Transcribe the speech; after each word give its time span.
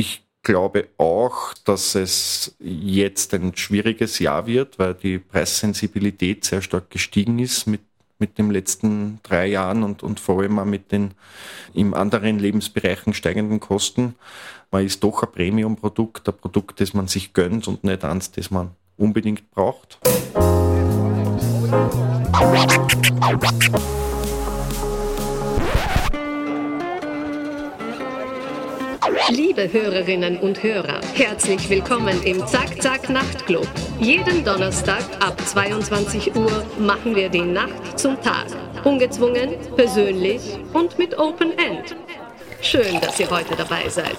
Ich 0.00 0.24
glaube 0.42 0.88
auch, 0.96 1.52
dass 1.66 1.94
es 1.94 2.56
jetzt 2.58 3.34
ein 3.34 3.54
schwieriges 3.54 4.18
Jahr 4.18 4.46
wird, 4.46 4.78
weil 4.78 4.94
die 4.94 5.18
Preissensibilität 5.18 6.42
sehr 6.42 6.62
stark 6.62 6.88
gestiegen 6.88 7.38
ist 7.38 7.66
mit, 7.66 7.82
mit 8.18 8.38
den 8.38 8.50
letzten 8.50 9.20
drei 9.22 9.48
Jahren 9.48 9.82
und, 9.82 10.02
und 10.02 10.18
vor 10.18 10.40
allem 10.40 10.58
auch 10.58 10.64
mit 10.64 10.90
den 10.90 11.10
im 11.74 11.92
anderen 11.92 12.38
Lebensbereichen 12.38 13.12
steigenden 13.12 13.60
Kosten. 13.60 14.14
Man 14.70 14.86
ist 14.86 15.04
doch 15.04 15.22
ein 15.22 15.32
Premium-Produkt, 15.32 16.26
ein 16.30 16.34
Produkt, 16.34 16.80
das 16.80 16.94
man 16.94 17.06
sich 17.06 17.34
gönnt 17.34 17.68
und 17.68 17.84
nicht 17.84 18.02
eins, 18.02 18.30
das 18.30 18.50
man 18.50 18.70
unbedingt 18.96 19.50
braucht. 19.50 19.98
Liebe 29.30 29.72
Hörerinnen 29.72 30.38
und 30.38 30.60
Hörer, 30.60 31.00
herzlich 31.14 31.70
willkommen 31.70 32.20
im 32.24 32.44
Zack 32.48 32.82
Zack 32.82 33.08
Nachtclub. 33.08 33.68
Jeden 34.00 34.44
Donnerstag 34.44 35.04
ab 35.20 35.40
22 35.40 36.34
Uhr 36.34 36.66
machen 36.80 37.14
wir 37.14 37.28
die 37.28 37.42
Nacht 37.42 37.96
zum 37.96 38.20
Tag. 38.20 38.48
Ungezwungen, 38.82 39.50
persönlich 39.76 40.58
und 40.72 40.98
mit 40.98 41.16
Open 41.16 41.52
End. 41.52 41.94
Schön, 42.60 43.00
dass 43.00 43.20
ihr 43.20 43.30
heute 43.30 43.54
dabei 43.54 43.88
seid. 43.88 44.16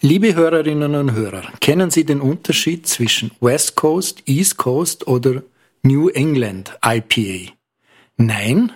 Liebe 0.00 0.34
Hörerinnen 0.34 0.96
und 0.96 1.12
Hörer, 1.12 1.52
kennen 1.60 1.92
Sie 1.92 2.04
den 2.04 2.20
Unterschied 2.20 2.88
zwischen 2.88 3.30
West 3.40 3.76
Coast, 3.76 4.24
East 4.26 4.56
Coast 4.56 5.06
oder 5.06 5.44
New 5.82 6.08
England 6.08 6.76
IPA? 6.84 7.52
Nein? 8.16 8.72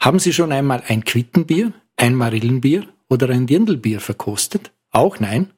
Haben 0.00 0.18
Sie 0.18 0.32
schon 0.32 0.52
einmal 0.52 0.82
ein 0.86 1.04
Quittenbier, 1.04 1.72
ein 1.96 2.14
Marillenbier 2.14 2.86
oder 3.08 3.30
ein 3.30 3.46
Dirndlbier 3.46 4.00
verkostet? 4.00 4.72
Auch 4.90 5.20
nein? 5.20 5.50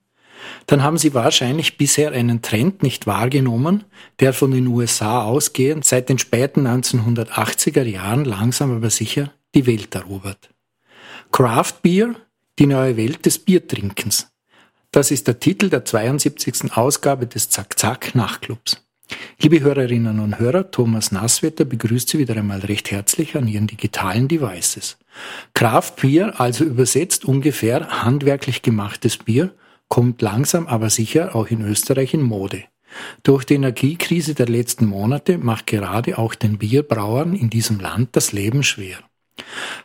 Dann 0.66 0.82
haben 0.82 0.98
Sie 0.98 1.14
wahrscheinlich 1.14 1.76
bisher 1.76 2.12
einen 2.12 2.42
Trend 2.42 2.82
nicht 2.82 3.06
wahrgenommen, 3.06 3.84
der 4.20 4.32
von 4.32 4.50
den 4.50 4.66
USA 4.66 5.22
ausgehend 5.24 5.84
seit 5.84 6.08
den 6.08 6.18
späten 6.18 6.66
1980er 6.66 7.82
Jahren 7.82 8.24
langsam 8.24 8.76
aber 8.76 8.90
sicher 8.90 9.32
die 9.54 9.66
Welt 9.66 9.94
erobert. 9.94 10.50
Craft 11.32 11.82
Beer, 11.82 12.14
die 12.58 12.66
neue 12.66 12.96
Welt 12.96 13.26
des 13.26 13.38
Biertrinkens. 13.38 14.30
Das 14.90 15.10
ist 15.10 15.26
der 15.26 15.38
Titel 15.38 15.68
der 15.68 15.84
72. 15.84 16.72
Ausgabe 16.76 17.26
des 17.26 17.50
Zack 17.50 17.78
Zack 17.78 18.14
Nachtclubs. 18.14 18.87
Liebe 19.40 19.60
Hörerinnen 19.60 20.18
und 20.20 20.38
Hörer, 20.38 20.70
Thomas 20.70 21.12
Nasswetter 21.12 21.64
begrüßt 21.64 22.08
Sie 22.08 22.18
wieder 22.18 22.36
einmal 22.36 22.60
recht 22.60 22.90
herzlich 22.90 23.36
an 23.36 23.46
Ihren 23.46 23.66
digitalen 23.66 24.28
Devices. 24.28 24.98
Craft 25.54 25.92
Beer, 26.00 26.40
also 26.40 26.64
übersetzt 26.64 27.24
ungefähr 27.24 28.02
handwerklich 28.02 28.62
gemachtes 28.62 29.16
Bier, 29.16 29.52
kommt 29.88 30.22
langsam 30.22 30.66
aber 30.66 30.90
sicher 30.90 31.34
auch 31.34 31.46
in 31.46 31.62
Österreich 31.62 32.14
in 32.14 32.22
Mode. 32.22 32.64
Durch 33.22 33.44
die 33.44 33.54
Energiekrise 33.54 34.34
der 34.34 34.48
letzten 34.48 34.86
Monate 34.86 35.38
macht 35.38 35.66
gerade 35.66 36.18
auch 36.18 36.34
den 36.34 36.58
Bierbrauern 36.58 37.34
in 37.34 37.50
diesem 37.50 37.80
Land 37.80 38.10
das 38.12 38.32
Leben 38.32 38.62
schwer. 38.62 38.98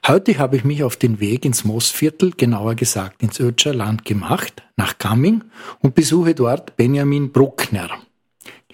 Heute 0.08 0.38
habe 0.40 0.58
ich 0.58 0.64
mich 0.64 0.84
auf 0.84 0.96
den 0.98 1.20
Weg 1.20 1.46
ins 1.46 1.64
Moosviertel, 1.64 2.32
genauer 2.32 2.76
gesagt 2.76 3.22
ins 3.22 3.40
Ötscher 3.40 3.74
Land 3.74 4.04
gemacht, 4.04 4.64
nach 4.76 4.98
Gamming 4.98 5.44
und 5.80 5.96
besuche 5.96 6.34
dort 6.34 6.76
Benjamin 6.76 7.32
Bruckner. 7.32 7.90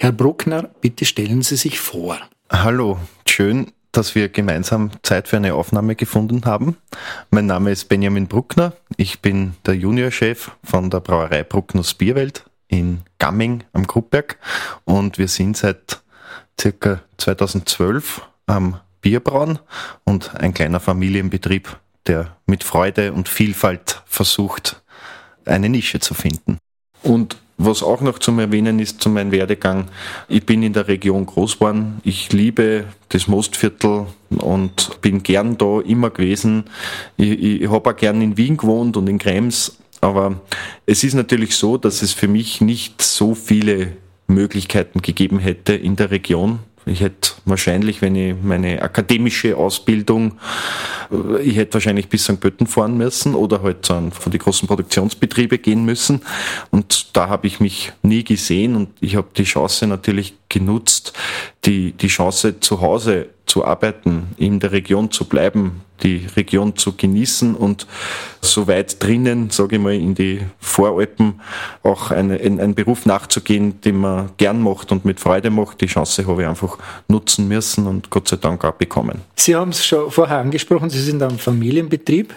Herr 0.01 0.13
Bruckner, 0.13 0.63
bitte 0.79 1.03
stellen 1.03 1.41
Sie 1.41 1.57
sich 1.57 1.77
vor. 1.77 2.17
Hallo, 2.49 2.97
schön, 3.27 3.73
dass 3.91 4.15
wir 4.15 4.29
gemeinsam 4.29 4.91
Zeit 5.03 5.27
für 5.27 5.35
eine 5.35 5.55
Aufnahme 5.55 5.95
gefunden 5.95 6.45
haben. 6.45 6.77
Mein 7.31 7.47
Name 7.47 7.71
ist 7.71 7.89
Benjamin 7.89 8.27
Bruckner. 8.27 8.71
Ich 8.95 9.19
bin 9.19 9.55
der 9.65 9.75
Juniorchef 9.75 10.51
von 10.63 10.89
der 10.89 11.01
Brauerei 11.01 11.43
Bruckners 11.43 11.95
Bierwelt 11.95 12.45
in 12.69 13.01
Gamming 13.17 13.65
am 13.73 13.85
Gruppberg 13.87 14.37
und 14.85 15.17
wir 15.17 15.27
sind 15.27 15.57
seit 15.57 16.01
circa 16.57 17.01
2012 17.17 18.21
am 18.45 18.79
Bierbrauen 19.01 19.59
und 20.05 20.33
ein 20.33 20.53
kleiner 20.53 20.79
Familienbetrieb, 20.79 21.77
der 22.07 22.37
mit 22.45 22.63
Freude 22.63 23.11
und 23.11 23.27
Vielfalt 23.27 24.01
versucht, 24.05 24.81
eine 25.43 25.67
Nische 25.67 25.99
zu 25.99 26.13
finden. 26.13 26.57
Und 27.03 27.35
was 27.59 27.83
auch 27.83 27.99
noch 27.99 28.19
zum 28.19 28.39
Erwähnen 28.39 28.79
ist 28.79 29.01
zu 29.01 29.09
meinem 29.09 29.31
Werdegang, 29.31 29.89
ich 30.29 30.45
bin 30.45 30.63
in 30.63 30.73
der 30.73 30.87
Region 30.87 31.25
groß 31.25 31.55
geworden. 31.55 31.99
Ich 32.03 32.31
liebe 32.31 32.85
das 33.09 33.27
Mostviertel 33.27 34.07
und 34.29 35.01
bin 35.01 35.21
gern 35.23 35.57
da 35.57 35.81
immer 35.81 36.09
gewesen. 36.09 36.63
Ich, 37.17 37.61
ich 37.61 37.69
habe 37.69 37.89
auch 37.89 37.95
gern 37.95 38.21
in 38.21 38.37
Wien 38.37 38.55
gewohnt 38.55 38.95
und 38.95 39.07
in 39.09 39.19
Krems. 39.19 39.77
Aber 39.99 40.39
es 40.85 41.03
ist 41.03 41.15
natürlich 41.15 41.55
so, 41.55 41.77
dass 41.77 42.01
es 42.01 42.13
für 42.13 42.29
mich 42.29 42.61
nicht 42.61 43.01
so 43.01 43.35
viele 43.35 43.91
Möglichkeiten 44.27 45.01
gegeben 45.01 45.39
hätte 45.39 45.73
in 45.73 45.97
der 45.97 46.11
Region. 46.11 46.59
Ich 46.89 47.01
hätte 47.01 47.31
wahrscheinlich, 47.45 48.01
wenn 48.01 48.15
ich 48.15 48.35
meine 48.41 48.81
akademische 48.81 49.55
Ausbildung, 49.55 50.39
äh, 51.11 51.41
ich 51.41 51.55
hätte 51.57 51.75
wahrscheinlich 51.75 52.09
bis 52.09 52.23
St. 52.23 52.39
Pötten 52.39 52.67
fahren 52.67 52.97
müssen 52.97 53.35
oder 53.35 53.61
halt 53.61 53.87
von 53.87 54.11
den 54.31 54.39
großen 54.39 54.67
Produktionsbetriebe 54.67 55.57
gehen 55.57 55.85
müssen. 55.85 56.21
Und 56.71 57.15
da 57.15 57.29
habe 57.29 57.47
ich 57.47 57.59
mich 57.59 57.91
nie 58.01 58.23
gesehen 58.23 58.75
und 58.75 58.89
ich 58.99 59.15
habe 59.15 59.27
die 59.35 59.43
Chance 59.43 59.87
natürlich 59.87 60.35
genutzt, 60.49 61.13
die, 61.65 61.93
die 61.93 62.07
Chance 62.07 62.59
zu 62.59 62.81
Hause 62.81 63.29
zu 63.49 63.65
arbeiten, 63.65 64.27
in 64.37 64.59
der 64.59 64.71
Region 64.71 65.11
zu 65.11 65.25
bleiben, 65.25 65.81
die 66.03 66.27
Region 66.37 66.75
zu 66.75 66.95
genießen 66.95 67.55
und 67.55 67.87
so 68.41 68.67
weit 68.67 69.03
drinnen, 69.03 69.49
sage 69.49 69.75
ich 69.75 69.81
mal, 69.81 69.93
in 69.93 70.15
die 70.15 70.41
Voralpen 70.59 71.41
auch 71.83 72.11
eine, 72.11 72.37
in, 72.37 72.61
einen 72.61 72.75
Beruf 72.75 73.05
nachzugehen, 73.05 73.81
den 73.81 73.97
man 73.97 74.29
gern 74.37 74.61
macht 74.61 74.91
und 74.91 75.03
mit 75.03 75.19
Freude 75.19 75.49
macht. 75.49 75.81
Die 75.81 75.87
Chance 75.87 76.25
habe 76.27 76.43
ich 76.43 76.47
einfach 76.47 76.77
nutzen 77.07 77.47
müssen 77.47 77.87
und 77.87 78.09
Gott 78.09 78.27
sei 78.27 78.37
Dank 78.37 78.63
auch 78.63 78.73
bekommen. 78.73 79.21
Sie 79.35 79.55
haben 79.55 79.71
es 79.71 79.85
schon 79.85 80.11
vorher 80.11 80.37
angesprochen, 80.37 80.89
Sie 80.89 81.01
sind 81.01 81.21
ein 81.21 81.37
Familienbetrieb. 81.37 82.33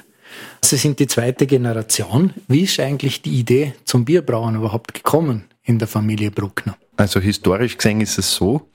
Sie 0.65 0.77
sind 0.77 0.99
die 0.99 1.06
zweite 1.06 1.47
Generation. 1.47 2.33
Wie 2.49 2.62
ist 2.62 2.81
eigentlich 2.81 3.21
die 3.21 3.39
Idee 3.39 3.75
zum 3.84 4.06
Bierbrauen 4.06 4.55
überhaupt 4.56 4.95
gekommen 4.95 5.45
in 5.62 5.78
der 5.78 5.89
Familie 5.89 6.31
Bruckner? 6.31 6.77
Also 6.97 7.20
historisch 7.20 7.76
gesehen 7.76 8.00
ist 8.00 8.19
es 8.19 8.34
so, 8.34 8.69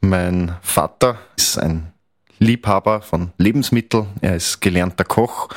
mein 0.00 0.56
Vater 0.62 1.18
ist 1.36 1.58
ein 1.58 1.92
Liebhaber 2.38 3.00
von 3.00 3.32
Lebensmitteln, 3.38 4.06
er 4.20 4.36
ist 4.36 4.60
gelernter 4.60 5.04
Koch, 5.04 5.48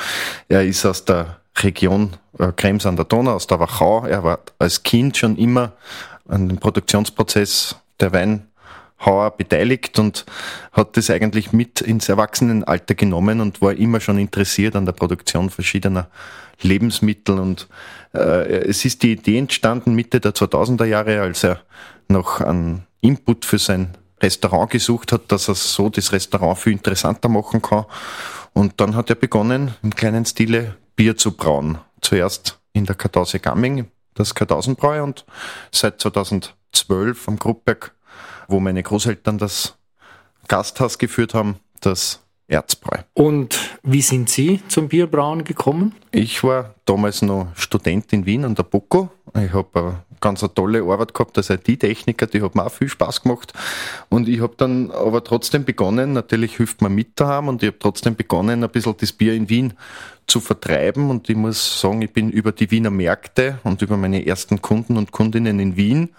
er 0.48 0.64
ist 0.66 0.86
aus 0.86 1.06
der 1.06 1.38
Region 1.64 2.16
äh, 2.40 2.52
Krems 2.56 2.86
an 2.86 2.96
der 2.96 3.06
Donau, 3.06 3.34
aus 3.34 3.48
der 3.48 3.60
Wachau. 3.60 4.06
Er 4.06 4.24
war 4.24 4.40
als 4.60 4.84
Kind 4.84 5.18
schon 5.18 5.38
immer 5.38 5.74
an 6.28 6.48
dem 6.48 6.58
Produktionsprozess 6.58 7.76
der 8.00 8.14
Weinhauer 8.14 9.32
beteiligt 9.32 9.98
und 10.00 10.26
hat 10.72 10.98
das 10.98 11.10
eigentlich 11.10 11.54
mit 11.54 11.82
ins 11.82 12.10
Erwachsenenalter 12.10 12.96
genommen 12.96 13.42
und 13.42 13.62
war 13.62 13.74
immer 13.74 14.00
schon 14.00 14.20
interessiert 14.20 14.76
an 14.76 14.86
der 14.86 14.94
Produktion 14.94 15.50
verschiedener 15.50 16.08
Lebensmittel. 16.62 17.40
Und 17.40 17.68
äh, 18.14 18.66
es 18.68 18.86
ist 18.86 19.04
die 19.04 19.14
Idee 19.14 19.38
entstanden 19.40 19.96
Mitte 19.96 20.20
der 20.20 20.34
2000er 20.34 20.86
Jahre, 20.86 21.22
als 21.22 21.44
er 21.44 21.62
noch 22.10 22.42
einen 22.42 22.88
Input 23.02 23.46
für 23.46 23.60
sein 23.60 23.98
Restaurant 24.22 24.72
gesucht 24.72 25.12
hat, 25.12 25.32
dass 25.32 25.48
er 25.48 25.56
so 25.56 25.90
das 25.90 26.12
Restaurant 26.12 26.58
viel 26.58 26.74
interessanter 26.74 27.30
machen 27.30 27.62
kann. 27.62 27.86
Und 28.54 28.80
dann 28.82 28.96
hat 28.96 29.10
er 29.10 29.16
begonnen, 29.16 29.76
im 29.84 29.94
kleinen 29.94 30.26
Stile 30.26 30.76
Bier 30.96 31.16
zu 31.16 31.32
brauen. 31.32 31.78
Zuerst 32.02 32.60
in 32.74 32.86
der 32.86 32.96
Kartause 32.96 33.40
Gamming, 33.40 33.92
das 34.16 34.34
Kartausenbräu 34.34 35.04
und 35.04 35.26
seit 35.72 36.02
2012 36.02 37.28
am 37.28 37.38
Gruppberg, 37.38 37.94
wo 38.48 38.60
meine 38.60 38.82
Großeltern 38.82 39.38
das 39.38 39.78
Gasthaus 40.48 40.98
geführt 40.98 41.34
haben, 41.34 41.60
das 41.82 42.22
Erzbräu. 42.48 43.00
Und 43.14 43.78
wie 43.84 44.02
sind 44.02 44.30
Sie 44.30 44.62
zum 44.70 44.88
Bierbrauen 44.88 45.44
gekommen? 45.44 45.94
Ich 46.12 46.44
war 46.44 46.76
damals 46.86 47.22
noch 47.22 47.48
Student 47.56 48.14
in 48.14 48.26
Wien 48.26 48.46
an 48.46 48.56
der 48.56 48.64
BOKO. 48.64 49.10
Ich 49.36 49.54
habe 49.54 49.80
eine 49.80 50.04
ganz 50.22 50.44
eine 50.44 50.54
tolle 50.54 50.82
Arbeit 50.82 51.14
gehabt 51.14 51.38
als 51.38 51.50
IT-Techniker, 51.50 52.26
die 52.26 52.42
hat 52.42 52.56
mir 52.56 52.66
auch 52.66 52.72
viel 52.72 52.90
Spaß 52.90 53.22
gemacht. 53.22 53.54
Und 54.10 54.28
ich 54.28 54.42
habe 54.42 54.54
dann 54.58 54.92
aber 54.92 55.24
trotzdem 55.24 55.66
begonnen, 55.66 56.14
natürlich 56.14 56.58
hilft 56.58 56.82
man 56.82 56.96
mit 56.96 57.20
daheim 57.20 57.50
und 57.50 57.64
ich 57.64 57.68
habe 57.68 57.80
trotzdem 57.80 58.16
begonnen, 58.16 58.64
ein 58.64 58.70
bisschen 58.70 58.96
das 58.98 59.12
Bier 59.12 59.34
in 59.34 59.50
Wien 59.50 59.74
zu 60.26 60.40
vertreiben. 60.40 61.10
Und 61.10 61.30
ich 61.30 61.36
muss 61.36 61.82
sagen, 61.82 62.02
ich 62.02 62.14
bin 62.14 62.30
über 62.32 62.52
die 62.52 62.72
Wiener 62.72 62.90
Märkte 62.90 63.60
und 63.64 63.82
über 63.82 63.98
meine 63.98 64.26
ersten 64.26 64.62
Kunden 64.62 64.98
und 64.98 65.12
Kundinnen 65.12 65.60
in 65.60 65.76
Wien 65.76 66.10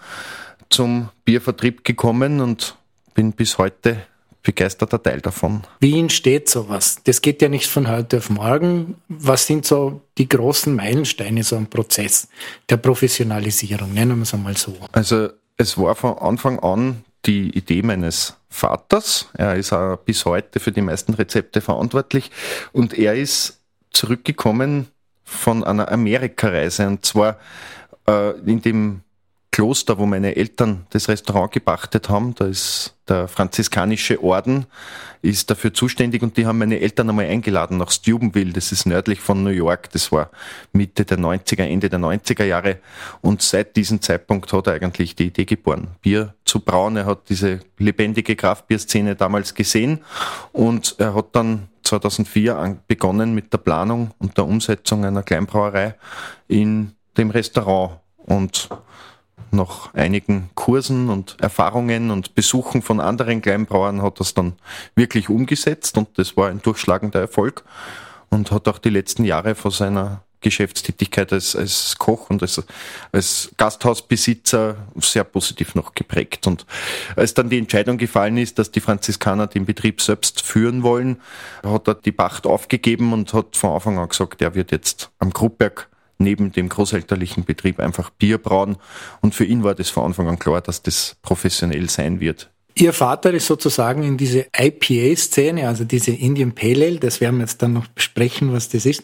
zum 0.69 1.09
Biervertrieb 1.25 1.83
gekommen 1.83 2.39
und 2.39 2.75
bin 3.15 3.33
bis 3.33 3.57
heute 3.57 4.03
begeisterter 4.43 5.01
Teil 5.01 5.21
davon. 5.21 5.63
Wie 5.79 5.99
entsteht 5.99 6.49
sowas? 6.49 6.99
Das 7.03 7.21
geht 7.21 7.41
ja 7.41 7.49
nicht 7.49 7.67
von 7.67 7.87
heute 7.87 8.17
auf 8.17 8.29
morgen. 8.29 8.95
Was 9.09 9.47
sind 9.47 9.65
so 9.65 10.01
die 10.17 10.29
großen 10.29 10.75
Meilensteine 10.75 11.43
so 11.43 11.55
ein 11.55 11.69
Prozess 11.69 12.27
der 12.69 12.77
Professionalisierung? 12.77 13.93
Nennen 13.93 14.17
wir 14.17 14.23
es 14.23 14.33
einmal 14.33 14.55
so. 14.55 14.75
Also 14.91 15.29
es 15.57 15.77
war 15.77 15.95
von 15.95 16.17
Anfang 16.17 16.59
an 16.59 17.03
die 17.25 17.49
Idee 17.49 17.81
meines 17.81 18.37
Vaters. 18.49 19.27
Er 19.33 19.55
ist 19.55 19.73
auch 19.73 19.97
bis 19.97 20.25
heute 20.25 20.59
für 20.59 20.71
die 20.71 20.81
meisten 20.81 21.13
Rezepte 21.13 21.61
verantwortlich 21.61 22.31
und 22.71 22.97
er 22.97 23.15
ist 23.15 23.59
zurückgekommen 23.91 24.87
von 25.23 25.63
einer 25.63 25.91
Amerikareise 25.91 26.87
und 26.87 27.05
zwar 27.05 27.37
äh, 28.07 28.31
in 28.39 28.61
dem 28.61 29.01
Kloster, 29.59 29.97
wo 29.97 30.05
meine 30.05 30.37
Eltern 30.37 30.85
das 30.91 31.09
Restaurant 31.09 31.51
gepachtet 31.51 32.07
haben, 32.07 32.33
da 32.33 32.45
ist 32.45 32.95
der 33.09 33.27
franziskanische 33.27 34.23
Orden, 34.23 34.67
ist 35.21 35.51
dafür 35.51 35.73
zuständig 35.73 36.21
und 36.23 36.37
die 36.37 36.45
haben 36.45 36.59
meine 36.59 36.79
Eltern 36.79 37.09
einmal 37.09 37.25
eingeladen 37.25 37.75
nach 37.75 37.91
Steubenville, 37.91 38.53
das 38.53 38.71
ist 38.71 38.85
nördlich 38.85 39.19
von 39.19 39.43
New 39.43 39.49
York, 39.49 39.91
das 39.91 40.13
war 40.13 40.29
Mitte 40.71 41.03
der 41.03 41.17
90er, 41.19 41.63
Ende 41.63 41.89
der 41.89 41.99
90er 41.99 42.45
Jahre 42.45 42.77
und 43.19 43.41
seit 43.41 43.75
diesem 43.75 44.01
Zeitpunkt 44.01 44.53
hat 44.53 44.67
er 44.67 44.75
eigentlich 44.75 45.17
die 45.17 45.25
Idee 45.27 45.43
geboren, 45.43 45.89
Bier 46.01 46.35
zu 46.45 46.61
brauen. 46.61 46.95
Er 46.95 47.05
hat 47.05 47.27
diese 47.27 47.59
lebendige 47.77 48.37
Kraftbierszene 48.37 49.17
damals 49.17 49.55
gesehen 49.55 50.05
und 50.53 50.95
er 50.99 51.15
hat 51.15 51.35
dann 51.35 51.67
2004 51.83 52.77
begonnen 52.87 53.35
mit 53.35 53.51
der 53.51 53.57
Planung 53.57 54.11
und 54.19 54.37
der 54.37 54.45
Umsetzung 54.45 55.03
einer 55.03 55.23
Kleinbrauerei 55.23 55.95
in 56.47 56.93
dem 57.17 57.29
Restaurant 57.29 57.99
und 58.25 58.69
nach 59.51 59.93
einigen 59.93 60.49
Kursen 60.55 61.09
und 61.09 61.37
Erfahrungen 61.39 62.11
und 62.11 62.35
Besuchen 62.35 62.81
von 62.81 62.99
anderen 62.99 63.41
Kleinbrauern 63.41 64.01
hat 64.01 64.19
das 64.19 64.33
dann 64.33 64.53
wirklich 64.95 65.29
umgesetzt 65.29 65.97
und 65.97 66.09
das 66.17 66.37
war 66.37 66.49
ein 66.49 66.61
durchschlagender 66.61 67.19
Erfolg 67.19 67.63
und 68.29 68.51
hat 68.51 68.67
auch 68.67 68.77
die 68.77 68.89
letzten 68.89 69.25
Jahre 69.25 69.55
vor 69.55 69.71
seiner 69.71 70.23
Geschäftstätigkeit 70.41 71.33
als, 71.33 71.55
als 71.55 71.97
Koch 71.97 72.29
und 72.29 72.41
als, 72.41 72.63
als 73.11 73.51
Gasthausbesitzer 73.57 74.77
sehr 74.97 75.23
positiv 75.25 75.75
noch 75.75 75.93
geprägt. 75.93 76.47
Und 76.47 76.65
als 77.15 77.33
dann 77.33 77.49
die 77.49 77.57
Entscheidung 77.57 77.97
gefallen 77.97 78.37
ist, 78.37 78.57
dass 78.57 78.71
die 78.71 78.79
Franziskaner 78.79 79.47
den 79.47 79.65
Betrieb 79.65 80.01
selbst 80.01 80.41
führen 80.41 80.83
wollen, 80.83 81.19
hat 81.63 81.87
er 81.87 81.95
die 81.95 82.13
Pacht 82.13 82.47
aufgegeben 82.47 83.11
und 83.11 83.33
hat 83.33 83.57
von 83.57 83.71
Anfang 83.71 83.99
an 83.99 84.07
gesagt, 84.07 84.41
er 84.41 84.55
wird 84.55 84.71
jetzt 84.71 85.11
am 85.19 85.31
Gruppberg 85.31 85.88
neben 86.19 86.51
dem 86.51 86.69
großelterlichen 86.69 87.45
Betrieb 87.45 87.79
einfach 87.79 88.09
Bier 88.11 88.37
brauen. 88.37 88.77
Und 89.21 89.33
für 89.33 89.45
ihn 89.45 89.63
war 89.63 89.75
das 89.75 89.89
von 89.89 90.05
Anfang 90.05 90.27
an 90.27 90.37
klar, 90.39 90.61
dass 90.61 90.83
das 90.83 91.15
professionell 91.21 91.89
sein 91.89 92.19
wird. 92.19 92.51
Ihr 92.75 92.93
Vater 92.93 93.33
ist 93.33 93.47
sozusagen 93.47 94.03
in 94.03 94.15
diese 94.15 94.45
IPA-Szene, 94.57 95.67
also 95.67 95.83
diese 95.83 96.11
Indian 96.11 96.53
Pale 96.53 96.85
Ale, 96.85 96.99
das 96.99 97.19
werden 97.19 97.37
wir 97.37 97.41
jetzt 97.41 97.61
dann 97.61 97.73
noch 97.73 97.87
besprechen, 97.87 98.53
was 98.53 98.69
das 98.69 98.85
ist, 98.85 99.03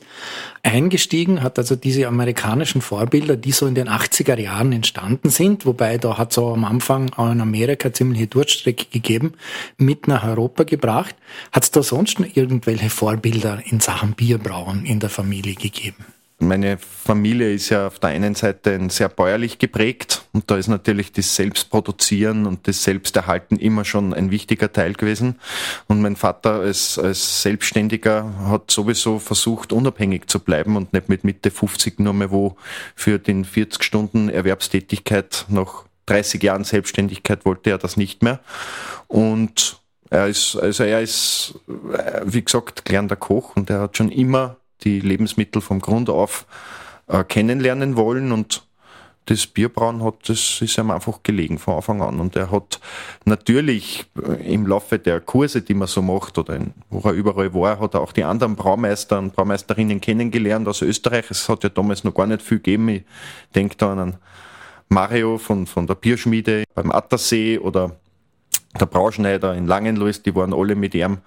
eingestiegen, 0.64 1.44
hat 1.44 1.58
also 1.60 1.76
diese 1.76 2.08
amerikanischen 2.08 2.80
Vorbilder, 2.80 3.36
die 3.36 3.52
so 3.52 3.68
in 3.68 3.76
den 3.76 3.90
80er 3.90 4.40
Jahren 4.40 4.72
entstanden 4.72 5.30
sind, 5.30 5.66
wobei 5.66 5.98
da 5.98 6.18
hat 6.18 6.32
es 6.32 6.38
auch 6.38 6.54
am 6.54 6.64
Anfang 6.64 7.12
auch 7.16 7.30
in 7.30 7.42
Amerika 7.42 7.92
ziemliche 7.92 8.28
Durchstrecke 8.28 8.86
gegeben, 8.90 9.34
mit 9.78 10.08
nach 10.08 10.24
Europa 10.24 10.64
gebracht. 10.64 11.16
Hat 11.52 11.64
es 11.64 11.72
da 11.72 11.84
sonst 11.84 12.20
irgendwelche 12.34 12.90
Vorbilder 12.90 13.62
in 13.66 13.82
Sachen 13.82 14.14
Bierbrauen 14.14 14.86
in 14.86 15.02
der 15.02 15.10
Familie 15.10 15.56
gegeben? 15.56 16.06
Meine 16.38 16.78
Familie 16.78 17.54
ist 17.54 17.70
ja 17.70 17.88
auf 17.88 18.00
der 18.00 18.10
einen 18.10 18.36
Seite 18.36 18.78
sehr 18.90 19.08
bäuerlich 19.08 19.58
geprägt 19.58 20.26
und 20.34 20.52
da 20.52 20.58
ist 20.58 20.68
natürlich 20.68 21.14
das 21.14 21.34
Selbstproduzieren 21.34 22.46
und 22.46 22.68
das 22.68 22.84
Selbsterhalten 22.84 23.58
immer 23.58 23.86
schon 23.86 24.14
ein 24.14 24.32
wichtiger 24.32 24.72
Teil 24.72 24.94
gewesen. 24.94 25.40
Und 25.88 26.02
mein 26.02 26.18
Vater 26.18 26.56
als, 26.56 27.00
als 27.00 27.42
Selbstständiger 27.42 28.34
hat 28.50 28.70
sowieso 28.70 29.20
versucht, 29.20 29.72
unabhängig 29.72 30.28
zu 30.28 30.40
bleiben 30.40 30.76
und 30.76 30.92
nicht 30.92 31.08
mit 31.08 31.24
Mitte 31.24 31.52
50 31.52 32.00
nur 32.00 32.14
mehr 32.14 32.32
wo 32.32 32.58
für 32.96 33.18
den 33.18 33.46
40 33.46 33.82
Stunden 33.82 34.28
Erwerbstätigkeit 34.28 35.46
nach 35.48 35.86
30 36.08 36.44
Jahren 36.44 36.66
Selbstständigkeit 36.66 37.46
wollte 37.46 37.70
er 37.70 37.78
das 37.78 37.96
nicht 37.96 38.24
mehr. 38.24 38.42
Und 39.08 39.80
er 40.10 40.28
ist, 40.28 40.58
also 40.58 40.84
er 40.84 41.02
ist, 41.02 41.56
äh, 41.68 42.22
wie 42.26 42.44
gesagt, 42.44 42.84
gelernter 42.84 43.16
Koch 43.16 43.56
und 43.56 43.70
er 43.70 43.80
hat 43.80 43.98
schon 43.98 44.12
immer 44.12 44.58
die 44.84 45.00
Lebensmittel 45.00 45.62
vom 45.62 45.80
Grund 45.80 46.10
auf 46.10 46.46
äh, 47.08 47.24
kennenlernen 47.24 47.96
wollen 47.96 48.32
und 48.32 48.66
das 49.26 49.48
Bierbrauen 49.48 50.04
hat, 50.04 50.30
das 50.30 50.62
ist 50.62 50.78
ihm 50.78 50.92
einfach 50.92 51.24
gelegen 51.24 51.58
von 51.58 51.76
Anfang 51.76 52.02
an. 52.02 52.20
Und 52.20 52.36
er 52.36 52.52
hat 52.52 52.80
natürlich 53.26 54.06
äh, 54.22 54.54
im 54.54 54.68
Laufe 54.68 55.00
der 55.00 55.20
Kurse, 55.20 55.62
die 55.62 55.74
man 55.74 55.88
so 55.88 56.02
macht 56.02 56.38
oder 56.38 56.56
in, 56.56 56.74
wo 56.90 57.08
er 57.08 57.14
überall 57.14 57.54
war, 57.54 57.80
hat 57.80 57.96
er 57.96 58.02
auch 58.02 58.12
die 58.12 58.24
anderen 58.24 58.56
Braumeister 58.56 59.18
und 59.18 59.36
Braumeisterinnen 59.36 60.00
kennengelernt 60.00 60.68
aus 60.68 60.82
Österreich. 60.82 61.32
Es 61.32 61.50
hat 61.50 61.64
ja 61.64 61.70
damals 61.70 62.04
noch 62.04 62.14
gar 62.14 62.28
nicht 62.28 62.44
viel 62.44 62.58
gegeben. 62.58 62.90
Ich 62.90 63.04
denke 63.56 63.76
da 63.78 63.94
an 63.94 64.18
Mario 64.90 65.40
von, 65.40 65.66
von 65.66 65.88
der 65.88 65.96
Bierschmiede 65.96 66.64
beim 66.76 66.92
Attersee 66.92 67.58
oder 67.58 67.96
der 68.80 68.86
Brauschneider 68.86 69.56
in 69.56 69.68
Langenlois, 69.68 70.22
die 70.26 70.36
waren 70.36 70.54
alle 70.54 70.76
mit 70.76 70.94
ihm, 70.96 71.20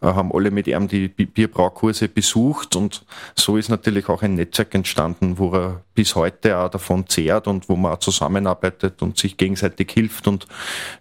äh, 0.00 0.06
haben 0.06 0.32
alle 0.32 0.50
mit 0.50 0.66
ihm 0.66 0.88
die 0.88 1.08
Bierbraukurse 1.08 2.08
besucht 2.08 2.76
und 2.76 3.04
so 3.34 3.56
ist 3.56 3.68
natürlich 3.68 4.08
auch 4.08 4.22
ein 4.22 4.34
Netzwerk 4.34 4.74
entstanden, 4.74 5.38
wo 5.38 5.52
er 5.52 5.82
bis 5.94 6.14
heute 6.14 6.58
auch 6.58 6.70
davon 6.70 7.06
zehrt 7.08 7.46
und 7.46 7.68
wo 7.68 7.76
man 7.76 7.92
auch 7.92 7.98
zusammenarbeitet 7.98 9.02
und 9.02 9.18
sich 9.18 9.36
gegenseitig 9.36 9.90
hilft 9.92 10.28
und 10.28 10.46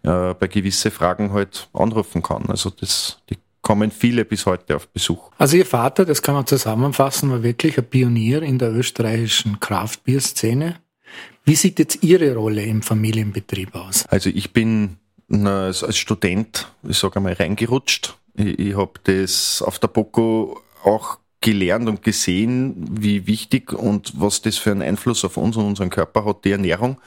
äh, 0.03 0.33
bei 0.33 0.47
gewisse 0.47 0.91
Fragen 0.91 1.33
halt 1.33 1.69
anrufen 1.73 2.21
kann. 2.21 2.45
Also 2.47 2.69
das, 2.69 3.21
die 3.29 3.37
kommen 3.61 3.91
viele 3.91 4.25
bis 4.25 4.45
heute 4.45 4.75
auf 4.75 4.87
Besuch. 4.87 5.31
Also 5.37 5.57
Ihr 5.57 5.65
Vater, 5.65 6.05
das 6.05 6.21
kann 6.21 6.35
man 6.35 6.45
zusammenfassen, 6.45 7.29
war 7.29 7.43
wirklich 7.43 7.77
ein 7.77 7.85
Pionier 7.85 8.41
in 8.41 8.57
der 8.57 8.71
österreichischen 8.73 9.59
Kraftbierszene. 9.59 10.77
Wie 11.43 11.55
sieht 11.55 11.79
jetzt 11.79 12.03
Ihre 12.03 12.35
Rolle 12.35 12.63
im 12.63 12.81
Familienbetrieb 12.81 13.73
aus? 13.75 14.05
Also 14.07 14.29
ich 14.29 14.53
bin 14.53 14.97
na, 15.29 15.65
als, 15.65 15.83
als 15.83 15.97
Student, 15.97 16.67
ich 16.83 16.97
sage 16.97 17.17
einmal, 17.17 17.33
reingerutscht. 17.33 18.17
Ich, 18.35 18.59
ich 18.59 18.75
habe 18.75 18.93
das 19.03 19.61
auf 19.61 19.79
der 19.79 19.87
Boko 19.87 20.61
auch 20.83 21.17
gelernt 21.41 21.87
und 21.87 22.03
gesehen, 22.03 22.85
wie 22.99 23.25
wichtig 23.25 23.71
und 23.71 24.19
was 24.19 24.41
das 24.41 24.57
für 24.57 24.71
einen 24.71 24.81
Einfluss 24.81 25.23
auf 25.23 25.37
uns 25.37 25.55
und 25.55 25.65
unseren 25.65 25.89
Körper 25.89 26.25
hat, 26.25 26.43
die 26.43 26.51
Ernährung. 26.51 26.99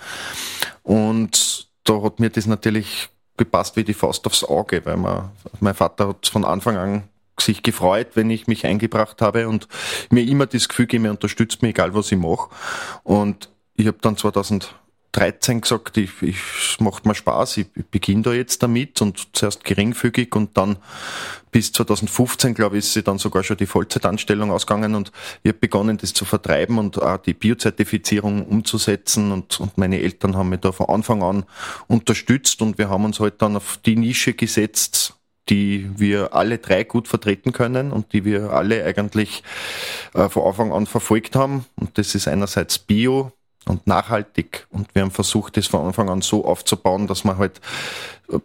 Und 0.83 1.69
da 1.85 2.03
hat 2.03 2.21
mir 2.21 2.31
das 2.31 2.47
natürlich 2.47 3.11
gepasst 3.37 3.77
wie 3.77 3.85
die 3.85 3.95
Faust 3.95 4.27
aufs 4.27 4.45
Auge, 4.45 4.85
weil 4.87 4.97
man, 4.97 5.31
mein 5.61 5.75
Vater 5.75 6.09
hat 6.09 6.27
von 6.29 6.45
Anfang 6.45 6.77
an 6.77 7.03
sich 7.39 7.63
gefreut, 7.63 8.09
wenn 8.15 8.31
ich 8.31 8.47
mich 8.47 8.67
eingebracht 8.67 9.21
habe 9.21 9.49
und 9.49 9.69
mir 10.11 10.23
immer 10.23 10.47
das 10.47 10.69
Gefühl 10.69 10.87
gegeben, 10.87 11.07
er 11.07 11.11
unterstützt 11.13 11.61
mich, 11.63 11.71
egal 11.71 11.95
was 11.95 12.13
ich 12.13 12.19
mache. 12.19 12.51
Und 13.03 13.49
ich 13.75 13.87
habe 13.87 13.99
dann 14.01 14.17
2000 14.17 14.75
13 15.13 15.61
gesagt, 15.61 15.99
ich, 15.99 16.11
ich 16.23 16.39
macht 16.81 17.05
mir 17.05 17.15
Spaß, 17.15 17.59
ich 17.59 17.67
beginne 17.91 18.23
da 18.23 18.33
jetzt 18.33 18.63
damit 18.63 19.01
und 19.03 19.29
zuerst 19.33 19.63
geringfügig 19.63 20.35
und 20.35 20.57
dann 20.57 20.79
bis 21.51 21.71
2015, 21.73 22.55
glaube 22.55 22.79
ich, 22.79 22.85
ist 22.85 22.95
sie 22.95 23.03
dann 23.03 23.19
sogar 23.19 23.45
schon 23.45 23.59
die 23.59 23.67
Vollzeitanstellung 23.67 24.51
ausgegangen 24.51 24.95
und 24.95 25.13
ich 25.43 25.51
habe 25.51 25.59
begonnen, 25.59 25.99
das 25.99 26.15
zu 26.15 26.25
vertreiben 26.25 26.79
und 26.79 27.01
auch 27.01 27.19
die 27.19 27.35
Biozertifizierung 27.35 28.47
umzusetzen 28.47 29.33
und, 29.33 29.61
und 29.61 29.77
meine 29.77 30.01
Eltern 30.01 30.35
haben 30.35 30.49
mich 30.49 30.61
da 30.61 30.73
von 30.73 30.89
Anfang 30.89 31.23
an 31.23 31.45
unterstützt 31.89 32.63
und 32.63 32.79
wir 32.79 32.89
haben 32.89 33.05
uns 33.05 33.21
halt 33.21 33.43
dann 33.43 33.57
auf 33.57 33.79
die 33.85 33.97
Nische 33.97 34.33
gesetzt, 34.33 35.15
die 35.51 35.91
wir 35.97 36.35
alle 36.35 36.57
drei 36.57 36.85
gut 36.85 37.07
vertreten 37.07 37.53
können 37.53 37.93
und 37.93 38.15
die 38.15 38.25
wir 38.25 38.51
alle 38.51 38.85
eigentlich 38.85 39.43
äh, 40.15 40.29
von 40.31 40.45
Anfang 40.45 40.73
an 40.73 40.87
verfolgt 40.87 41.37
haben. 41.37 41.67
Und 41.77 41.99
das 41.99 42.15
ist 42.15 42.29
einerseits 42.29 42.79
Bio, 42.79 43.33
und 43.67 43.87
nachhaltig. 43.87 44.67
Und 44.71 44.95
wir 44.95 45.03
haben 45.03 45.11
versucht, 45.11 45.57
das 45.57 45.67
von 45.67 45.87
Anfang 45.87 46.09
an 46.11 46.23
so 46.23 46.45
aufzubauen, 46.45 47.07
dass 47.07 47.25
man 47.25 47.39
halt 47.39 47.61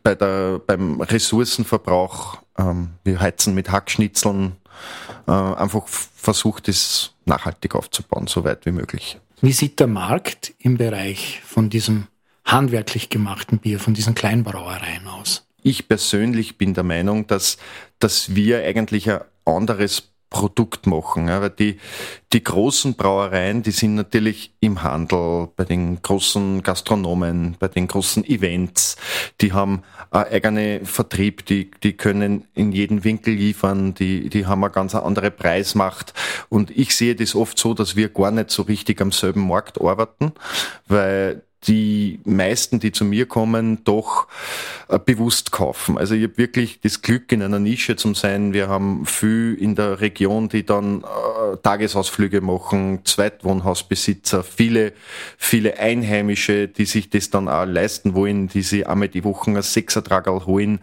bei 0.04 0.16
der, 0.16 0.60
beim 0.60 1.02
Ressourcenverbrauch, 1.02 2.40
ähm, 2.58 2.92
wir 3.04 3.20
heizen 3.20 3.54
mit 3.54 3.72
Hackschnitzeln, 3.72 4.56
äh, 5.28 5.32
einfach 5.32 5.88
versucht, 5.88 6.68
das 6.68 7.14
nachhaltig 7.26 7.76
aufzubauen, 7.76 8.28
so 8.28 8.44
weit 8.44 8.66
wie 8.66 8.72
möglich. 8.72 9.20
Wie 9.42 9.54
sieht 9.54 9.80
der 9.80 9.88
Markt 9.88 10.54
im 10.60 10.78
Bereich 10.78 11.42
von 11.46 11.70
diesem 11.70 12.08
handwerklich 12.44 13.10
gemachten 13.10 13.60
Bier, 13.60 13.80
von 13.80 13.94
diesen 13.94 14.16
Kleinbrauereien 14.16 15.08
aus? 15.08 15.48
Ich 15.62 15.88
persönlich 15.88 16.58
bin 16.58 16.74
der 16.74 16.84
Meinung, 16.84 17.28
dass, 17.28 17.58
dass 18.00 18.36
wir 18.36 18.64
eigentlich 18.64 19.10
ein 19.10 19.22
anderes 19.46 20.12
Produkt 20.30 20.88
machen. 20.88 21.28
Ja, 21.28 21.42
weil 21.42 21.52
die, 21.52 21.80
die 22.34 22.44
großen 22.44 22.96
Brauereien, 22.96 23.64
die 23.64 23.72
sind 23.72 23.96
natürlich 23.96 24.54
im 24.60 24.84
Handel, 24.84 25.50
bei 25.56 25.64
den 25.64 26.02
großen 26.02 26.64
Gastronomen, 26.64 27.56
bei 27.60 27.70
den 27.70 27.88
großen 27.88 28.26
Events. 28.26 28.98
Die 29.40 29.54
haben 29.54 29.84
einen 30.12 30.26
eigenen 30.26 30.86
Vertrieb, 30.86 31.46
die, 31.46 31.72
die 31.82 31.94
können 31.94 32.46
in 32.54 32.72
jeden 32.72 33.04
Winkel 33.04 33.36
liefern, 33.36 33.94
die, 33.94 34.30
die 34.30 34.46
haben 34.46 34.64
eine 34.64 34.72
ganz 34.74 34.96
andere 34.96 35.32
Preismacht. 35.32 36.14
Und 36.50 36.72
ich 36.72 36.96
sehe 36.96 37.16
das 37.16 37.34
oft 37.34 37.58
so, 37.58 37.74
dass 37.74 37.96
wir 37.96 38.10
gar 38.10 38.32
nicht 38.32 38.52
so 38.52 38.64
richtig 38.64 39.02
am 39.02 39.12
selben 39.12 39.48
Markt 39.48 39.80
arbeiten, 39.80 40.34
weil 40.88 41.44
die 41.68 42.20
meisten, 42.24 42.80
die 42.80 42.92
zu 42.92 43.06
mir 43.06 43.26
kommen, 43.26 43.84
doch 43.84 44.28
äh, 44.88 45.00
bewusst 45.00 45.52
kaufen. 45.52 45.98
Also 45.98 46.16
ich 46.16 46.24
habe 46.24 46.38
wirklich 46.38 46.80
das 46.82 47.02
Glück, 47.02 47.32
in 47.32 47.42
einer 47.42 47.60
Nische 47.60 47.96
zu 47.96 48.14
sein. 48.14 48.54
Wir 48.54 48.70
haben 48.70 49.06
viel 49.06 49.56
in 49.60 49.76
der 49.76 50.00
Region, 50.00 50.50
die 50.50 50.66
dann 50.66 51.02
äh, 51.02 51.58
Tagesausflüge 51.62 52.42
machen, 52.42 53.02
Zweitwohnhausbesitzer, 53.04 54.44
viele, 54.44 54.94
viele 55.38 55.78
Einheimische, 55.80 56.68
die 56.68 56.86
sich 56.86 57.10
das 57.10 57.30
dann 57.30 57.50
auch 57.50 57.66
leisten 57.66 58.14
wollen, 58.14 58.48
die 58.48 58.62
sich 58.62 58.88
einmal 58.88 59.10
die 59.10 59.24
Wochen 59.24 59.58
ein 59.58 59.62
Sechsertragal 59.62 60.46
holen. 60.46 60.80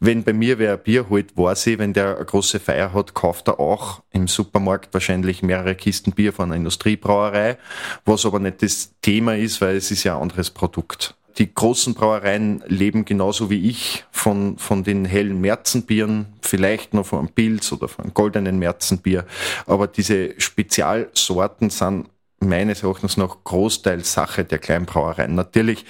Wenn 0.00 0.24
bei 0.24 0.32
mir 0.32 0.58
wer 0.58 0.74
ein 0.74 0.82
Bier 0.82 1.08
holt, 1.08 1.36
weiß 1.36 1.68
ich, 1.68 1.78
wenn 1.78 1.92
der 1.92 2.16
eine 2.16 2.24
große 2.24 2.60
Feier 2.60 2.92
hat, 2.92 3.14
kauft 3.14 3.48
er 3.48 3.60
auch 3.60 4.02
im 4.10 4.28
Supermarkt 4.28 4.92
wahrscheinlich 4.92 5.42
mehrere 5.42 5.74
Kisten 5.74 6.12
Bier 6.12 6.32
von 6.32 6.46
einer 6.46 6.56
Industriebrauerei, 6.56 7.56
was 8.04 8.26
aber 8.26 8.40
nicht 8.40 8.62
das 8.62 8.92
Thema 9.00 9.36
ist, 9.36 9.60
weil 9.60 9.76
es 9.76 9.90
ist 9.90 10.04
ja 10.04 10.17
anderes 10.18 10.50
Produkt 10.50 11.14
die 11.38 11.54
großen 11.54 11.94
Brauereien 11.94 12.64
leben 12.66 13.04
genauso 13.04 13.48
wie 13.48 13.68
ich 13.68 14.04
von, 14.10 14.58
von 14.58 14.82
den 14.82 15.04
hellen 15.04 15.40
Märzenbieren, 15.40 16.26
vielleicht 16.42 16.94
noch 16.94 17.06
von 17.06 17.20
einem 17.20 17.28
Pilz 17.28 17.70
oder 17.72 17.88
von 17.88 18.06
einem 18.06 18.14
goldenen 18.14 18.58
Märzenbier. 18.58 19.24
Aber 19.66 19.86
diese 19.86 20.38
Spezialsorten 20.40 21.70
sind 21.70 22.08
meines 22.40 22.82
Erachtens 22.82 23.16
noch 23.16 23.44
Großteil 23.44 24.04
Sache 24.04 24.44
der 24.44 24.58
Kleinbrauereien. 24.58 25.34
Natürlich 25.34 25.84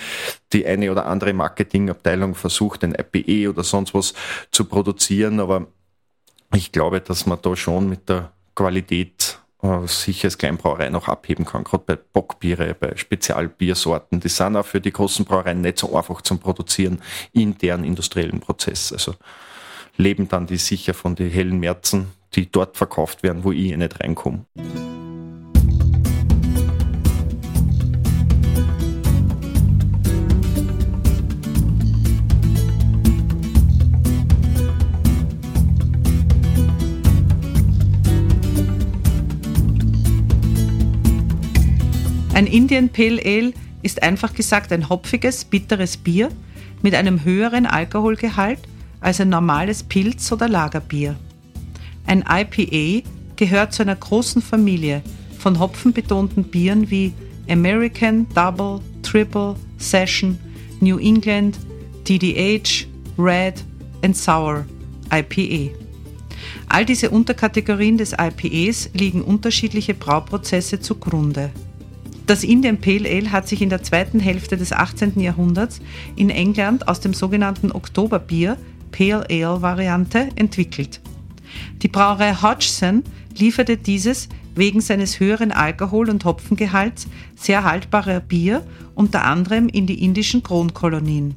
die 0.53 0.67
eine 0.67 0.91
oder 0.91 1.07
andere 1.07 1.33
Marketingabteilung 1.33 2.35
versucht, 2.35 2.85
ein 2.85 2.95
IPE 2.95 3.51
oder 3.51 3.65
sonst 3.65 3.95
was 3.95 4.15
zu 4.51 4.65
produzieren, 4.65 5.41
aber 5.41 5.67
ich 6.55 6.73
glaube, 6.73 7.01
dass 7.01 7.27
man 7.27 7.39
da 7.43 7.55
schon 7.57 7.89
mit 7.89 8.09
der 8.09 8.33
Qualität 8.55 9.39
sich 9.87 10.25
als 10.25 10.39
Kleinbrauerei 10.39 10.89
noch 10.89 11.09
abheben 11.09 11.45
kann, 11.45 11.65
gerade 11.65 11.83
bei 11.85 11.97
Bockbiere, 11.97 12.75
bei 12.75 12.97
Spezialbiersorten. 12.97 14.21
Die 14.21 14.29
sind 14.29 14.57
auch 14.57 14.65
für 14.65 14.81
die 14.81 14.93
großen 14.93 15.25
Brauereien 15.25 15.61
nicht 15.61 15.79
so 15.79 15.97
einfach 15.97 16.23
zum 16.23 16.39
Produzieren 16.39 17.03
in 17.33 17.59
deren 17.59 17.83
industriellen 17.83 18.41
Prozess. 18.41 18.93
Also 18.93 19.15
leben 19.97 20.29
dann 20.29 20.47
die 20.47 20.59
sicher 20.59 20.95
von 20.95 21.17
den 21.17 21.31
hellen 21.31 21.59
Märzen, 21.59 22.13
die 22.35 22.51
dort 22.51 22.77
verkauft 22.77 23.23
werden, 23.25 23.43
wo 23.43 23.51
ich 23.51 23.77
nicht 23.77 24.01
reinkomme. 24.01 24.45
Ein 42.39 42.47
Indian 42.47 42.89
Pale 42.89 43.21
Ale 43.25 43.53
ist 43.83 44.01
einfach 44.05 44.33
gesagt 44.33 44.73
ein 44.73 44.89
hopfiges, 44.89 45.45
bitteres 45.45 45.97
Bier 45.97 46.29
mit 46.83 46.95
einem 46.95 47.25
höheren 47.25 47.67
Alkoholgehalt 47.67 48.61
als 49.01 49.21
ein 49.21 49.29
normales 49.29 49.83
Pilz- 49.83 50.31
oder 50.31 50.49
Lagerbier. 50.49 51.17
Ein 52.07 52.23
IPA 52.31 53.09
gehört 53.35 53.73
zu 53.73 53.83
einer 53.83 53.97
großen 53.97 54.41
Familie 54.41 55.03
von 55.37 55.59
hopfenbetonten 55.59 56.45
Bieren 56.45 56.89
wie 56.93 57.13
American, 57.51 58.29
Double, 58.37 58.83
Triple, 59.03 59.57
Session, 59.77 60.39
New 60.79 60.99
England, 60.99 61.59
DDH, 62.09 62.87
Red 63.19 63.65
and 64.05 64.17
Sour 64.17 64.65
IPA. 65.13 65.75
All 66.69 66.85
diese 66.85 67.11
Unterkategorien 67.11 67.99
des 67.99 68.13
IPAs 68.13 68.91
liegen 68.93 69.23
unterschiedliche 69.23 69.95
Brauprozesse 69.95 70.79
zugrunde. 70.79 71.51
Das 72.29 72.45
Indian 72.45 72.77
Pale 72.77 73.09
Ale 73.09 73.33
hat 73.33 73.49
sich 73.49 73.63
in 73.63 73.71
der 73.71 73.83
zweiten 73.83 74.21
Hälfte 74.21 74.59
des 74.59 74.75
18. 74.75 75.19
Jahrhunderts 75.19 75.81
in 76.15 76.29
England 76.29 76.87
aus 76.87 77.01
dem 77.01 77.15
sogenannten 77.15 77.73
Oktoberbier 77.73 78.59
Pale 78.93 79.25
Ale 79.31 79.63
Variante 79.63 80.29
entwickelt. 80.37 81.01
Die 81.81 81.89
Brauerei 81.89 82.35
Hodgson 82.35 83.03
lieferte 83.35 83.79
dieses 83.79 84.29
wegen 84.55 84.83
seines 84.83 85.21
höheren 85.21 85.53
Alkohol- 85.53 86.11
und 86.11 86.27
Hopfengehalts 86.27 87.09
sehr 87.35 87.65
haltbare 87.65 88.21
Bier 88.21 88.63
unter 88.95 89.25
anderem 89.25 89.71
in 89.71 89.87
die 89.87 90.05
indischen 90.05 90.43
Kronkolonien. 90.43 91.35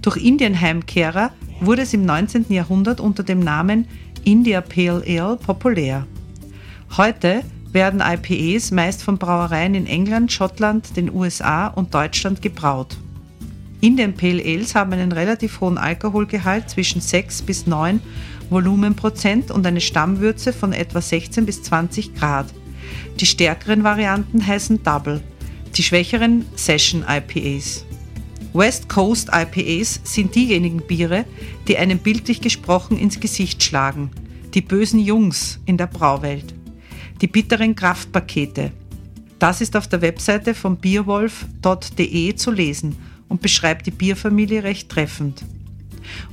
Durch 0.00 0.16
Indienheimkehrer 0.18 1.32
wurde 1.60 1.82
es 1.82 1.92
im 1.92 2.04
19. 2.04 2.46
Jahrhundert 2.50 3.00
unter 3.00 3.24
dem 3.24 3.40
Namen 3.40 3.88
India 4.22 4.60
Pale 4.60 5.02
Ale 5.08 5.38
populär. 5.38 6.06
Heute 6.96 7.42
werden 7.74 8.00
IPAs 8.00 8.70
meist 8.70 9.02
von 9.02 9.18
Brauereien 9.18 9.74
in 9.74 9.86
England, 9.86 10.32
Schottland, 10.32 10.96
den 10.96 11.12
USA 11.12 11.66
und 11.66 11.92
Deutschland 11.92 12.40
gebraut. 12.40 12.96
Indian 13.80 14.14
Pale 14.14 14.42
Ales 14.42 14.74
haben 14.74 14.92
einen 14.92 15.12
relativ 15.12 15.60
hohen 15.60 15.76
Alkoholgehalt 15.76 16.70
zwischen 16.70 17.02
6 17.02 17.42
bis 17.42 17.66
9 17.66 18.00
Volumenprozent 18.48 19.50
und 19.50 19.66
eine 19.66 19.80
Stammwürze 19.80 20.52
von 20.52 20.72
etwa 20.72 21.00
16 21.00 21.44
bis 21.44 21.62
20 21.64 22.14
Grad. 22.14 22.46
Die 23.18 23.26
stärkeren 23.26 23.82
Varianten 23.82 24.46
heißen 24.46 24.82
Double, 24.84 25.20
die 25.76 25.82
schwächeren 25.82 26.46
Session 26.54 27.04
IPAs. 27.08 27.84
West 28.52 28.88
Coast 28.88 29.30
IPAs 29.32 30.00
sind 30.04 30.36
diejenigen 30.36 30.86
Biere, 30.86 31.24
die 31.66 31.76
einem 31.76 31.98
bildlich 31.98 32.40
gesprochen 32.40 32.96
ins 32.96 33.18
Gesicht 33.18 33.64
schlagen, 33.64 34.10
die 34.54 34.60
bösen 34.60 35.00
Jungs 35.00 35.58
in 35.66 35.76
der 35.76 35.88
Brauwelt 35.88 36.54
die 37.20 37.26
bitteren 37.26 37.74
Kraftpakete. 37.74 38.72
Das 39.38 39.60
ist 39.60 39.76
auf 39.76 39.88
der 39.88 40.02
Webseite 40.02 40.54
von 40.54 40.76
bierwolf.de 40.76 42.34
zu 42.34 42.50
lesen 42.50 42.96
und 43.28 43.42
beschreibt 43.42 43.86
die 43.86 43.90
Bierfamilie 43.90 44.64
recht 44.64 44.88
treffend. 44.88 45.44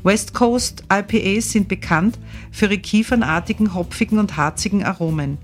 West 0.03 0.33
Coast 0.33 0.83
IPAs 0.91 1.51
sind 1.51 1.67
bekannt 1.67 2.17
für 2.51 2.65
ihre 2.65 2.77
kiefernartigen, 2.77 3.73
hopfigen 3.73 4.19
und 4.19 4.37
harzigen 4.37 4.83
Aromen. 4.83 5.37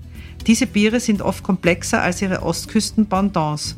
Diese 0.46 0.66
Biere 0.66 1.00
sind 1.00 1.22
oft 1.22 1.42
komplexer 1.42 2.02
als 2.02 2.22
ihre 2.22 2.42
Ostküsten-Pendants. 2.42 3.76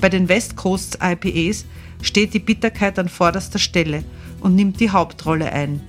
Bei 0.00 0.08
den 0.08 0.28
West 0.28 0.56
Coast 0.56 0.98
IPAs 1.02 1.64
steht 2.02 2.34
die 2.34 2.38
Bitterkeit 2.38 2.98
an 2.98 3.08
vorderster 3.08 3.58
Stelle 3.58 4.04
und 4.40 4.54
nimmt 4.54 4.80
die 4.80 4.90
Hauptrolle 4.90 5.52
ein. 5.52 5.80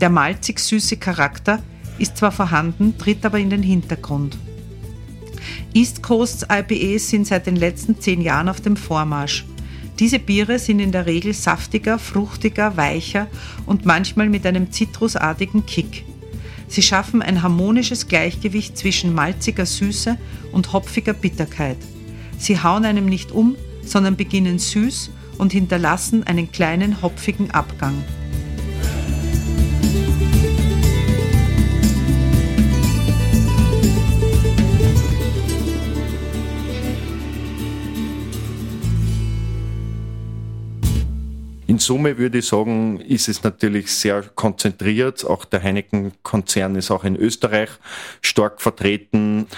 Der 0.00 0.10
malzig-süße 0.10 0.98
Charakter 0.98 1.62
ist 1.98 2.16
zwar 2.16 2.32
vorhanden, 2.32 2.96
tritt 2.98 3.24
aber 3.24 3.38
in 3.38 3.50
den 3.50 3.62
Hintergrund. 3.62 4.36
East 5.74 6.02
Coast 6.02 6.46
IPAs 6.50 7.08
sind 7.08 7.26
seit 7.26 7.46
den 7.46 7.56
letzten 7.56 8.00
zehn 8.00 8.20
Jahren 8.20 8.48
auf 8.48 8.60
dem 8.60 8.76
Vormarsch. 8.76 9.44
Diese 9.98 10.18
Biere 10.18 10.58
sind 10.58 10.80
in 10.80 10.92
der 10.92 11.06
Regel 11.06 11.32
saftiger, 11.32 11.98
fruchtiger, 11.98 12.76
weicher 12.76 13.28
und 13.64 13.86
manchmal 13.86 14.28
mit 14.28 14.46
einem 14.46 14.70
zitrusartigen 14.70 15.64
Kick. 15.64 16.04
Sie 16.68 16.82
schaffen 16.82 17.22
ein 17.22 17.42
harmonisches 17.42 18.08
Gleichgewicht 18.08 18.76
zwischen 18.76 19.14
malziger 19.14 19.66
Süße 19.66 20.18
und 20.52 20.72
hopfiger 20.72 21.14
Bitterkeit. 21.14 21.78
Sie 22.38 22.60
hauen 22.60 22.84
einem 22.84 23.06
nicht 23.06 23.32
um, 23.32 23.56
sondern 23.82 24.16
beginnen 24.16 24.58
süß 24.58 25.10
und 25.38 25.52
hinterlassen 25.52 26.24
einen 26.24 26.50
kleinen 26.50 27.02
hopfigen 27.02 27.50
Abgang. 27.52 28.02
In 41.68 41.80
Summe 41.80 42.16
würde 42.16 42.38
ich 42.38 42.46
sagen, 42.46 43.00
ist 43.00 43.28
es 43.28 43.42
natürlich 43.42 43.92
sehr 43.92 44.22
konzentriert. 44.22 45.24
Auch 45.24 45.44
der 45.44 45.62
Heineken-Konzern 45.62 46.76
ist 46.76 46.92
auch 46.92 47.02
in 47.02 47.16
Österreich 47.16 47.70
stark 48.22 48.62
vertreten. 48.62 49.48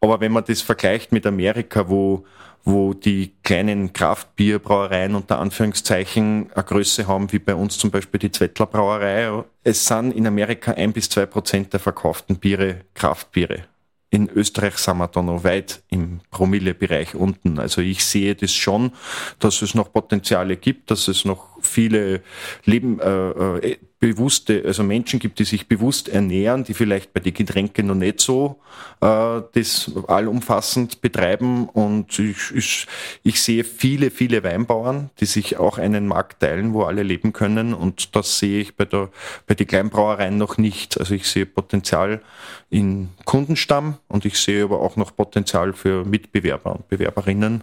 Aber 0.00 0.20
wenn 0.20 0.32
man 0.32 0.44
das 0.46 0.62
vergleicht 0.62 1.12
mit 1.12 1.26
Amerika, 1.26 1.90
wo, 1.90 2.24
wo 2.64 2.94
die 2.94 3.34
kleinen 3.42 3.92
Kraftbierbrauereien 3.92 5.14
unter 5.14 5.38
Anführungszeichen 5.40 6.50
eine 6.54 6.64
Größe 6.64 7.06
haben, 7.06 7.30
wie 7.32 7.38
bei 7.38 7.54
uns 7.54 7.76
zum 7.76 7.90
Beispiel 7.90 8.18
die 8.18 8.32
Zwettler 8.32 8.66
Brauerei, 8.66 9.44
es 9.62 9.86
sind 9.86 10.12
in 10.12 10.26
Amerika 10.26 10.72
ein 10.72 10.94
bis 10.94 11.10
zwei 11.10 11.26
Prozent 11.26 11.74
der 11.74 11.80
verkauften 11.80 12.36
Biere 12.36 12.80
Kraftbiere 12.94 13.64
in 14.12 14.28
Österreich 14.28 14.76
sind 14.76 14.98
wir 14.98 15.08
da 15.08 15.22
noch 15.22 15.42
weit 15.42 15.82
im 15.88 16.20
Promillebereich 16.30 17.14
unten. 17.14 17.58
Also 17.58 17.80
ich 17.80 18.04
sehe 18.04 18.34
das 18.34 18.52
schon, 18.52 18.92
dass 19.38 19.62
es 19.62 19.74
noch 19.74 19.90
Potenziale 19.90 20.58
gibt, 20.58 20.90
dass 20.90 21.08
es 21.08 21.24
noch 21.24 21.48
viele 21.62 22.20
Leben, 22.66 23.00
äh, 23.00 23.30
äh, 23.30 23.78
bewusste, 24.02 24.64
also 24.66 24.82
Menschen 24.82 25.20
gibt, 25.20 25.38
die 25.38 25.44
sich 25.44 25.68
bewusst 25.68 26.08
ernähren, 26.08 26.64
die 26.64 26.74
vielleicht 26.74 27.12
bei 27.12 27.20
den 27.20 27.34
Getränken 27.34 27.86
noch 27.86 27.94
nicht 27.94 28.20
so 28.20 28.58
äh, 29.00 29.40
das 29.52 29.92
allumfassend 30.08 31.00
betreiben. 31.00 31.68
Und 31.68 32.18
ich, 32.18 32.50
ich, 32.52 32.88
ich 33.22 33.40
sehe 33.40 33.62
viele, 33.62 34.10
viele 34.10 34.42
Weinbauern, 34.42 35.10
die 35.20 35.26
sich 35.26 35.56
auch 35.56 35.78
einen 35.78 36.08
Markt 36.08 36.40
teilen, 36.40 36.74
wo 36.74 36.82
alle 36.82 37.04
leben 37.04 37.32
können. 37.32 37.74
Und 37.74 38.16
das 38.16 38.40
sehe 38.40 38.62
ich 38.62 38.74
bei, 38.74 38.86
der, 38.86 39.08
bei 39.46 39.54
den 39.54 39.68
Kleinbrauereien 39.68 40.36
noch 40.36 40.58
nicht. 40.58 40.98
Also 40.98 41.14
ich 41.14 41.28
sehe 41.28 41.46
Potenzial 41.46 42.22
in 42.70 43.10
Kundenstamm 43.24 43.98
und 44.08 44.24
ich 44.24 44.36
sehe 44.36 44.64
aber 44.64 44.80
auch 44.80 44.96
noch 44.96 45.14
Potenzial 45.14 45.74
für 45.74 46.04
Mitbewerber 46.04 46.74
und 46.74 46.88
Bewerberinnen. 46.88 47.62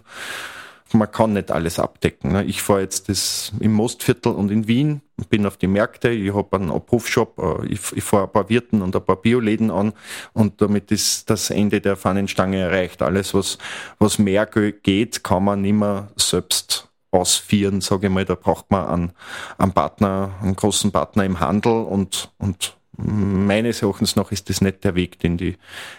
Man 0.94 1.10
kann 1.10 1.32
nicht 1.32 1.50
alles 1.50 1.78
abdecken. 1.78 2.32
Ne? 2.32 2.44
Ich 2.44 2.62
fahre 2.62 2.80
jetzt 2.80 3.08
das 3.08 3.52
im 3.60 3.72
Mostviertel 3.72 4.32
und 4.32 4.50
in 4.50 4.66
Wien, 4.66 5.02
bin 5.28 5.46
auf 5.46 5.56
die 5.56 5.66
Märkte, 5.66 6.10
ich 6.10 6.34
habe 6.34 6.56
einen 6.56 6.70
Abrufshop, 6.70 7.38
äh, 7.38 7.66
ich, 7.66 7.80
ich 7.94 8.04
fahre 8.04 8.24
ein 8.24 8.32
paar 8.32 8.48
Wirten 8.48 8.82
und 8.82 8.94
ein 8.96 9.04
paar 9.04 9.16
Bioläden 9.16 9.70
an 9.70 9.92
und 10.32 10.60
damit 10.60 10.90
ist 10.90 11.28
das 11.30 11.50
Ende 11.50 11.80
der 11.80 11.96
Fahnenstange 11.96 12.58
erreicht. 12.58 13.02
Alles, 13.02 13.34
was, 13.34 13.58
was 13.98 14.18
mehr 14.18 14.46
geht, 14.46 15.22
kann 15.22 15.44
man 15.44 15.62
nicht 15.62 15.74
mehr 15.74 16.08
selbst 16.16 16.88
ausführen, 17.10 17.80
sage 17.80 18.06
ich 18.06 18.12
mal. 18.12 18.24
Da 18.24 18.34
braucht 18.34 18.70
man 18.70 18.86
einen, 18.86 19.12
einen 19.58 19.72
Partner, 19.72 20.32
einen 20.42 20.56
großen 20.56 20.92
Partner 20.92 21.24
im 21.24 21.40
Handel 21.40 21.84
und, 21.84 22.30
und 22.38 22.76
meines 22.96 23.82
Erachtens 23.82 24.16
noch 24.16 24.32
ist 24.32 24.50
das 24.50 24.60
nicht 24.60 24.84
der 24.84 24.94
Weg, 24.94 25.18
den 25.20 25.36
die 25.36 25.56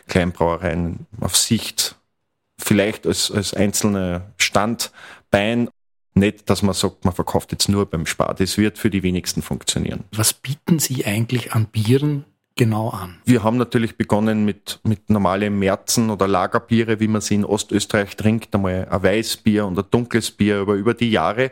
Kleinbrauereien 0.08 1.08
auf 1.20 1.36
Sicht 1.36 1.96
vielleicht 2.64 3.08
als, 3.08 3.32
als 3.32 3.54
einzelne 3.54 4.34
Standbein 4.38 5.70
nicht, 6.14 6.50
dass 6.50 6.62
man 6.62 6.74
sagt, 6.74 7.06
man 7.06 7.14
verkauft 7.14 7.52
jetzt 7.52 7.70
nur 7.70 7.86
beim 7.86 8.06
Spar. 8.06 8.34
Das 8.36 8.58
wird 8.58 8.78
für 8.78 8.90
die 8.90 9.04
wenigsten 9.04 9.42
funktionieren. 9.42 10.04
Was 10.14 10.34
bieten 10.34 10.80
Sie 10.80 11.06
eigentlich 11.06 11.54
an 11.54 11.68
Bieren 11.68 12.26
genau 12.56 12.90
an? 12.90 13.18
Wir 13.26 13.44
haben 13.44 13.58
natürlich 13.58 13.98
begonnen 13.98 14.44
mit, 14.44 14.80
mit 14.84 15.10
normalen 15.10 15.58
Märzen 15.58 16.10
oder 16.10 16.28
Lagerbiere, 16.28 17.00
wie 17.00 17.08
man 17.08 17.22
sie 17.22 17.36
in 17.36 17.46
Ostösterreich 17.46 18.18
trinkt, 18.18 18.54
einmal 18.54 18.88
ein 18.90 19.04
Weißbier 19.04 19.66
und 19.66 19.80
ein 19.80 19.86
dunkles 19.90 20.32
Bier, 20.32 20.60
aber 20.60 20.74
über 20.74 20.94
die 20.94 21.12
Jahre, 21.12 21.52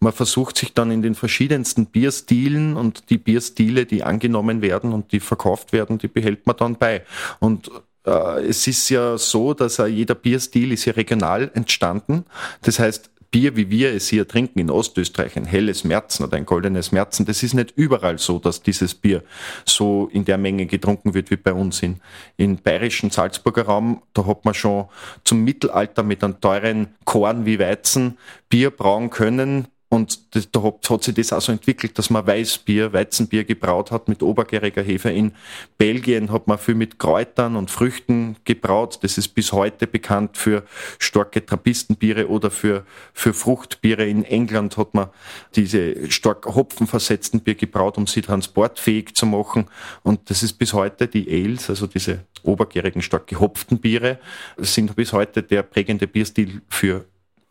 man 0.00 0.12
versucht 0.12 0.56
sich 0.56 0.74
dann 0.74 0.90
in 0.90 1.02
den 1.02 1.14
verschiedensten 1.14 1.86
Bierstilen 1.86 2.76
und 2.76 3.10
die 3.10 3.18
Bierstile, 3.18 3.86
die 3.86 4.02
angenommen 4.02 4.60
werden 4.60 4.92
und 4.92 5.12
die 5.12 5.20
verkauft 5.20 5.72
werden, 5.72 5.98
die 5.98 6.08
behält 6.08 6.46
man 6.46 6.56
dann 6.56 6.76
bei. 6.76 7.04
Und 7.38 7.70
es 8.04 8.66
ist 8.66 8.88
ja 8.88 9.18
so, 9.18 9.52
dass 9.52 9.76
jeder 9.76 10.14
Bierstil 10.14 10.72
ist 10.72 10.86
ja 10.86 10.94
regional 10.94 11.50
entstanden. 11.54 12.24
Das 12.62 12.78
heißt, 12.78 13.10
Bier, 13.30 13.54
wie 13.54 13.70
wir 13.70 13.94
es 13.94 14.08
hier 14.08 14.26
trinken 14.26 14.58
in 14.58 14.70
Ostösterreich, 14.70 15.36
ein 15.36 15.44
helles 15.44 15.84
Märzen 15.84 16.24
oder 16.24 16.36
ein 16.36 16.46
goldenes 16.46 16.90
Märzen, 16.90 17.26
das 17.26 17.44
ist 17.44 17.54
nicht 17.54 17.72
überall 17.76 18.18
so, 18.18 18.40
dass 18.40 18.62
dieses 18.62 18.94
Bier 18.94 19.22
so 19.64 20.08
in 20.12 20.24
der 20.24 20.36
Menge 20.36 20.66
getrunken 20.66 21.14
wird 21.14 21.30
wie 21.30 21.36
bei 21.36 21.52
uns 21.52 21.80
in, 21.82 22.00
in 22.36 22.56
bayerischen 22.56 23.10
Salzburger 23.10 23.66
Raum. 23.66 24.02
Da 24.14 24.26
hat 24.26 24.44
man 24.44 24.54
schon 24.54 24.86
zum 25.22 25.44
Mittelalter 25.44 26.02
mit 26.02 26.24
einem 26.24 26.40
teuren 26.40 26.88
Korn 27.04 27.46
wie 27.46 27.60
Weizen 27.60 28.18
Bier 28.48 28.70
brauen 28.70 29.10
können, 29.10 29.68
und 29.92 30.36
da 30.54 30.62
hat, 30.62 30.88
hat 30.88 31.02
sich 31.02 31.14
das 31.16 31.32
auch 31.32 31.40
so 31.40 31.50
entwickelt, 31.50 31.98
dass 31.98 32.10
man 32.10 32.24
Weißbier, 32.24 32.92
Weizenbier 32.92 33.42
gebraut 33.42 33.90
hat 33.90 34.08
mit 34.08 34.22
obergäriger 34.22 34.82
Hefe. 34.82 35.10
In 35.10 35.32
Belgien 35.78 36.30
hat 36.30 36.46
man 36.46 36.58
viel 36.58 36.76
mit 36.76 37.00
Kräutern 37.00 37.56
und 37.56 37.72
Früchten 37.72 38.36
gebraut. 38.44 39.00
Das 39.02 39.18
ist 39.18 39.30
bis 39.30 39.50
heute 39.50 39.88
bekannt 39.88 40.36
für 40.36 40.62
starke 41.00 41.44
Trappistenbiere 41.44 42.28
oder 42.28 42.52
für, 42.52 42.86
für 43.12 43.34
Fruchtbiere. 43.34 44.06
In 44.06 44.22
England 44.22 44.76
hat 44.76 44.94
man 44.94 45.08
diese 45.56 46.08
stark 46.08 46.46
hopfenversetzten 46.46 47.40
Bier 47.40 47.56
gebraut, 47.56 47.98
um 47.98 48.06
sie 48.06 48.22
transportfähig 48.22 49.16
zu 49.16 49.26
machen. 49.26 49.66
Und 50.04 50.30
das 50.30 50.44
ist 50.44 50.52
bis 50.52 50.72
heute 50.72 51.08
die 51.08 51.28
Ales, 51.28 51.68
also 51.68 51.88
diese 51.88 52.26
obergärigen, 52.44 53.02
stark 53.02 53.26
gehopften 53.26 53.80
Biere, 53.80 54.20
sind 54.56 54.94
bis 54.94 55.12
heute 55.12 55.42
der 55.42 55.64
prägende 55.64 56.06
Bierstil 56.06 56.62
für 56.68 57.06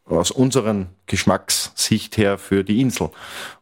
aus 0.10 0.32
unseren 0.32 0.88
Geschmackssicht 1.06 2.18
her 2.18 2.38
für 2.38 2.64
die 2.64 2.82
Insel. 2.82 3.10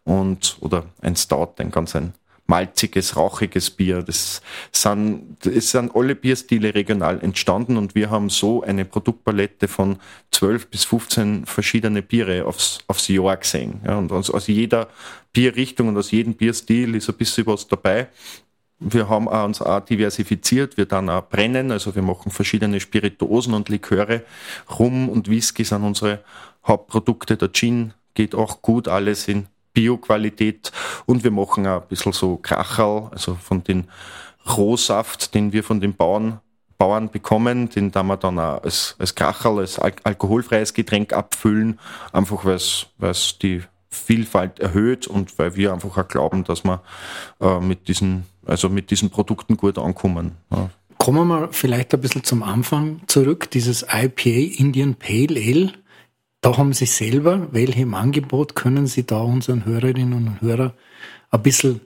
Und, 0.04 0.58
oder 0.62 0.86
ein 1.02 1.16
Stout, 1.16 1.56
ein 1.58 1.72
ganz 1.72 1.96
ein 1.96 2.14
malziges, 2.48 3.16
rauchiges 3.16 3.70
Bier. 3.70 4.02
Das 4.02 4.42
sind, 4.72 5.46
es 5.46 5.72
sind 5.72 5.96
alle 5.96 6.16
Bierstile 6.16 6.74
regional 6.74 7.22
entstanden 7.22 7.78
und 7.78 7.94
wir 7.94 8.10
haben 8.10 8.30
so 8.30 8.64
eine 8.64 8.86
Produktpalette 8.86 9.68
von 9.68 10.00
12 10.32 10.68
bis 10.68 10.86
15 10.86 11.46
verschiedene 11.46 12.02
Biere 12.02 12.46
aufs, 12.46 12.80
aufs 12.88 13.08
Jahr 13.10 13.38
gesehen. 13.38 13.82
Ja, 13.86 13.98
und 13.98 14.12
aus, 14.12 14.32
aus 14.32 14.48
jeder 14.48 14.88
Bierrichtung 15.34 15.90
und 15.90 15.98
aus 15.98 16.12
jedem 16.12 16.34
Bierstil 16.34 16.96
ist 16.96 17.10
ein 17.10 17.16
bisschen 17.16 17.46
was 17.46 17.68
dabei. 17.68 18.08
Wir 18.80 19.10
haben 19.10 19.28
uns 19.28 19.62
auch 19.62 19.80
diversifiziert, 19.80 20.78
wir 20.78 20.86
dann 20.86 21.10
auch 21.10 21.28
brennen, 21.28 21.72
also 21.72 21.96
wir 21.96 22.04
machen 22.04 22.32
verschiedene 22.32 22.80
Spirituosen 22.80 23.56
und 23.56 23.70
Liköre. 23.70 24.22
Rum 24.80 25.10
und 25.10 25.30
Whisky 25.30 25.64
sind 25.64 25.84
unsere 25.84 26.20
Hauptprodukte. 26.66 27.38
Der 27.38 27.52
Gin 27.52 27.94
geht 28.14 28.36
auch 28.36 28.62
gut, 28.62 28.88
alles 28.88 29.28
in 29.28 29.48
Bioqualität. 29.74 30.72
Und 31.06 31.24
wir 31.24 31.32
machen 31.32 31.66
auch 31.66 31.82
ein 31.82 31.88
bisschen 31.88 32.12
so 32.12 32.38
Kracherl, 32.38 33.10
also 33.12 33.36
von 33.36 33.64
den 33.64 33.88
Rohsaft, 34.58 35.34
den 35.34 35.54
wir 35.54 35.64
von 35.64 35.82
den 35.82 35.96
Bauern, 35.96 36.40
Bauern 36.78 37.10
bekommen, 37.10 37.70
den 37.70 37.92
da 37.92 38.04
wir 38.04 38.18
dann 38.18 38.38
auch 38.38 38.64
als, 38.64 38.96
als 39.00 39.16
Kracherl, 39.16 39.60
als 39.60 39.80
al 39.80 39.94
alkoholfreies 40.04 40.74
Getränk 40.74 41.14
abfüllen, 41.14 41.80
einfach 42.12 42.46
weil 42.46 42.56
es 42.56 43.38
die 43.42 43.64
Vielfalt 43.90 44.60
erhöht 44.60 45.08
und 45.08 45.38
weil 45.40 45.56
wir 45.56 45.74
einfach 45.74 45.98
auch 45.98 46.08
glauben, 46.08 46.44
dass 46.44 46.64
wir 46.64 46.82
äh, 47.42 47.60
mit 47.60 47.88
diesen 47.88 48.26
also 48.48 48.70
mit 48.70 48.92
diesen 48.92 49.10
Produkten 49.10 49.58
gut 49.58 49.78
ankommen. 49.78 50.34
Ja. 50.52 50.70
Kommen 50.98 51.20
wir 51.20 51.26
mal 51.26 51.48
vielleicht 51.52 51.94
ein 51.94 52.02
bisschen 52.02 52.24
zum 52.24 52.44
Anfang 52.44 53.02
zurück. 53.08 53.52
Dieses 53.52 53.84
IPA 53.84 54.62
Indian 54.62 54.96
Pale 54.96 55.40
Ale, 55.40 55.74
da 56.42 56.58
haben 56.58 56.74
Sie 56.74 56.86
selber 56.86 57.48
welche 57.52 57.82
im 57.82 57.94
Angebot? 57.94 58.56
Können 58.56 58.88
Sie 58.88 59.06
da 59.06 59.22
unseren 59.22 59.66
Hörerinnen 59.66 60.14
und 60.14 60.42
Hörern 60.42 60.74
ein 61.30 61.44
bisschen 61.44 61.82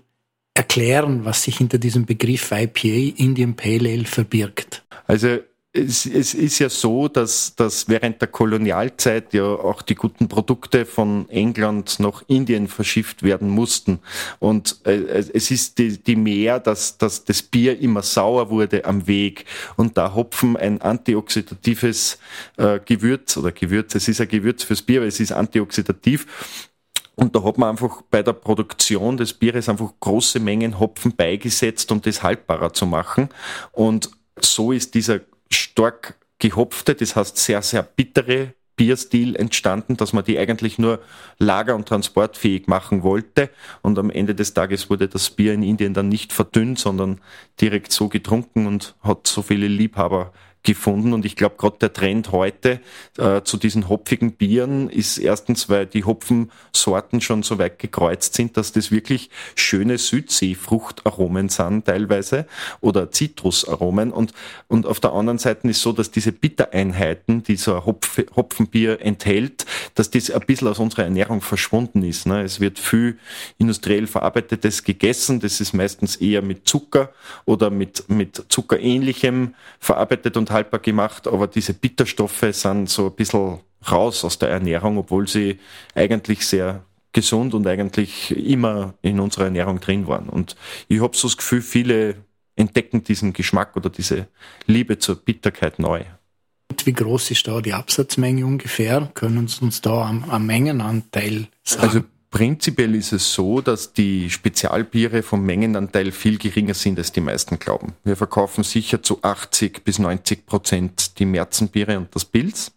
erklären, 0.54 1.26
was 1.26 1.44
sich 1.44 1.58
hinter 1.58 1.78
diesem 1.78 2.06
Begriff 2.06 2.52
IPA 2.52 3.18
Indian 3.18 3.56
Pale 3.56 3.90
Ale 3.90 4.06
verbirgt? 4.06 4.86
Also 5.08 5.40
es, 5.74 6.06
es 6.06 6.34
ist 6.34 6.60
ja 6.60 6.70
so, 6.70 7.08
dass, 7.08 7.56
dass 7.56 7.88
während 7.88 8.20
der 8.20 8.28
Kolonialzeit 8.28 9.34
ja 9.34 9.44
auch 9.44 9.82
die 9.82 9.96
guten 9.96 10.28
Produkte 10.28 10.86
von 10.86 11.30
England 11.30 12.00
nach 12.00 12.24
Indien 12.28 12.68
verschifft 12.68 13.24
werden 13.24 13.50
mussten. 13.50 14.00
Und 14.40 14.82
äh, 14.86 14.98
es 15.34 15.50
ist 15.50 15.78
die, 15.78 15.98
die 15.98 16.18
mehr, 16.18 16.60
dass, 16.60 16.98
dass 16.98 17.24
das 17.24 17.42
Bier 17.42 17.80
immer 17.80 18.02
sauer 18.02 18.50
wurde 18.50 18.84
am 18.84 19.08
Weg. 19.08 19.46
Und 19.78 19.98
da 19.98 20.14
Hopfen 20.14 20.58
ein 20.58 20.82
antioxidatives 20.82 22.20
äh, 22.58 22.80
Gewürz 22.84 23.38
oder 23.38 23.54
Gewürz, 23.54 23.96
es 23.96 24.10
ist 24.10 24.20
ein 24.20 24.28
Gewürz 24.28 24.64
fürs 24.64 24.82
Bier, 24.82 25.00
weil 25.00 25.08
es 25.08 25.22
ist 25.22 25.32
antioxidativ. 25.32 26.68
Und 27.16 27.36
da 27.36 27.44
hat 27.44 27.58
man 27.58 27.70
einfach 27.70 28.02
bei 28.10 28.24
der 28.24 28.34
Produktion 28.34 29.16
des 29.16 29.34
Bieres 29.34 29.70
einfach 29.70 29.94
große 30.00 30.40
Mengen 30.40 30.80
Hopfen 30.80 31.16
beigesetzt, 31.16 31.92
um 31.92 32.02
das 32.02 32.24
haltbarer 32.24 32.74
zu 32.74 32.86
machen. 32.86 33.30
Und 33.72 34.10
so 34.40 34.72
ist 34.72 34.96
dieser 34.96 35.22
stark 35.54 36.16
gehopfte, 36.40 36.96
das 36.96 37.16
heißt 37.16 37.38
sehr, 37.38 37.62
sehr 37.62 37.84
bittere 37.84 38.54
Bierstil 38.76 39.36
entstanden, 39.36 39.96
dass 39.96 40.12
man 40.12 40.24
die 40.24 40.40
eigentlich 40.40 40.80
nur 40.80 41.02
lager- 41.38 41.76
und 41.76 41.88
transportfähig 41.88 42.68
machen 42.68 43.04
wollte. 43.04 43.52
Und 43.84 44.00
am 44.00 44.10
Ende 44.10 44.34
des 44.34 44.56
Tages 44.56 44.90
wurde 44.90 45.08
das 45.08 45.30
Bier 45.30 45.54
in 45.54 45.62
Indien 45.62 45.94
dann 45.94 46.10
nicht 46.10 46.34
verdünnt, 46.34 46.80
sondern 46.80 47.22
direkt 47.60 47.92
so 47.92 48.10
getrunken 48.10 48.66
und 48.66 48.96
hat 49.02 49.28
so 49.28 49.44
viele 49.44 49.68
Liebhaber 49.68 50.34
gefunden. 50.64 51.14
Und 51.14 51.26
ich 51.26 51.36
glaube, 51.36 51.56
gerade 51.58 51.78
der 51.80 51.94
Trend 51.94 52.32
heute 52.32 52.80
äh, 53.18 53.42
zu 53.42 53.58
diesen 53.58 53.90
hopfigen 53.90 54.34
Bieren 54.34 54.90
ist 54.90 55.18
erstens, 55.18 55.70
weil 55.70 55.86
die 55.86 56.04
Hopfensorten 56.04 57.22
schon 57.22 57.44
so 57.44 57.58
weit 57.58 57.80
gekreuzt 57.80 58.36
sind, 58.36 58.58
dass 58.58 58.72
das 58.72 58.92
wirklich 58.92 59.30
schöne 59.56 59.98
Südseefruchtaromen 59.98 61.50
sind 61.50 61.86
teilweise 61.86 62.46
oder 62.80 63.12
Zitrusaromen. 63.12 64.12
Und, 64.12 64.34
und 64.68 64.86
auf 64.86 65.00
der 65.00 65.14
anderen 65.14 65.40
Seite 65.40 65.68
ist 65.68 65.82
so, 65.82 65.94
dass 65.94 66.12
diese 66.12 66.32
Bittereinheiten, 66.32 67.44
die 67.44 67.56
so 67.56 67.76
ein 67.76 67.86
Hopf, 67.86 68.20
Hopfenbier 68.36 69.02
enthält, 69.02 69.66
dass 69.96 70.12
das 70.12 70.30
ein 70.30 70.42
bisschen 70.42 70.68
aus 70.68 70.80
unserer 70.80 71.04
Ernährung 71.04 71.42
verschwunden 71.42 72.04
ist. 72.04 72.28
Ne? 72.28 72.44
Es 72.44 72.60
wird 72.60 72.78
viel 72.78 73.18
industriell 73.58 74.06
verarbeitetes 74.08 74.84
gegessen. 74.84 75.40
Das 75.40 75.60
ist 75.60 75.74
meistens 75.74 76.18
eher 76.18 76.42
mit 76.42 76.68
Zucker 76.68 77.12
oder 77.46 77.70
mit, 77.70 78.10
mit 78.10 78.46
zuckerähnlichem 78.50 79.56
verarbeitet 79.80 80.38
und 80.38 80.51
haltbar 80.52 80.80
gemacht, 80.80 81.28
aber 81.28 81.48
diese 81.48 81.74
Bitterstoffe 81.74 82.46
sind 82.52 82.90
so 82.90 83.08
ein 83.08 83.16
bisschen 83.16 83.60
raus 83.90 84.24
aus 84.24 84.38
der 84.40 84.50
Ernährung, 84.50 84.98
obwohl 84.98 85.28
sie 85.28 85.60
eigentlich 85.96 86.46
sehr 86.46 86.84
gesund 87.14 87.54
und 87.54 87.68
eigentlich 87.68 88.32
immer 88.32 88.94
in 89.02 89.20
unserer 89.20 89.46
Ernährung 89.46 89.80
drin 89.80 90.08
waren. 90.08 90.30
Und 90.30 90.56
ich 90.88 91.02
habe 91.02 91.16
so 91.16 91.28
das 91.28 91.38
Gefühl, 91.38 91.62
viele 91.62 92.16
entdecken 92.56 93.04
diesen 93.04 93.34
Geschmack 93.34 93.76
oder 93.76 93.90
diese 93.90 94.28
Liebe 94.68 95.00
zur 95.00 95.16
Bitterkeit 95.16 95.80
neu. 95.80 96.04
Wie 96.86 96.94
groß 96.94 97.32
ist 97.32 97.48
da 97.48 97.60
die 97.60 97.74
Absatzmenge 97.74 98.46
ungefähr? 98.46 99.12
Können 99.14 99.48
Sie 99.48 99.62
uns 99.64 99.82
da 99.82 100.06
am, 100.06 100.24
am 100.30 100.46
Mengenanteil 100.46 101.48
sagen? 101.64 101.84
Also 101.84 102.02
Prinzipiell 102.32 102.96
ist 102.96 103.12
es 103.12 103.34
so, 103.34 103.60
dass 103.60 103.92
die 103.92 104.30
Spezialbiere 104.30 105.22
vom 105.22 105.46
Mengenanteil 105.46 106.14
viel 106.14 106.38
geringer 106.38 106.74
sind, 106.74 106.98
als 106.98 107.12
die 107.12 107.20
meisten 107.20 107.60
glauben. 107.60 107.94
Wir 108.06 108.16
verkaufen 108.16 108.64
sicher 108.64 109.04
zu 109.04 109.22
80 109.22 109.84
bis 109.84 110.00
90 110.00 110.46
Prozent 110.46 111.20
die 111.20 111.26
Märzenbiere 111.26 111.98
und 111.98 112.16
das 112.16 112.24
Pilz. 112.24 112.72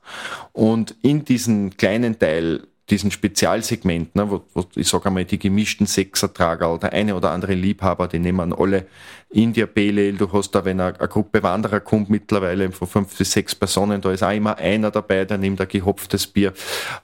Und 0.52 0.96
in 1.02 1.24
diesen 1.24 1.76
kleinen 1.76 2.18
Teil 2.18 2.66
diesen 2.90 3.10
Spezialsegment, 3.10 4.14
ne, 4.14 4.30
wo, 4.30 4.42
wo 4.52 4.64
ich 4.76 4.88
sage 4.88 5.06
einmal 5.06 5.24
die 5.24 5.38
gemischten 5.38 5.86
Sechsertrager, 5.86 6.78
der 6.78 6.92
eine 6.92 7.16
oder 7.16 7.30
andere 7.30 7.54
Liebhaber, 7.54 8.08
die 8.08 8.18
nehmen 8.18 8.52
alle 8.52 8.86
India 9.30 9.66
Pale 9.66 10.12
Du 10.12 10.30
hast 10.32 10.50
da, 10.54 10.64
wenn 10.64 10.80
eine, 10.80 10.98
eine 10.98 11.08
Gruppe 11.08 11.42
Wanderer 11.42 11.80
kommt 11.80 12.10
mittlerweile 12.10 12.70
von 12.72 12.86
fünf 12.86 13.16
bis 13.16 13.32
sechs 13.32 13.54
Personen, 13.54 14.00
da 14.00 14.12
ist 14.12 14.22
auch 14.22 14.32
immer 14.32 14.58
einer 14.58 14.90
dabei, 14.90 15.24
der 15.24 15.38
nimmt 15.38 15.60
ein 15.60 15.68
gehopftes 15.68 16.26
Bier. 16.26 16.52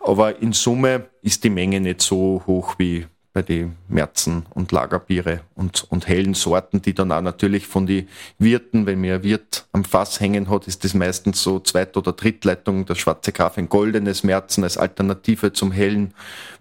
Aber 0.04 0.40
in 0.40 0.52
Summe 0.52 1.08
ist 1.22 1.44
die 1.44 1.50
Menge 1.50 1.80
nicht 1.80 2.02
so 2.02 2.42
hoch 2.46 2.74
wie 2.78 3.06
bei 3.32 3.42
den 3.42 3.76
Märzen 3.88 4.44
und 4.50 4.72
Lagerbiere 4.72 5.40
und, 5.54 5.84
und 5.90 6.08
hellen 6.08 6.34
Sorten, 6.34 6.82
die 6.82 6.94
dann 6.94 7.12
auch 7.12 7.20
natürlich 7.20 7.66
von 7.66 7.86
den 7.86 8.08
Wirten, 8.38 8.86
wenn 8.86 9.00
mir 9.00 9.16
ein 9.16 9.22
Wirt 9.22 9.66
am 9.72 9.84
Fass 9.84 10.20
hängen 10.20 10.50
hat, 10.50 10.66
ist 10.66 10.84
das 10.84 10.94
meistens 10.94 11.42
so 11.42 11.60
Zweit- 11.60 11.96
oder 11.96 12.12
Drittleitung, 12.12 12.86
der 12.86 12.96
schwarze 12.96 13.32
Kaffee, 13.32 13.60
ein 13.60 13.68
goldenes 13.68 14.24
Märzen 14.24 14.64
als 14.64 14.76
Alternative 14.76 15.52
zum 15.52 15.70
hellen 15.70 16.12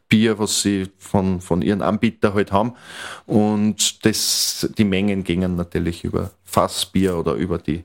Bier, 0.09 0.39
was 0.39 0.61
sie 0.61 0.89
von, 0.97 1.41
von 1.41 1.61
ihren 1.61 1.81
Anbietern 1.81 2.33
halt 2.33 2.51
haben. 2.51 2.73
Und 3.25 4.05
das, 4.05 4.67
die 4.77 4.83
Mengen 4.83 5.23
gingen 5.23 5.55
natürlich 5.55 6.03
über 6.03 6.31
Fassbier 6.43 7.17
oder 7.17 7.33
über 7.33 7.57
die 7.57 7.83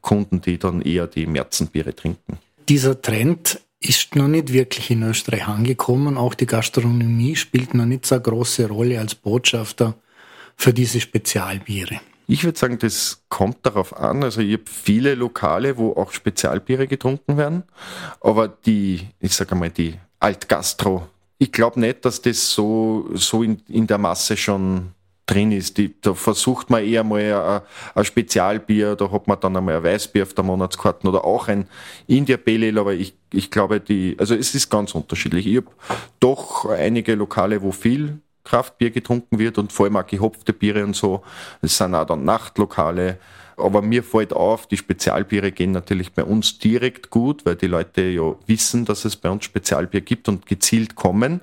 Kunden, 0.00 0.40
die 0.40 0.58
dann 0.58 0.82
eher 0.82 1.06
die 1.06 1.26
Märzenbiere 1.26 1.94
trinken. 1.94 2.38
Dieser 2.68 3.00
Trend 3.00 3.60
ist 3.80 4.16
noch 4.16 4.28
nicht 4.28 4.52
wirklich 4.52 4.90
in 4.90 5.02
Österreich 5.02 5.46
angekommen. 5.46 6.16
Auch 6.16 6.34
die 6.34 6.46
Gastronomie 6.46 7.36
spielt 7.36 7.74
noch 7.74 7.84
nicht 7.84 8.06
so 8.06 8.14
eine 8.14 8.22
große 8.22 8.68
Rolle 8.68 8.98
als 8.98 9.14
Botschafter 9.14 9.94
für 10.56 10.72
diese 10.72 11.00
Spezialbiere. 11.00 12.00
Ich 12.28 12.42
würde 12.42 12.58
sagen, 12.58 12.78
das 12.78 13.22
kommt 13.28 13.58
darauf 13.62 13.96
an. 13.96 14.24
Also 14.24 14.40
ich 14.40 14.54
habe 14.54 14.64
viele 14.66 15.14
Lokale, 15.14 15.76
wo 15.76 15.92
auch 15.92 16.12
Spezialbiere 16.12 16.88
getrunken 16.88 17.36
werden, 17.36 17.62
aber 18.20 18.48
die, 18.48 19.06
ich 19.20 19.34
sage 19.34 19.52
einmal, 19.52 19.70
die 19.70 19.94
Altgastro, 20.18 21.06
ich 21.38 21.52
glaube 21.52 21.78
nicht, 21.78 22.04
dass 22.04 22.22
das 22.22 22.50
so, 22.50 23.08
so 23.12 23.42
in, 23.42 23.62
in 23.68 23.86
der 23.86 23.98
Masse 23.98 24.36
schon 24.36 24.92
drin 25.26 25.52
ist. 25.52 25.76
Die, 25.78 25.94
da 26.00 26.14
versucht 26.14 26.70
man 26.70 26.84
eher 26.84 27.04
mal 27.04 27.62
ein, 27.94 28.04
Spezialbier, 28.04 28.96
da 28.96 29.10
hat 29.10 29.26
man 29.26 29.38
dann 29.40 29.56
einmal 29.56 29.76
ein 29.76 29.84
Weißbier 29.84 30.22
auf 30.22 30.34
der 30.34 30.44
Monatskarte 30.44 31.06
oder 31.06 31.24
auch 31.24 31.48
ein 31.48 31.68
India 32.06 32.36
Pale 32.36 32.68
Ale, 32.68 32.80
aber 32.80 32.94
ich, 32.94 33.14
ich 33.32 33.50
glaube, 33.50 33.80
die, 33.80 34.16
also 34.18 34.34
es 34.34 34.54
ist 34.54 34.70
ganz 34.70 34.94
unterschiedlich. 34.94 35.46
Ich 35.46 35.56
habe 35.56 35.66
doch 36.20 36.66
einige 36.66 37.14
Lokale, 37.14 37.60
wo 37.62 37.72
viel 37.72 38.20
Kraftbier 38.44 38.90
getrunken 38.90 39.38
wird 39.38 39.58
und 39.58 39.72
vor 39.72 39.86
allem 39.86 39.96
auch 39.96 40.06
gehopfte 40.06 40.52
Biere 40.52 40.84
und 40.84 40.94
so. 40.94 41.22
Es 41.60 41.76
sind 41.76 41.94
auch 41.94 42.06
dann 42.06 42.24
Nachtlokale. 42.24 43.18
Aber 43.58 43.80
mir 43.80 44.02
fällt 44.02 44.34
auf, 44.34 44.66
die 44.66 44.76
Spezialbiere 44.76 45.50
gehen 45.50 45.72
natürlich 45.72 46.12
bei 46.12 46.22
uns 46.22 46.58
direkt 46.58 47.10
gut, 47.10 47.46
weil 47.46 47.56
die 47.56 47.66
Leute 47.66 48.02
ja 48.02 48.34
wissen, 48.46 48.84
dass 48.84 49.04
es 49.04 49.16
bei 49.16 49.30
uns 49.30 49.44
Spezialbier 49.44 50.02
gibt 50.02 50.28
und 50.28 50.46
gezielt 50.46 50.94
kommen 50.94 51.40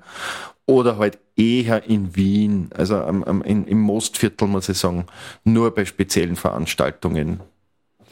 oder 0.65 0.97
halt 0.97 1.17
eher 1.35 1.83
in 1.83 2.15
Wien, 2.15 2.69
also 2.75 2.97
am, 2.97 3.23
am, 3.23 3.41
in, 3.41 3.65
im 3.65 3.79
Mostviertel 3.79 4.47
muss 4.47 4.69
ich 4.69 4.77
sagen, 4.77 5.05
nur 5.43 5.73
bei 5.73 5.85
speziellen 5.85 6.35
Veranstaltungen. 6.35 7.39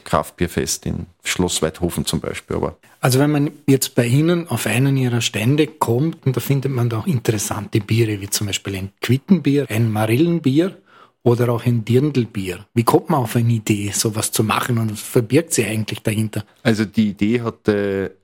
Kraftbierfest 0.04 0.86
in 0.86 1.06
Schloss 1.22 1.62
Weidhofen 1.62 2.04
zum 2.04 2.20
Beispiel. 2.20 2.56
Aber 2.56 2.76
also 3.00 3.18
wenn 3.18 3.30
man 3.30 3.50
jetzt 3.66 3.94
bei 3.94 4.06
Ihnen 4.06 4.48
auf 4.48 4.66
einen 4.66 4.96
Ihrer 4.96 5.20
Stände 5.20 5.66
kommt, 5.66 6.18
da 6.24 6.40
findet 6.40 6.72
man 6.72 6.88
da 6.88 7.04
interessante 7.06 7.80
Biere, 7.80 8.20
wie 8.20 8.28
zum 8.28 8.48
Beispiel 8.48 8.76
ein 8.76 8.90
Quittenbier, 9.00 9.66
ein 9.70 9.92
Marillenbier 9.92 10.76
oder 11.22 11.50
auch 11.50 11.64
ein 11.64 11.84
Dirndlbier. 11.84 12.66
Wie 12.74 12.84
kommt 12.84 13.10
man 13.10 13.20
auf 13.20 13.36
eine 13.36 13.52
Idee, 13.52 13.90
sowas 13.94 14.32
zu 14.32 14.42
machen 14.42 14.78
und 14.78 14.92
was 14.92 15.00
verbirgt 15.00 15.52
sie 15.52 15.64
eigentlich 15.64 16.00
dahinter? 16.00 16.44
Also 16.62 16.84
die 16.84 17.10
Idee 17.10 17.42
hatte 17.42 18.16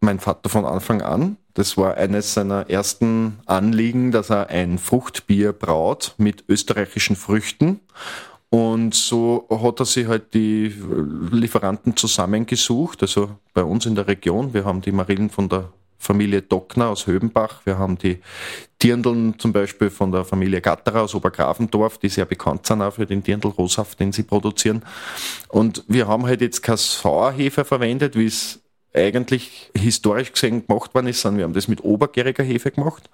mein 0.00 0.20
Vater 0.20 0.48
von 0.48 0.64
Anfang 0.64 1.02
an. 1.02 1.36
Das 1.54 1.76
war 1.76 1.96
eines 1.96 2.34
seiner 2.34 2.68
ersten 2.68 3.38
Anliegen, 3.46 4.10
dass 4.10 4.30
er 4.30 4.48
ein 4.48 4.78
Fruchtbier 4.78 5.52
braut 5.52 6.14
mit 6.18 6.44
österreichischen 6.48 7.14
Früchten. 7.14 7.80
Und 8.50 8.94
so 8.94 9.48
hat 9.50 9.80
er 9.80 9.86
sich 9.86 10.06
halt 10.06 10.34
die 10.34 10.74
Lieferanten 11.30 11.96
zusammengesucht, 11.96 13.02
also 13.02 13.30
bei 13.52 13.64
uns 13.64 13.86
in 13.86 13.94
der 13.94 14.06
Region. 14.06 14.52
Wir 14.52 14.64
haben 14.64 14.80
die 14.80 14.92
Marillen 14.92 15.30
von 15.30 15.48
der 15.48 15.72
Familie 15.98 16.42
Dockner 16.42 16.88
aus 16.88 17.06
Höbenbach. 17.06 17.62
Wir 17.64 17.78
haben 17.78 17.98
die 17.98 18.18
Dirndeln 18.82 19.38
zum 19.38 19.52
Beispiel 19.52 19.90
von 19.90 20.12
der 20.12 20.24
Familie 20.24 20.60
Gatterer 20.60 21.02
aus 21.02 21.14
Obergrafendorf, 21.14 21.98
die 21.98 22.08
sehr 22.08 22.26
bekannt 22.26 22.66
sind 22.66 22.82
auch 22.82 22.94
für 22.94 23.06
den 23.06 23.22
Dirndl-Roshaft, 23.22 23.98
den 23.98 24.12
sie 24.12 24.22
produzieren. 24.22 24.84
Und 25.48 25.82
wir 25.88 26.06
haben 26.06 26.26
halt 26.26 26.40
jetzt 26.40 26.62
kein 26.62 26.76
Sauerhefe 26.76 27.64
verwendet, 27.64 28.16
wie 28.16 28.26
es 28.26 28.60
eigentlich 28.94 29.70
historisch 29.76 30.32
gesehen 30.32 30.66
gemacht 30.66 30.94
worden 30.94 31.08
ist, 31.08 31.20
sondern 31.20 31.38
wir 31.38 31.44
haben 31.44 31.52
das 31.52 31.66
mit 31.66 31.82
obergäriger 31.82 32.44
Hefe 32.44 32.70
gemacht, 32.70 33.10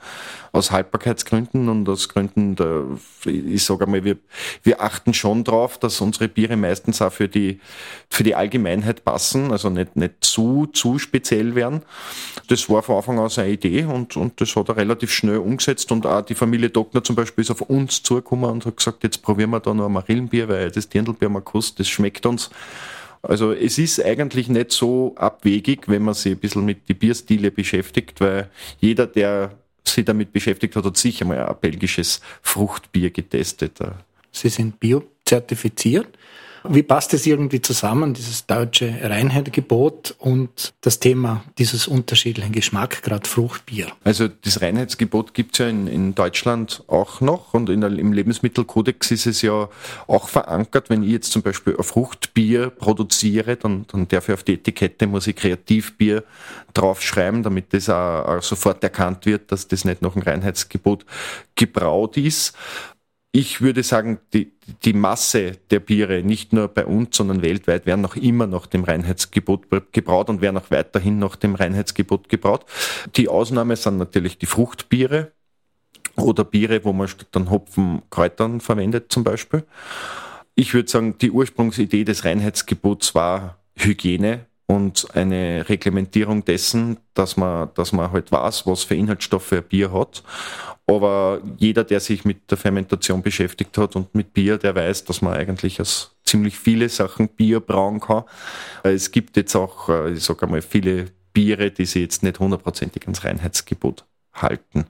aus 0.52 0.70
Haltbarkeitsgründen 0.70 1.68
und 1.70 1.88
aus 1.88 2.10
Gründen 2.10 2.54
der, 2.54 2.84
ich 3.24 3.64
sage 3.64 3.86
einmal, 3.86 4.04
wir, 4.04 4.18
wir 4.62 4.82
achten 4.82 5.14
schon 5.14 5.42
drauf, 5.42 5.78
dass 5.78 6.00
unsere 6.02 6.28
Biere 6.28 6.56
meistens 6.56 7.00
auch 7.00 7.12
für 7.12 7.28
die, 7.28 7.60
für 8.10 8.24
die 8.24 8.34
Allgemeinheit 8.34 9.04
passen, 9.04 9.52
also 9.52 9.70
nicht, 9.70 9.96
nicht 9.96 10.14
zu, 10.20 10.66
zu 10.66 10.98
speziell 10.98 11.54
werden. 11.54 11.82
Das 12.48 12.68
war 12.68 12.82
von 12.82 12.96
Anfang 12.96 13.18
an 13.18 13.30
eine 13.34 13.50
Idee 13.50 13.84
und, 13.84 14.16
und 14.16 14.40
das 14.40 14.54
hat 14.56 14.68
er 14.68 14.76
relativ 14.76 15.10
schnell 15.12 15.38
umgesetzt 15.38 15.90
und 15.92 16.04
auch 16.04 16.20
die 16.20 16.34
Familie 16.34 16.68
Dockner 16.68 17.02
zum 17.02 17.16
Beispiel 17.16 17.42
ist 17.42 17.50
auf 17.50 17.62
uns 17.62 18.02
zugekommen 18.02 18.50
und 18.50 18.66
hat 18.66 18.76
gesagt, 18.76 19.02
jetzt 19.02 19.22
probieren 19.22 19.50
wir 19.50 19.60
da 19.60 19.72
noch 19.72 19.86
ein 19.86 19.92
Marillenbier, 19.92 20.48
weil 20.48 20.70
das 20.70 20.90
Dirndlbier 20.90 21.30
mal 21.30 21.40
kostet, 21.40 21.80
das 21.80 21.88
schmeckt 21.88 22.26
uns. 22.26 22.50
Also 23.22 23.52
es 23.52 23.78
ist 23.78 24.02
eigentlich 24.02 24.48
nicht 24.48 24.72
so 24.72 25.14
abwegig, 25.16 25.88
wenn 25.88 26.02
man 26.02 26.14
sich 26.14 26.32
ein 26.32 26.38
bisschen 26.38 26.64
mit 26.64 26.88
die 26.88 26.94
Bierstile 26.94 27.50
beschäftigt, 27.50 28.20
weil 28.20 28.50
jeder, 28.80 29.06
der 29.06 29.58
sich 29.84 30.04
damit 30.04 30.32
beschäftigt 30.32 30.76
hat, 30.76 30.84
hat 30.84 30.96
sicher 30.96 31.24
mal 31.24 31.46
ein 31.46 31.56
belgisches 31.60 32.20
Fruchtbier 32.42 33.10
getestet. 33.10 33.78
Sie 34.32 34.48
sind 34.48 34.80
biozertifiziert. 34.80 36.08
Wie 36.68 36.82
passt 36.82 37.12
das 37.12 37.26
irgendwie 37.26 37.62
zusammen, 37.62 38.14
dieses 38.14 38.46
deutsche 38.46 38.98
Reinheitsgebot 39.02 40.14
und 40.18 40.74
das 40.82 41.00
Thema 41.00 41.42
dieses 41.58 41.88
unterschiedlichen 41.88 42.52
Geschmack, 42.52 43.02
gerade 43.02 43.28
Fruchtbier? 43.28 43.88
Also 44.04 44.28
das 44.28 44.60
Reinheitsgebot 44.60 45.32
gibt 45.32 45.54
es 45.54 45.58
ja 45.58 45.68
in, 45.68 45.86
in, 45.86 46.14
Deutschland 46.14 46.82
auch 46.86 47.20
noch 47.20 47.54
und 47.54 47.68
der, 47.68 47.90
im 47.90 48.12
Lebensmittelkodex 48.12 49.10
ist 49.10 49.26
es 49.26 49.42
ja 49.42 49.68
auch 50.06 50.28
verankert. 50.28 50.90
Wenn 50.90 51.02
ich 51.02 51.10
jetzt 51.10 51.32
zum 51.32 51.42
Beispiel 51.42 51.76
ein 51.76 51.82
Fruchtbier 51.82 52.70
produziere, 52.70 53.56
dann, 53.56 53.86
dann 53.90 54.08
darf 54.08 54.28
ich 54.28 54.34
auf 54.34 54.42
die 54.42 54.54
Etikette, 54.54 55.06
muss 55.06 55.26
ich 55.26 55.36
Kreativbier 55.36 56.24
draufschreiben, 56.74 57.42
damit 57.42 57.72
das 57.72 57.88
auch, 57.88 58.26
auch 58.26 58.42
sofort 58.42 58.82
erkannt 58.82 59.24
wird, 59.24 59.50
dass 59.50 59.66
das 59.68 59.84
nicht 59.84 60.02
nach 60.02 60.12
dem 60.12 60.22
Reinheitsgebot 60.22 61.06
gebraut 61.54 62.16
ist 62.16 62.54
ich 63.32 63.60
würde 63.60 63.82
sagen, 63.82 64.18
die, 64.32 64.52
die 64.84 64.92
Masse 64.92 65.52
der 65.70 65.78
Biere, 65.80 66.22
nicht 66.22 66.52
nur 66.52 66.68
bei 66.68 66.84
uns, 66.84 67.16
sondern 67.16 67.42
weltweit, 67.42 67.86
werden 67.86 68.00
noch 68.00 68.16
immer 68.16 68.46
nach 68.46 68.66
dem 68.66 68.82
Reinheitsgebot 68.82 69.92
gebraut 69.92 70.28
und 70.28 70.40
werden 70.40 70.56
auch 70.56 70.70
weiterhin 70.70 71.18
nach 71.18 71.36
dem 71.36 71.54
Reinheitsgebot 71.54 72.28
gebraut. 72.28 72.66
Die 73.16 73.28
Ausnahme 73.28 73.76
sind 73.76 73.98
natürlich 73.98 74.38
die 74.38 74.46
Fruchtbiere 74.46 75.32
oder 76.16 76.44
Biere, 76.44 76.84
wo 76.84 76.92
man 76.92 77.06
statt 77.06 77.28
dann 77.30 77.50
Hopfen 77.50 78.02
Kräutern 78.10 78.60
verwendet 78.60 79.12
zum 79.12 79.22
Beispiel. 79.22 79.64
Ich 80.56 80.74
würde 80.74 80.90
sagen, 80.90 81.16
die 81.18 81.30
Ursprungsidee 81.30 82.04
des 82.04 82.24
Reinheitsgebots 82.24 83.14
war 83.14 83.58
Hygiene 83.76 84.46
und 84.70 85.08
eine 85.14 85.68
Reglementierung 85.68 86.44
dessen, 86.44 86.98
dass 87.14 87.36
man, 87.36 87.70
dass 87.74 87.92
man 87.92 88.12
halt 88.12 88.30
weiß, 88.30 88.66
was 88.66 88.84
für 88.84 88.94
Inhaltsstoffe 88.94 89.52
ein 89.52 89.64
Bier 89.64 89.92
hat 89.92 90.22
aber 90.90 91.40
jeder, 91.58 91.84
der 91.84 92.00
sich 92.00 92.24
mit 92.24 92.50
der 92.50 92.58
Fermentation 92.58 93.22
beschäftigt 93.22 93.76
hat 93.78 93.96
und 93.96 94.14
mit 94.14 94.32
Bier, 94.32 94.58
der 94.58 94.74
weiß, 94.74 95.04
dass 95.04 95.22
man 95.22 95.34
eigentlich 95.34 95.80
aus 95.80 96.16
ziemlich 96.24 96.58
viele 96.58 96.88
Sachen 96.88 97.28
Bier 97.28 97.60
brauen 97.60 98.00
kann. 98.00 98.24
Es 98.82 99.10
gibt 99.10 99.36
jetzt 99.36 99.54
auch, 99.54 99.88
äh, 99.88 100.12
ich 100.12 100.24
sage 100.24 100.46
einmal, 100.46 100.62
viele 100.62 101.06
Biere, 101.32 101.70
die 101.70 101.86
sich 101.86 102.02
jetzt 102.02 102.22
nicht 102.22 102.40
hundertprozentig 102.40 103.02
ans 103.02 103.24
Reinheitsgebot 103.24 104.04
halten. 104.32 104.86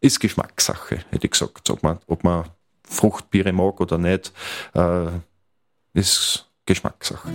Ist 0.00 0.20
Geschmackssache, 0.20 1.04
hätte 1.10 1.26
ich 1.26 1.30
gesagt. 1.30 1.70
Ob 1.70 1.82
man, 1.82 1.98
ob 2.06 2.24
man 2.24 2.44
Fruchtbiere 2.84 3.52
mag 3.52 3.80
oder 3.80 3.98
nicht, 3.98 4.32
äh, 4.74 5.06
ist 5.92 6.50
Geschmackssache. 6.66 7.28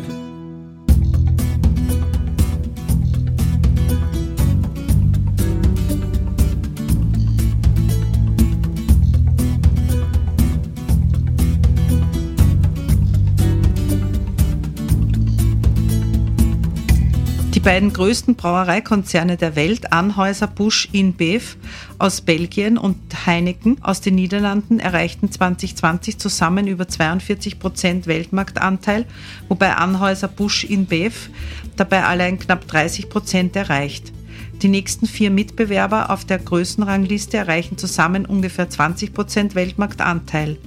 Die 17.55 17.59
beiden 17.59 17.91
größten 17.91 18.35
Brauereikonzerne 18.35 19.35
der 19.35 19.55
Welt, 19.55 19.91
Anheuser 19.91 20.45
Busch 20.45 20.87
InBev 20.91 21.57
aus 21.97 22.21
Belgien 22.21 22.77
und 22.77 23.25
Heineken 23.25 23.83
aus 23.83 24.01
den 24.01 24.13
Niederlanden, 24.13 24.79
erreichten 24.79 25.31
2020 25.31 26.19
zusammen 26.19 26.67
über 26.67 26.87
42 26.87 27.57
Prozent 27.57 28.05
Weltmarktanteil, 28.05 29.07
wobei 29.47 29.73
Anheuser 29.73 30.27
Busch 30.27 30.63
InBev 30.63 31.31
dabei 31.75 32.03
allein 32.03 32.37
knapp 32.37 32.67
30 32.67 33.09
Prozent 33.09 33.55
erreicht. 33.55 34.13
Die 34.61 34.67
nächsten 34.67 35.07
vier 35.07 35.31
Mitbewerber 35.31 36.11
auf 36.11 36.25
der 36.25 36.37
Größenrangliste 36.37 37.37
erreichen 37.37 37.79
zusammen 37.79 38.27
ungefähr 38.27 38.69
20 38.69 39.11
Prozent 39.11 39.55
Weltmarktanteil. 39.55 40.59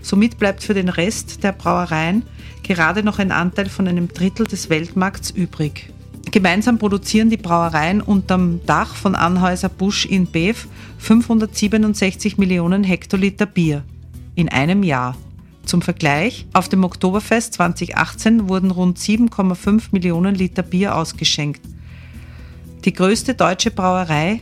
Somit 0.00 0.38
bleibt 0.38 0.62
für 0.62 0.74
den 0.74 0.88
Rest 0.88 1.44
der 1.44 1.52
Brauereien 1.52 2.22
gerade 2.62 3.02
noch 3.02 3.18
ein 3.18 3.30
Anteil 3.30 3.68
von 3.68 3.86
einem 3.86 4.08
Drittel 4.08 4.46
des 4.46 4.70
Weltmarkts 4.70 5.30
übrig. 5.30 5.93
Gemeinsam 6.30 6.78
produzieren 6.78 7.30
die 7.30 7.36
Brauereien 7.36 8.00
unterm 8.00 8.60
Dach 8.66 8.94
von 8.94 9.14
Anhäuser 9.14 9.68
Busch 9.68 10.06
in 10.06 10.26
Bev 10.26 10.66
567 10.98 12.38
Millionen 12.38 12.82
Hektoliter 12.82 13.46
Bier 13.46 13.84
in 14.34 14.48
einem 14.48 14.82
Jahr. 14.82 15.16
Zum 15.64 15.80
Vergleich, 15.80 16.46
auf 16.52 16.68
dem 16.68 16.84
Oktoberfest 16.84 17.54
2018 17.54 18.48
wurden 18.48 18.70
rund 18.70 18.98
7,5 18.98 19.88
Millionen 19.92 20.34
Liter 20.34 20.62
Bier 20.62 20.96
ausgeschenkt. 20.96 21.62
Die 22.84 22.92
größte 22.92 23.34
deutsche 23.34 23.70
Brauerei, 23.70 24.40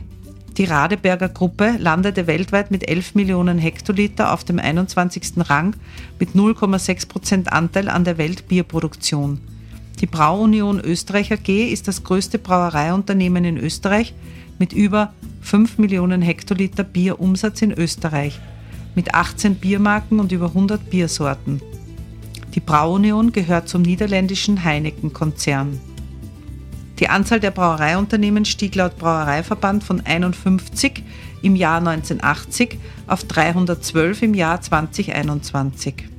die 0.57 0.65
Radeberger 0.65 1.29
Gruppe, 1.29 1.75
landete 1.79 2.27
weltweit 2.27 2.71
mit 2.71 2.87
11 2.87 3.15
Millionen 3.15 3.57
Hektoliter 3.57 4.33
auf 4.33 4.43
dem 4.43 4.59
21. 4.59 5.33
Rang 5.37 5.75
mit 6.19 6.31
0,6 6.31 7.07
Prozent 7.07 7.53
Anteil 7.53 7.87
an 7.87 8.03
der 8.03 8.17
Weltbierproduktion. 8.17 9.39
Die 9.99 10.07
Brauunion 10.07 10.79
Österreich 10.79 11.31
AG 11.31 11.71
ist 11.71 11.87
das 11.87 12.03
größte 12.03 12.39
Brauereiunternehmen 12.39 13.45
in 13.45 13.57
Österreich 13.57 14.13
mit 14.59 14.73
über 14.73 15.13
5 15.41 15.77
Millionen 15.77 16.21
Hektoliter 16.21 16.83
Bierumsatz 16.83 17.61
in 17.61 17.71
Österreich, 17.71 18.39
mit 18.95 19.13
18 19.13 19.55
Biermarken 19.55 20.19
und 20.19 20.31
über 20.31 20.47
100 20.47 20.89
Biersorten. 20.89 21.61
Die 22.53 22.59
Brauunion 22.59 23.31
gehört 23.31 23.67
zum 23.67 23.81
niederländischen 23.81 24.63
Heineken-Konzern. 24.63 25.79
Die 26.99 27.09
Anzahl 27.09 27.39
der 27.39 27.51
Brauereiunternehmen 27.51 28.45
stieg 28.45 28.75
laut 28.75 28.97
Brauereiverband 28.97 29.83
von 29.83 30.01
51 30.01 31.03
im 31.41 31.55
Jahr 31.55 31.79
1980 31.79 32.77
auf 33.07 33.23
312 33.23 34.21
im 34.21 34.33
Jahr 34.35 34.61
2021. 34.61 36.12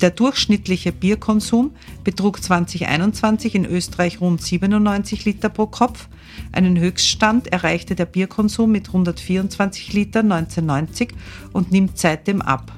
Der 0.00 0.10
durchschnittliche 0.10 0.92
Bierkonsum 0.92 1.72
betrug 2.04 2.40
2021 2.42 3.56
in 3.56 3.64
Österreich 3.64 4.20
rund 4.20 4.40
97 4.40 5.24
Liter 5.24 5.48
pro 5.48 5.66
Kopf. 5.66 6.08
Einen 6.52 6.78
Höchststand 6.78 7.48
erreichte 7.48 7.96
der 7.96 8.06
Bierkonsum 8.06 8.70
mit 8.70 8.86
124 8.86 9.92
Liter 9.92 10.20
1990 10.20 11.14
und 11.52 11.72
nimmt 11.72 11.98
seitdem 11.98 12.42
ab. 12.42 12.72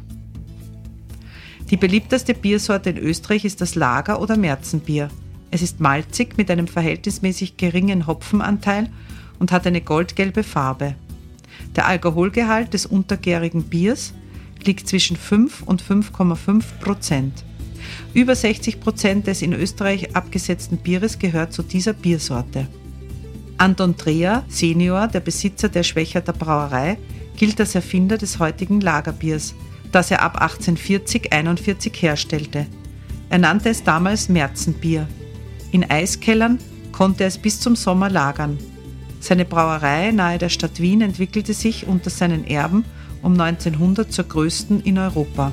Die 1.70 1.76
beliebteste 1.76 2.34
Biersorte 2.34 2.90
in 2.90 2.98
Österreich 2.98 3.44
ist 3.44 3.60
das 3.60 3.74
Lager- 3.74 4.20
oder 4.20 4.36
Märzenbier. 4.36 5.10
Es 5.50 5.62
ist 5.62 5.78
malzig 5.78 6.38
mit 6.38 6.50
einem 6.50 6.68
verhältnismäßig 6.68 7.58
geringen 7.58 8.06
Hopfenanteil 8.06 8.88
und 9.38 9.52
hat 9.52 9.66
eine 9.66 9.82
goldgelbe 9.82 10.42
Farbe. 10.42 10.94
Der 11.76 11.86
Alkoholgehalt 11.86 12.72
des 12.72 12.86
untergärigen 12.86 13.64
Biers 13.64 14.14
liegt 14.66 14.88
zwischen 14.88 15.16
5 15.16 15.62
und 15.62 15.82
5,5 15.82 16.62
Prozent. 16.80 17.44
Über 18.14 18.34
60 18.34 18.80
Prozent 18.80 19.26
des 19.26 19.42
in 19.42 19.52
Österreich 19.52 20.14
abgesetzten 20.14 20.78
Bieres 20.78 21.18
gehört 21.18 21.52
zu 21.52 21.62
dieser 21.62 21.92
Biersorte. 21.92 22.66
Anton 23.58 23.96
Dreher, 23.96 24.44
Senior, 24.48 25.08
der 25.08 25.20
Besitzer 25.20 25.68
der 25.68 25.82
Schwächerter 25.82 26.32
Brauerei, 26.32 26.98
gilt 27.36 27.60
als 27.60 27.74
Erfinder 27.74 28.18
des 28.18 28.38
heutigen 28.38 28.80
Lagerbiers, 28.80 29.54
das 29.92 30.10
er 30.10 30.22
ab 30.22 30.42
1840-41 30.42 31.94
herstellte. 31.96 32.66
Er 33.28 33.38
nannte 33.38 33.68
es 33.68 33.84
damals 33.84 34.28
Märzenbier. 34.28 35.06
In 35.72 35.88
Eiskellern 35.88 36.58
konnte 36.90 37.24
er 37.24 37.28
es 37.28 37.38
bis 37.38 37.60
zum 37.60 37.76
Sommer 37.76 38.10
lagern. 38.10 38.58
Seine 39.20 39.44
Brauerei 39.44 40.10
nahe 40.10 40.38
der 40.38 40.48
Stadt 40.48 40.80
Wien 40.80 41.02
entwickelte 41.02 41.52
sich 41.52 41.86
unter 41.86 42.10
seinen 42.10 42.46
Erben 42.46 42.84
um 43.22 43.40
1900 43.40 44.12
zur 44.12 44.24
größten 44.24 44.80
in 44.82 44.98
Europa. 44.98 45.52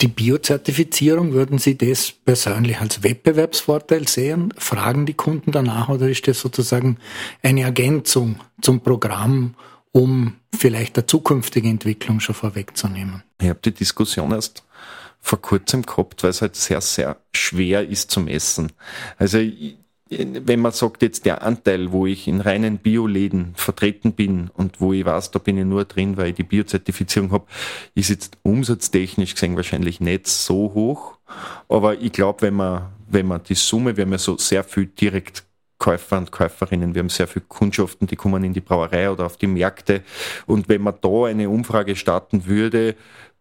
Die 0.00 0.06
Biozertifizierung, 0.06 1.32
würden 1.32 1.58
Sie 1.58 1.76
das 1.76 2.12
persönlich 2.12 2.80
als 2.80 3.02
Wettbewerbsvorteil 3.02 4.06
sehen? 4.06 4.54
Fragen 4.56 5.06
die 5.06 5.14
Kunden 5.14 5.50
danach 5.50 5.88
oder 5.88 6.08
ist 6.08 6.28
das 6.28 6.38
sozusagen 6.38 6.98
eine 7.42 7.62
Ergänzung 7.62 8.36
zum 8.62 8.80
Programm, 8.80 9.54
um 9.90 10.34
vielleicht 10.54 10.96
der 10.96 11.08
zukünftige 11.08 11.68
Entwicklung 11.68 12.20
schon 12.20 12.36
vorwegzunehmen? 12.36 13.24
Ich 13.40 13.48
habe 13.48 13.58
die 13.64 13.72
Diskussion 13.72 14.30
erst 14.30 14.62
vor 15.20 15.40
kurzem 15.40 15.82
gehabt, 15.82 16.22
weil 16.22 16.30
es 16.30 16.42
halt 16.42 16.56
sehr, 16.56 16.80
sehr 16.80 17.16
schwer 17.32 17.88
ist 17.88 18.10
zum 18.10 18.28
Essen. 18.28 18.72
Also 19.16 19.40
wenn 20.10 20.60
man 20.60 20.72
sagt, 20.72 21.02
jetzt 21.02 21.26
der 21.26 21.42
Anteil, 21.42 21.92
wo 21.92 22.06
ich 22.06 22.28
in 22.28 22.40
reinen 22.40 22.78
Bioläden 22.78 23.52
vertreten 23.56 24.12
bin 24.12 24.50
und 24.54 24.80
wo 24.80 24.92
ich 24.92 25.04
weiß, 25.04 25.32
da 25.32 25.38
bin 25.38 25.58
ich 25.58 25.66
nur 25.66 25.84
drin, 25.84 26.16
weil 26.16 26.28
ich 26.28 26.36
die 26.36 26.44
Biozertifizierung 26.44 27.30
habe, 27.30 27.46
ist 27.94 28.08
jetzt 28.08 28.38
umsatztechnisch 28.42 29.34
gesehen 29.34 29.56
wahrscheinlich 29.56 30.00
nicht 30.00 30.26
so 30.26 30.72
hoch. 30.74 31.18
Aber 31.68 32.00
ich 32.00 32.12
glaube, 32.12 32.42
wenn 32.42 32.54
man, 32.54 32.86
wenn 33.06 33.26
man 33.26 33.42
die 33.42 33.54
Summe, 33.54 33.96
wir 33.96 34.04
haben 34.04 34.12
ja 34.12 34.18
so 34.18 34.38
sehr 34.38 34.64
viel 34.64 34.86
direkt 34.86 35.44
Käufer 35.78 36.18
und 36.18 36.32
Käuferinnen. 36.32 36.94
Wir 36.94 37.00
haben 37.00 37.08
sehr 37.08 37.28
viele 37.28 37.44
Kundschaften, 37.46 38.08
die 38.08 38.16
kommen 38.16 38.42
in 38.42 38.52
die 38.52 38.60
Brauerei 38.60 39.10
oder 39.10 39.26
auf 39.26 39.36
die 39.36 39.46
Märkte. 39.46 40.02
Und 40.46 40.68
wenn 40.68 40.82
man 40.82 40.94
da 41.00 41.26
eine 41.26 41.48
Umfrage 41.48 41.94
starten 41.94 42.46
würde, 42.46 42.96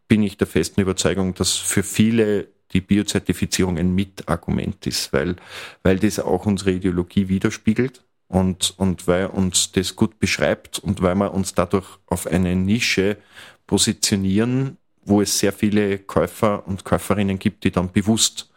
bin 0.08 0.24
ich 0.24 0.38
der 0.38 0.48
festen 0.48 0.82
Überzeugung, 0.82 1.34
dass 1.34 1.56
für 1.56 1.84
viele 1.84 2.48
die 2.74 2.82
Biozertifizierung 2.82 3.78
ein 3.78 3.96
Mitargument 3.96 4.86
ist, 4.88 5.14
weil, 5.14 5.36
weil 5.84 6.00
das 6.00 6.20
auch 6.20 6.46
unsere 6.46 6.72
Ideologie 6.72 7.30
widerspiegelt 7.30 8.04
und, 8.28 8.74
und 8.78 9.08
weil 9.08 9.28
uns 9.28 9.72
das 9.72 9.96
gut 9.96 10.20
beschreibt 10.20 10.80
und 10.80 11.02
weil 11.02 11.16
wir 11.16 11.34
uns 11.34 11.54
dadurch 11.54 11.88
auf 12.08 12.28
eine 12.28 12.56
Nische 12.56 13.18
positionieren, 13.68 14.78
wo 15.06 15.22
es 15.22 15.40
sehr 15.40 15.54
viele 15.54 16.00
Käufer 16.00 16.68
und 16.68 16.84
Käuferinnen 16.84 17.40
gibt, 17.40 17.64
die 17.64 17.72
dann 17.72 17.92
bewusst 17.92 18.52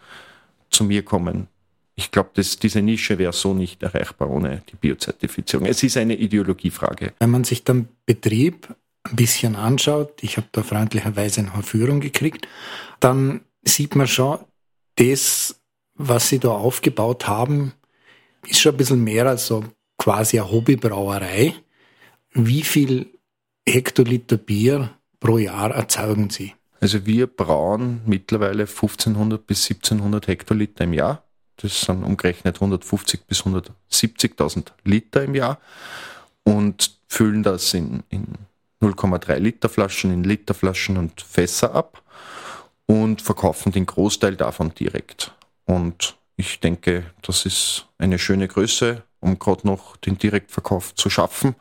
zu 0.70 0.84
mir 0.84 1.04
kommen. 1.04 1.46
Ich 1.94 2.10
glaube, 2.10 2.30
diese 2.34 2.82
Nische 2.82 3.18
wäre 3.18 3.32
so 3.32 3.52
nicht 3.54 3.82
erreichbar 3.82 4.30
ohne 4.30 4.62
die 4.70 4.76
Biozertifizierung. 4.76 5.66
Es 5.66 5.82
ist 5.82 5.96
eine 5.96 6.16
Ideologiefrage. 6.16 7.12
Wenn 7.18 7.30
man 7.30 7.44
sich 7.44 7.62
dann 7.62 7.88
Betrieb 8.06 8.74
ein 9.04 9.16
bisschen 9.16 9.56
anschaut, 9.56 10.22
ich 10.22 10.36
habe 10.36 10.48
da 10.52 10.62
freundlicherweise 10.62 11.40
eine 11.40 11.62
Führung 11.62 12.00
gekriegt, 12.00 12.46
dann 13.00 13.40
sieht 13.62 13.96
man 13.96 14.06
schon, 14.06 14.38
das, 14.96 15.60
was 15.94 16.28
sie 16.28 16.38
da 16.38 16.50
aufgebaut 16.50 17.26
haben, 17.26 17.72
ist 18.46 18.60
schon 18.60 18.74
ein 18.74 18.78
bisschen 18.78 19.04
mehr 19.04 19.26
als 19.26 19.46
so 19.46 19.64
quasi 19.98 20.38
eine 20.38 20.50
Hobbybrauerei. 20.50 21.54
Wie 22.32 22.62
viel 22.62 23.18
Hektoliter 23.66 24.36
Bier 24.36 24.90
pro 25.18 25.38
Jahr 25.38 25.70
erzeugen 25.72 26.30
sie? 26.30 26.54
Also 26.80 27.04
wir 27.04 27.26
brauen 27.26 28.00
mittlerweile 28.06 28.62
1500 28.62 29.46
bis 29.46 29.64
1700 29.70 30.28
Hektoliter 30.28 30.84
im 30.84 30.94
Jahr. 30.94 31.24
Das 31.56 31.82
sind 31.82 32.04
umgerechnet 32.04 32.56
150 32.56 33.26
bis 33.26 33.42
170.000 33.42 34.68
Liter 34.84 35.22
im 35.24 35.34
Jahr 35.34 35.60
und 36.42 36.98
füllen 37.06 37.42
das 37.42 37.74
in, 37.74 38.02
in 38.08 38.26
0,3 38.80 39.38
Liter 39.38 39.68
Flaschen 39.68 40.12
in 40.12 40.24
Literflaschen 40.24 40.96
und 40.96 41.20
Fässer 41.20 41.74
ab 41.74 42.02
und 42.86 43.22
verkaufen 43.22 43.72
den 43.72 43.86
Großteil 43.86 44.36
davon 44.36 44.74
direkt. 44.74 45.32
Und 45.66 46.16
ich 46.36 46.60
denke, 46.60 47.04
das 47.22 47.46
ist 47.46 47.86
eine 47.98 48.18
schöne 48.18 48.48
Größe, 48.48 49.02
um 49.20 49.38
gerade 49.38 49.66
noch 49.66 49.96
den 49.96 50.18
Direktverkauf 50.18 50.94
zu 50.94 51.10
schaffen. 51.10 51.54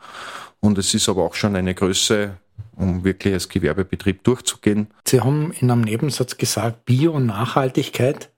Und 0.60 0.78
es 0.78 0.94
ist 0.94 1.08
aber 1.08 1.24
auch 1.24 1.34
schon 1.34 1.54
eine 1.54 1.74
Größe, 1.74 2.36
um 2.76 3.04
wirklich 3.04 3.34
als 3.34 3.48
Gewerbebetrieb 3.48 4.24
durchzugehen. 4.24 4.88
Sie 5.06 5.20
haben 5.20 5.52
in 5.52 5.70
einem 5.70 5.82
Nebensatz 5.82 6.36
gesagt, 6.36 6.86
Bio 6.86 7.12
und 7.12 7.26
Nachhaltigkeit. 7.26 8.30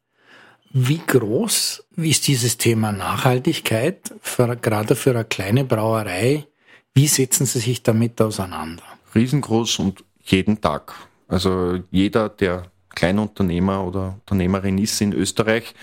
Wie 0.73 1.01
groß 1.07 1.85
ist 1.97 2.27
dieses 2.27 2.59
Thema 2.59 2.93
Nachhaltigkeit, 2.93 4.15
für, 4.21 4.57
gerade 4.57 4.97
für 4.97 5.11
eine 5.11 5.25
kleine 5.25 5.65
Brauerei? 5.65 6.47
Wie 6.95 7.07
setzen 7.09 7.47
Sie 7.47 7.59
sich 7.59 7.83
damit 7.83 8.21
auseinander? 8.21 8.83
Riesengroß 9.15 9.79
und 9.79 10.05
jeden 10.25 10.61
Tag. 10.61 10.95
Also 11.27 11.81
jeder, 11.91 12.29
der 12.29 12.71
Kleinunternehmer 12.95 13.85
oder 13.85 14.19
Unternehmerin 14.21 14.77
ist 14.77 15.01
in 15.01 15.15
Österreich, 15.15 15.75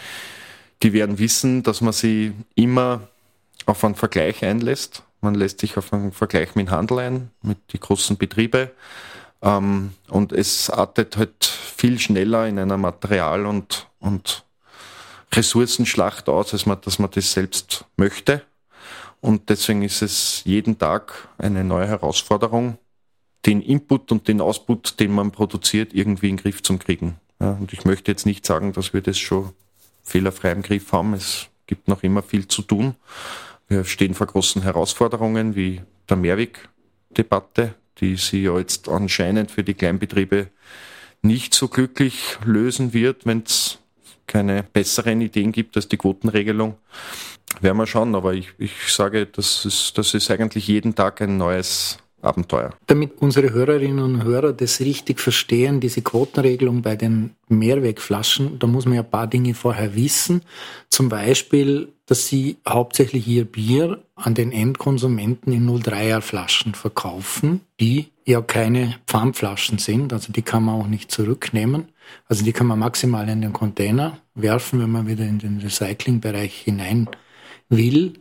die 0.84 0.94
werden 0.94 1.18
wissen, 1.18 1.64
dass 1.64 1.82
man 1.82 1.94
sie 1.94 2.34
immer 2.56 3.08
auf 3.66 3.84
einen 3.84 3.96
Vergleich 3.96 4.46
einlässt. 4.46 5.04
Man 5.22 5.36
lässt 5.36 5.60
sich 5.60 5.78
auf 5.78 5.92
einen 5.92 6.12
Vergleich 6.12 6.56
mit 6.56 6.68
dem 6.68 6.72
Handel 6.72 7.00
ein, 7.00 7.32
mit 7.42 7.74
den 7.74 7.80
großen 7.80 8.18
Betrieben. 8.18 8.70
Ähm, 9.42 9.94
und 10.08 10.32
es 10.32 10.70
artet 10.70 11.18
halt 11.18 11.44
viel 11.46 12.00
schneller 12.00 12.48
in 12.48 12.60
einer 12.60 12.78
Material- 12.78 13.46
und, 13.46 13.88
und 14.00 14.46
Ressourcenschlacht 15.34 16.30
aus, 16.30 16.54
als 16.54 16.66
man, 16.66 16.80
dass 16.82 17.00
man 17.00 17.12
das 17.12 17.32
selbst 17.32 17.86
möchte. 17.98 18.44
Und 19.22 19.50
deswegen 19.50 19.82
ist 19.82 20.02
es 20.02 20.44
jeden 20.46 20.78
Tag 20.78 21.28
eine 21.38 21.64
neue 21.64 21.88
Herausforderung, 21.88 22.78
den 23.46 23.62
Input 23.62 24.12
und 24.12 24.28
den 24.28 24.42
Output, 24.42 25.00
den 25.00 25.12
man 25.12 25.32
produziert, 25.32 25.94
irgendwie 25.94 26.30
in 26.30 26.38
den 26.38 26.44
Griff 26.44 26.64
zu 26.64 26.78
kriegen. 26.78 27.20
Ja, 27.42 27.52
und 27.52 27.74
ich 27.74 27.86
möchte 27.86 28.12
jetzt 28.12 28.26
nicht 28.26 28.46
sagen, 28.46 28.74
dass 28.74 28.94
wir 28.94 29.02
das 29.02 29.18
schon 29.18 29.54
fehlerfrei 30.04 30.52
im 30.52 30.62
Griff 30.62 30.92
haben. 30.92 31.14
Es 31.14 31.48
gibt 31.68 31.88
noch 31.88 32.04
immer 32.04 32.22
viel 32.22 32.48
zu 32.48 32.62
tun. 32.62 32.96
Wir 33.68 33.86
stehen 33.86 34.14
vor 34.14 34.28
großen 34.28 34.62
Herausforderungen 34.62 35.56
wie 35.56 35.82
der 36.10 36.18
Mehrweg-Debatte, 36.18 37.76
die 38.00 38.16
sie 38.16 38.44
ja 38.44 38.58
jetzt 38.58 38.90
anscheinend 38.90 39.52
für 39.52 39.64
die 39.64 39.74
Kleinbetriebe 39.74 40.48
nicht 41.22 41.54
so 41.54 41.68
glücklich 41.68 42.38
lösen 42.46 42.94
wird, 42.94 43.26
wenn 43.26 43.44
es 43.46 43.80
keine 44.30 44.64
besseren 44.64 45.20
Ideen 45.20 45.52
gibt 45.52 45.76
als 45.76 45.88
die 45.88 45.98
Quotenregelung. 45.98 46.78
Werden 47.60 47.78
wir 47.78 47.88
schauen, 47.88 48.16
aber 48.16 48.34
ich, 48.34 48.54
ich 48.60 48.94
sage, 48.94 49.26
das 49.26 49.66
ist, 49.66 49.98
das 49.98 50.14
ist 50.14 50.32
eigentlich 50.32 50.68
jeden 50.68 50.96
Tag 50.96 51.22
ein 51.22 51.38
neues 51.38 51.98
Abenteuer. 52.22 52.72
Damit 52.88 53.14
unsere 53.20 53.52
Hörerinnen 53.52 54.04
und 54.04 54.24
Hörer 54.24 54.54
das 54.54 54.80
richtig 54.80 55.20
verstehen, 55.20 55.80
diese 55.80 56.02
Quotenregelung 56.02 56.82
bei 56.82 56.96
den 56.96 57.32
Mehrwegflaschen, 57.48 58.60
da 58.60 58.68
muss 58.68 58.86
man 58.86 58.96
ja 58.96 59.02
ein 59.02 59.10
paar 59.10 59.28
Dinge 59.28 59.54
vorher 59.54 59.96
wissen. 59.96 60.42
Zum 60.90 61.10
Beispiel, 61.10 61.90
dass 62.06 62.28
sie 62.28 62.58
hauptsächlich 62.68 63.28
ihr 63.28 63.46
Bier 63.46 64.04
an 64.16 64.34
den 64.34 64.52
Endkonsumenten 64.52 65.54
in 65.54 65.70
03er 65.70 66.22
Flaschen 66.22 66.74
verkaufen, 66.74 67.62
die 67.80 68.08
ja 68.26 68.42
keine 68.42 68.96
Pfandflaschen 69.08 69.78
sind, 69.78 70.12
also 70.14 70.32
die 70.34 70.42
kann 70.42 70.64
man 70.64 70.82
auch 70.82 70.88
nicht 70.88 71.12
zurücknehmen. 71.12 71.90
Also 72.28 72.44
die 72.44 72.54
kann 72.54 72.68
man 72.68 72.80
maximal 72.80 73.30
in 73.30 73.42
den 73.42 73.54
Container 73.54 74.18
werfen, 74.34 74.80
wenn 74.82 74.92
man 74.92 75.08
wieder 75.08 75.26
in 75.26 75.40
den 75.40 75.60
Recyclingbereich 75.60 76.62
hinein 76.62 77.08
will. 77.70 78.14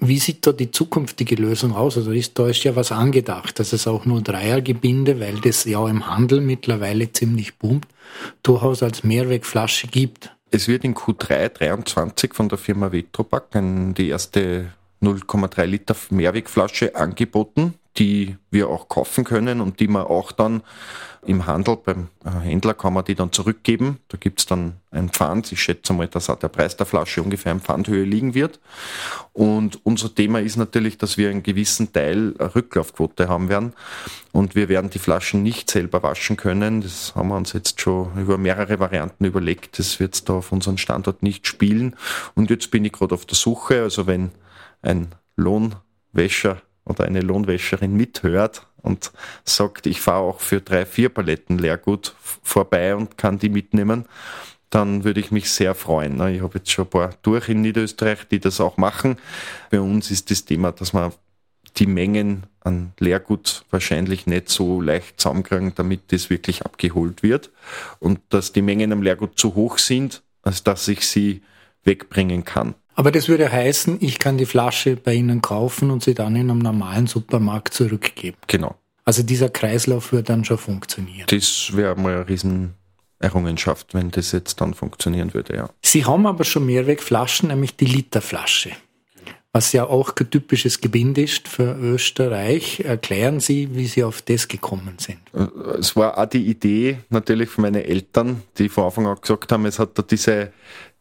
Wie 0.00 0.18
sieht 0.18 0.46
da 0.46 0.52
die 0.52 0.70
zukünftige 0.70 1.34
Lösung 1.34 1.74
aus? 1.74 1.96
Also 1.98 2.10
ist, 2.12 2.38
da 2.38 2.48
ist 2.48 2.64
ja 2.64 2.74
was 2.74 2.90
angedacht, 2.90 3.58
dass 3.58 3.74
es 3.74 3.86
auch 3.86 4.06
nur 4.06 4.22
Dreiergebinde, 4.22 5.20
weil 5.20 5.40
das 5.40 5.64
ja 5.64 5.86
im 5.88 6.08
Handel 6.08 6.40
mittlerweile 6.40 7.12
ziemlich 7.12 7.58
boomt, 7.58 7.86
durchaus 8.42 8.82
als 8.82 9.04
Mehrwegflasche 9.04 9.88
gibt. 9.88 10.34
Es 10.50 10.68
wird 10.68 10.84
in 10.84 10.94
Q3 10.94 11.50
23 11.50 12.34
von 12.34 12.48
der 12.48 12.58
Firma 12.58 12.90
Vetropack 12.92 13.48
die 13.94 14.08
erste 14.08 14.72
0,3 15.02 15.64
Liter 15.66 15.96
Mehrwegflasche 16.10 16.96
angeboten 16.96 17.74
die 17.96 18.36
wir 18.50 18.68
auch 18.68 18.88
kaufen 18.88 19.24
können 19.24 19.60
und 19.60 19.80
die 19.80 19.88
man 19.88 20.04
auch 20.04 20.32
dann 20.32 20.62
im 21.26 21.46
Handel 21.46 21.76
beim 21.76 22.08
äh, 22.24 22.30
Händler 22.30 22.72
kann 22.72 22.94
man 22.94 23.04
die 23.04 23.14
dann 23.14 23.32
zurückgeben. 23.32 23.98
Da 24.08 24.16
gibt's 24.16 24.46
dann 24.46 24.76
ein 24.90 25.10
Pfand. 25.10 25.52
Ich 25.52 25.60
schätze 25.60 25.92
mal, 25.92 26.08
dass 26.08 26.30
auch 26.30 26.38
der 26.38 26.48
Preis 26.48 26.76
der 26.76 26.86
Flasche 26.86 27.22
ungefähr 27.22 27.52
in 27.52 27.60
Pfandhöhe 27.60 28.04
liegen 28.04 28.34
wird. 28.34 28.58
Und 29.34 29.84
unser 29.84 30.14
Thema 30.14 30.40
ist 30.40 30.56
natürlich, 30.56 30.96
dass 30.96 31.18
wir 31.18 31.28
einen 31.28 31.42
gewissen 31.42 31.92
Teil 31.92 32.34
Rücklaufquote 32.38 33.28
haben 33.28 33.50
werden. 33.50 33.74
Und 34.32 34.54
wir 34.54 34.70
werden 34.70 34.88
die 34.88 34.98
Flaschen 34.98 35.42
nicht 35.42 35.70
selber 35.70 36.02
waschen 36.02 36.38
können. 36.38 36.80
Das 36.80 37.14
haben 37.14 37.28
wir 37.28 37.36
uns 37.36 37.52
jetzt 37.52 37.80
schon 37.80 38.16
über 38.18 38.38
mehrere 38.38 38.80
Varianten 38.80 39.24
überlegt. 39.24 39.78
Das 39.78 40.00
wird 40.00 40.26
da 40.28 40.34
auf 40.34 40.52
unseren 40.52 40.78
Standort 40.78 41.22
nicht 41.22 41.46
spielen. 41.46 41.96
Und 42.34 42.48
jetzt 42.48 42.70
bin 42.70 42.84
ich 42.84 42.92
gerade 42.92 43.14
auf 43.14 43.26
der 43.26 43.36
Suche. 43.36 43.82
Also 43.82 44.06
wenn 44.06 44.30
ein 44.80 45.08
Lohnwäscher 45.36 46.62
oder 46.90 47.04
eine 47.04 47.20
Lohnwäscherin 47.20 47.96
mithört 47.96 48.66
und 48.82 49.12
sagt, 49.44 49.86
ich 49.86 50.00
fahre 50.00 50.24
auch 50.24 50.40
für 50.40 50.60
drei, 50.60 50.84
vier 50.84 51.08
Paletten 51.08 51.58
Leergut 51.58 52.14
vorbei 52.42 52.94
und 52.96 53.16
kann 53.16 53.38
die 53.38 53.48
mitnehmen, 53.48 54.06
dann 54.70 55.04
würde 55.04 55.20
ich 55.20 55.30
mich 55.30 55.50
sehr 55.50 55.74
freuen. 55.74 56.14
Ich 56.28 56.42
habe 56.42 56.58
jetzt 56.58 56.70
schon 56.70 56.86
ein 56.86 56.90
paar 56.90 57.14
durch 57.22 57.48
in 57.48 57.60
Niederösterreich, 57.60 58.28
die 58.30 58.38
das 58.38 58.60
auch 58.60 58.76
machen. 58.76 59.16
Bei 59.70 59.80
uns 59.80 60.10
ist 60.10 60.30
das 60.30 60.44
Thema, 60.44 60.72
dass 60.72 60.92
man 60.92 61.12
die 61.76 61.86
Mengen 61.86 62.44
an 62.60 62.92
Leergut 62.98 63.64
wahrscheinlich 63.70 64.26
nicht 64.26 64.48
so 64.48 64.80
leicht 64.80 65.20
zusammenkriegen, 65.20 65.72
damit 65.74 66.12
das 66.12 66.30
wirklich 66.30 66.64
abgeholt 66.64 67.22
wird. 67.22 67.50
Und 67.98 68.20
dass 68.28 68.52
die 68.52 68.62
Mengen 68.62 68.92
am 68.92 69.02
Leergut 69.02 69.38
zu 69.38 69.54
hoch 69.54 69.78
sind, 69.78 70.22
als 70.42 70.62
dass 70.62 70.86
ich 70.88 71.06
sie 71.06 71.42
wegbringen 71.84 72.44
kann. 72.44 72.74
Aber 73.00 73.12
das 73.12 73.30
würde 73.30 73.50
heißen, 73.50 73.96
ich 74.02 74.18
kann 74.18 74.36
die 74.36 74.44
Flasche 74.44 74.94
bei 74.94 75.14
Ihnen 75.14 75.40
kaufen 75.40 75.90
und 75.90 76.04
sie 76.04 76.12
dann 76.12 76.36
in 76.36 76.50
einem 76.50 76.58
normalen 76.58 77.06
Supermarkt 77.06 77.72
zurückgeben. 77.72 78.36
Genau. 78.46 78.74
Also 79.06 79.22
dieser 79.22 79.48
Kreislauf 79.48 80.12
würde 80.12 80.24
dann 80.24 80.44
schon 80.44 80.58
funktionieren. 80.58 81.24
Das 81.30 81.74
wäre 81.74 81.96
mal 81.96 82.12
eine 82.16 82.28
Riesenerrungenschaft, 82.28 83.94
wenn 83.94 84.10
das 84.10 84.32
jetzt 84.32 84.60
dann 84.60 84.74
funktionieren 84.74 85.32
würde, 85.32 85.56
ja. 85.56 85.70
Sie 85.82 86.04
haben 86.04 86.26
aber 86.26 86.44
schon 86.44 86.66
Mehrwegflaschen, 86.66 87.48
nämlich 87.48 87.74
die 87.74 87.86
Literflasche. 87.86 88.72
Was 89.54 89.72
ja 89.72 89.86
auch 89.86 90.12
ein 90.20 90.30
typisches 90.30 90.82
Gebinde 90.82 91.22
ist 91.22 91.48
für 91.48 91.74
Österreich. 91.74 92.80
Erklären 92.80 93.40
Sie, 93.40 93.74
wie 93.74 93.86
Sie 93.86 94.04
auf 94.04 94.20
das 94.20 94.46
gekommen 94.46 94.96
sind. 94.98 95.18
Es 95.78 95.96
war 95.96 96.18
auch 96.18 96.26
die 96.26 96.46
Idee 96.46 96.98
natürlich 97.08 97.48
von 97.48 97.62
meinen 97.62 97.82
Eltern, 97.82 98.42
die 98.58 98.68
von 98.68 98.84
Anfang 98.84 99.06
an 99.06 99.16
gesagt 99.20 99.50
haben, 99.50 99.64
es 99.64 99.78
hat 99.78 99.98
da 99.98 100.02
diese 100.02 100.52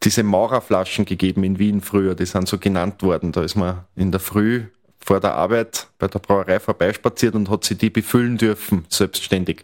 diese 0.04 0.24
Maurerflaschen 0.24 1.06
gegeben 1.06 1.44
in 1.44 1.60
Wien 1.60 1.82
früher, 1.82 2.16
die 2.16 2.26
sind 2.26 2.48
so 2.48 2.58
genannt 2.58 3.04
worden. 3.04 3.32
Da 3.32 3.44
ist 3.44 3.56
man 3.56 3.86
in 3.96 4.12
der 4.12 4.20
Früh 4.20 4.64
vor 5.00 5.20
der 5.20 5.36
Arbeit 5.36 5.88
bei 5.98 6.08
der 6.08 6.20
Brauerei 6.20 6.60
vorbeispaziert 6.60 7.36
und 7.36 7.50
hat 7.50 7.64
sie 7.64 7.76
die 7.76 7.90
befüllen 7.90 8.38
dürfen, 8.38 8.86
selbstständig. 8.90 9.64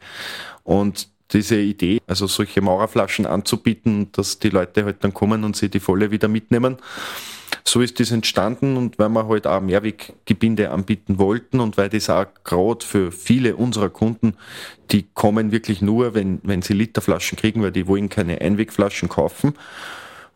Und 0.63 1.09
diese 1.31 1.59
Idee, 1.59 2.01
also 2.07 2.27
solche 2.27 2.61
Maurerflaschen 2.61 3.25
anzubieten, 3.25 4.11
dass 4.11 4.39
die 4.39 4.49
Leute 4.49 4.85
halt 4.85 5.03
dann 5.03 5.13
kommen 5.13 5.43
und 5.43 5.55
sie 5.55 5.69
die 5.69 5.79
volle 5.79 6.11
wieder 6.11 6.27
mitnehmen. 6.27 6.77
So 7.63 7.81
ist 7.81 7.99
das 7.99 8.11
entstanden 8.11 8.77
und 8.77 8.99
weil 8.99 9.09
wir 9.09 9.27
halt 9.27 9.47
auch 9.47 9.59
Mehrweggebinde 9.59 10.69
anbieten 10.69 11.17
wollten 11.17 11.59
und 11.59 11.77
weil 11.77 11.89
das 11.89 12.09
auch 12.09 12.27
gerade 12.43 12.85
für 12.85 13.11
viele 13.11 13.55
unserer 13.55 13.89
Kunden, 13.89 14.35
die 14.91 15.07
kommen 15.13 15.51
wirklich 15.51 15.81
nur, 15.81 16.13
wenn, 16.13 16.39
wenn 16.43 16.61
sie 16.61 16.73
Literflaschen 16.73 17.37
kriegen, 17.37 17.63
weil 17.63 17.71
die 17.71 17.87
wollen 17.87 18.09
keine 18.09 18.39
Einwegflaschen 18.41 19.09
kaufen 19.09 19.55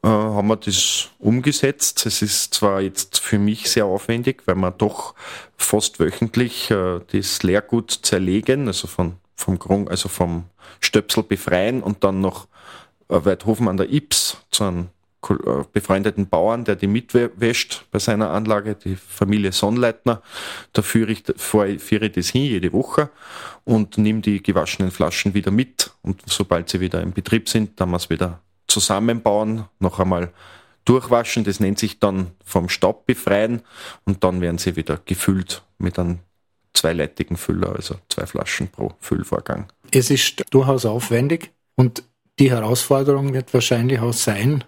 äh, 0.04 0.08
haben 0.08 0.48
wir 0.48 0.56
das 0.56 1.10
umgesetzt. 1.20 2.06
Es 2.06 2.22
ist 2.22 2.54
zwar 2.54 2.82
jetzt 2.82 3.20
für 3.20 3.40
mich 3.40 3.70
sehr 3.70 3.86
aufwendig, 3.86 4.44
weil 4.46 4.56
wir 4.56 4.72
doch 4.72 5.16
fast 5.58 6.00
wöchentlich 6.00 6.72
äh, 6.72 7.00
das 7.12 7.44
Leergut 7.44 7.92
zerlegen, 7.92 8.68
also 8.68 8.88
von, 8.88 9.18
vom 9.36 9.60
Grund, 9.60 9.90
also 9.90 10.10
vom 10.10 10.46
Stöpsel 10.80 11.24
befreien 11.24 11.84
und 11.84 12.04
dann 12.04 12.22
noch 12.22 12.48
äh, 13.10 13.26
Weidhofen 13.26 13.68
an 13.68 13.78
der 13.78 13.92
Ips 13.92 14.38
zu 14.52 14.64
einem 14.64 14.88
äh, 15.28 15.64
befreundeten 15.74 16.30
Bauern, 16.30 16.64
der 16.64 16.78
die 16.78 16.88
mitwäscht 16.88 17.86
bei 17.92 18.00
seiner 18.00 18.30
Anlage, 18.30 18.76
die 18.76 18.96
Familie 18.96 19.52
Sonnleitner. 19.52 20.22
Da 20.72 20.82
führe 20.82 21.12
ich, 21.12 21.24
führe 21.36 22.06
ich 22.06 22.12
das 22.14 22.30
hin 22.30 22.44
jede 22.44 22.72
Woche 22.72 23.10
und 23.66 23.98
nehme 23.98 24.22
die 24.22 24.42
gewaschenen 24.42 24.92
Flaschen 24.92 25.34
wieder 25.34 25.52
mit. 25.52 25.92
Und 26.04 26.22
sobald 26.26 26.70
sie 26.70 26.80
wieder 26.80 27.02
im 27.02 27.12
Betrieb 27.12 27.50
sind, 27.50 27.82
dann 27.82 27.90
wir 27.90 27.98
es 27.98 28.10
wieder 28.10 28.40
zusammenbauen, 28.70 29.66
noch 29.80 30.00
einmal 30.00 30.32
durchwaschen, 30.86 31.44
das 31.44 31.60
nennt 31.60 31.80
sich 31.80 32.00
dann 32.00 32.32
vom 32.44 32.70
Staub 32.70 33.06
befreien 33.06 33.62
und 34.06 34.24
dann 34.24 34.42
werden 34.42 34.58
sie 34.58 34.76
wieder 34.76 35.00
gefüllt 35.06 35.64
mit 35.78 36.00
einem 36.00 36.20
zweileitigen 36.74 37.38
Füller, 37.38 37.76
also 37.76 37.96
zwei 38.10 38.26
Flaschen 38.26 38.70
pro 38.70 38.94
Füllvorgang. 39.00 39.68
Es 39.92 40.10
ist 40.10 40.44
durchaus 40.52 40.86
aufwendig 40.86 41.52
und 41.76 42.04
die 42.40 42.52
Herausforderung 42.52 43.34
wird 43.34 43.54
wahrscheinlich 43.54 44.00
auch 44.00 44.14
sein, 44.14 44.64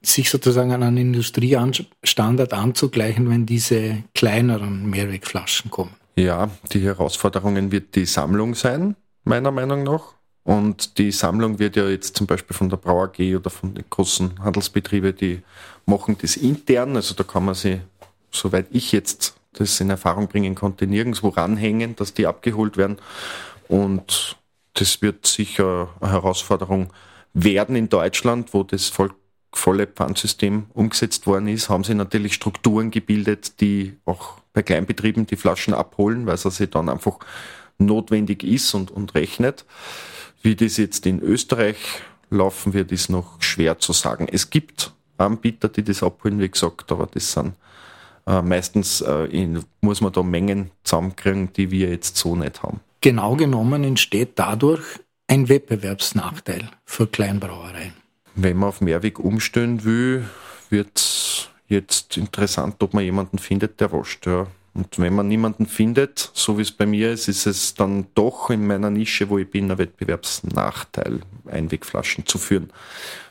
sich 0.00 0.30
sozusagen 0.30 0.72
an 0.72 0.82
einen 0.82 0.96
Industriestandard 0.98 2.52
anzugleichen, 2.52 3.28
wenn 3.28 3.46
diese 3.46 4.04
kleineren 4.14 4.88
Mehrwegflaschen 4.88 5.70
kommen. 5.70 5.94
Ja, 6.14 6.50
die 6.72 6.80
Herausforderungen 6.80 7.72
wird 7.72 7.94
die 7.94 8.06
Sammlung 8.06 8.54
sein, 8.54 8.96
meiner 9.24 9.50
Meinung 9.50 9.82
nach. 9.82 10.14
Und 10.48 10.96
die 10.96 11.12
Sammlung 11.12 11.58
wird 11.58 11.76
ja 11.76 11.86
jetzt 11.90 12.16
zum 12.16 12.26
Beispiel 12.26 12.56
von 12.56 12.70
der 12.70 12.78
Brau 12.78 13.04
AG 13.04 13.36
oder 13.36 13.50
von 13.50 13.74
den 13.74 13.84
großen 13.90 14.42
Handelsbetrieben, 14.42 15.14
die 15.14 15.42
machen 15.84 16.16
das 16.18 16.38
intern. 16.38 16.96
Also 16.96 17.14
da 17.14 17.22
kann 17.22 17.44
man 17.44 17.54
sie, 17.54 17.82
soweit 18.30 18.66
ich 18.70 18.92
jetzt 18.92 19.34
das 19.52 19.78
in 19.78 19.90
Erfahrung 19.90 20.26
bringen 20.26 20.54
konnte, 20.54 20.86
nirgendwo 20.86 21.28
ranhängen, 21.28 21.96
dass 21.96 22.14
die 22.14 22.26
abgeholt 22.26 22.78
werden. 22.78 22.96
Und 23.68 24.38
das 24.72 25.02
wird 25.02 25.26
sicher 25.26 25.90
eine 26.00 26.12
Herausforderung 26.12 26.94
werden 27.34 27.76
in 27.76 27.90
Deutschland, 27.90 28.54
wo 28.54 28.62
das 28.62 28.86
voll, 28.86 29.10
volle 29.52 29.86
Pfandsystem 29.86 30.64
umgesetzt 30.72 31.26
worden 31.26 31.48
ist, 31.48 31.68
haben 31.68 31.84
sie 31.84 31.94
natürlich 31.94 32.32
Strukturen 32.32 32.90
gebildet, 32.90 33.60
die 33.60 33.98
auch 34.06 34.38
bei 34.54 34.62
Kleinbetrieben 34.62 35.26
die 35.26 35.36
Flaschen 35.36 35.74
abholen, 35.74 36.24
weil 36.24 36.36
es 36.36 36.46
also 36.46 36.64
dann 36.64 36.88
einfach 36.88 37.18
notwendig 37.76 38.44
ist 38.44 38.72
und, 38.72 38.90
und 38.90 39.14
rechnet. 39.14 39.66
Wie 40.42 40.54
das 40.54 40.76
jetzt 40.76 41.06
in 41.06 41.20
Österreich 41.20 41.76
laufen 42.30 42.72
wird, 42.74 42.92
ist 42.92 43.10
noch 43.10 43.40
schwer 43.40 43.78
zu 43.78 43.92
sagen. 43.92 44.28
Es 44.30 44.50
gibt 44.50 44.92
Anbieter, 45.16 45.68
die 45.68 45.82
das 45.82 46.02
abholen, 46.02 46.38
wie 46.38 46.48
gesagt, 46.48 46.92
aber 46.92 47.08
das 47.12 47.32
sind 47.32 47.54
äh, 48.26 48.42
meistens 48.42 49.00
äh, 49.00 49.24
in, 49.24 49.64
muss 49.80 50.00
man 50.00 50.12
da 50.12 50.22
Mengen 50.22 50.70
zusammenkriegen, 50.84 51.52
die 51.54 51.70
wir 51.70 51.90
jetzt 51.90 52.16
so 52.16 52.36
nicht 52.36 52.62
haben. 52.62 52.80
Genau 53.00 53.36
genommen 53.36 53.84
entsteht 53.84 54.32
dadurch 54.36 54.84
ein 55.26 55.48
Wettbewerbsnachteil 55.48 56.68
für 56.84 57.06
Kleinbrauereien. 57.06 57.92
Wenn 58.34 58.56
man 58.56 58.68
auf 58.68 58.80
Mehrweg 58.80 59.18
umstellen 59.18 59.84
will, 59.84 60.28
wird 60.70 60.96
es 60.96 61.48
jetzt 61.68 62.16
interessant, 62.16 62.82
ob 62.82 62.94
man 62.94 63.04
jemanden 63.04 63.38
findet, 63.38 63.80
der 63.80 63.92
wascht. 63.92 64.26
Ja. 64.26 64.46
Und 64.78 64.96
wenn 65.00 65.12
man 65.12 65.26
niemanden 65.26 65.66
findet, 65.66 66.30
so 66.34 66.56
wie 66.56 66.62
es 66.62 66.70
bei 66.70 66.86
mir 66.86 67.10
ist, 67.10 67.26
ist 67.26 67.46
es 67.46 67.74
dann 67.74 68.06
doch 68.14 68.48
in 68.48 68.64
meiner 68.64 68.90
Nische, 68.90 69.28
wo 69.28 69.36
ich 69.36 69.50
bin, 69.50 69.68
ein 69.72 69.76
Wettbewerbsnachteil, 69.76 71.18
Einwegflaschen 71.50 72.26
zu 72.26 72.38
führen. 72.38 72.72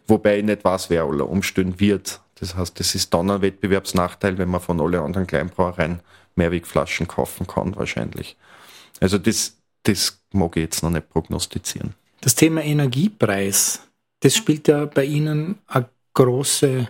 Wobei 0.10 0.40
ich 0.40 0.44
nicht 0.44 0.66
weiß, 0.66 0.90
wer 0.90 1.06
alle 1.06 1.24
umstehen 1.24 1.80
wird. 1.80 2.20
Das 2.36 2.56
heißt, 2.56 2.78
es 2.82 2.96
ist 2.96 3.14
dann 3.14 3.32
ein 3.32 3.42
Wettbewerbsnachteil, 3.42 4.38
wenn 4.38 4.50
man 4.50 4.60
von 4.60 4.82
allen 4.82 4.96
anderen 5.00 5.26
Kleinbrauereien 5.26 6.02
Mehrwegflaschen 6.36 7.08
kaufen 7.08 7.48
kann, 7.48 7.78
wahrscheinlich. 7.78 8.36
Also 9.00 9.18
das, 9.18 9.56
das 9.84 10.20
mag 10.34 10.58
ich 10.58 10.64
jetzt 10.64 10.84
noch 10.84 10.90
nicht 10.90 11.08
prognostizieren. 11.08 11.94
Das 12.20 12.36
Thema 12.36 12.62
Energiepreis, 12.62 13.88
das 14.20 14.36
spielt 14.36 14.68
ja 14.68 14.84
bei 14.84 15.06
Ihnen 15.06 15.60
eine 15.68 15.88
große 16.14 16.90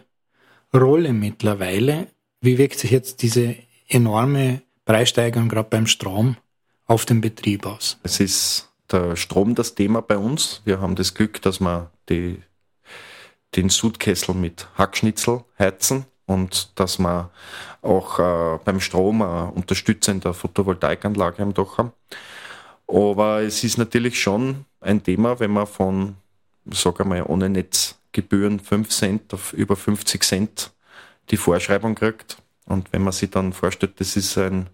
Rolle 0.74 1.14
mittlerweile. 1.14 2.08
Wie 2.42 2.58
wirkt 2.58 2.80
sich 2.80 2.90
jetzt 2.90 3.22
diese 3.22 3.56
enorme 3.88 4.62
Preissteigerung 4.86 5.50
gerade 5.50 5.70
beim 5.70 5.88
Strom 5.88 6.38
auf 6.86 7.06
den 7.06 7.22
Betrieb 7.22 7.66
aus? 7.66 7.98
Es 8.04 8.20
ist 8.20 8.70
der 8.92 9.16
Strom 9.16 9.56
das 9.56 9.76
Thema 9.76 10.02
bei 10.02 10.18
uns. 10.18 10.62
Wir 10.66 10.80
haben 10.80 10.96
das 10.96 11.14
Glück, 11.14 11.42
dass 11.42 11.60
wir 11.60 11.92
die, 12.10 12.42
den 13.56 13.70
Sudkessel 13.70 14.36
mit 14.36 14.68
Hackschnitzel 14.78 15.44
heizen 15.60 16.06
und 16.26 16.72
dass 16.76 17.00
wir 17.00 17.32
auch 17.82 18.20
äh, 18.20 18.60
beim 18.64 18.80
Strom 18.80 19.22
eine 19.22 19.52
unterstützende 19.52 20.34
Photovoltaikanlage 20.34 21.42
am 21.42 21.54
Dach 21.54 21.78
haben. 21.78 21.92
Aber 22.88 23.42
es 23.42 23.64
ist 23.64 23.78
natürlich 23.78 24.22
schon 24.22 24.66
ein 24.80 25.04
Thema, 25.04 25.40
wenn 25.40 25.52
man 25.52 25.68
von, 25.68 26.16
sag 26.66 27.02
einmal, 27.02 27.24
ohne 27.24 27.50
Netzgebühren 27.50 28.60
5 28.60 28.90
Cent 28.90 29.34
auf 29.34 29.54
über 29.54 29.76
50 29.76 30.24
Cent 30.24 30.72
die 31.30 31.38
Vorschreibung 31.38 31.96
kriegt. 31.96 32.38
Und 32.68 32.92
wenn 32.94 33.02
man 33.02 33.14
sich 33.14 33.30
dann 33.30 33.54
vorstellt, 33.54 34.00
das 34.00 34.16
ist 34.16 34.38
ein 34.38 34.70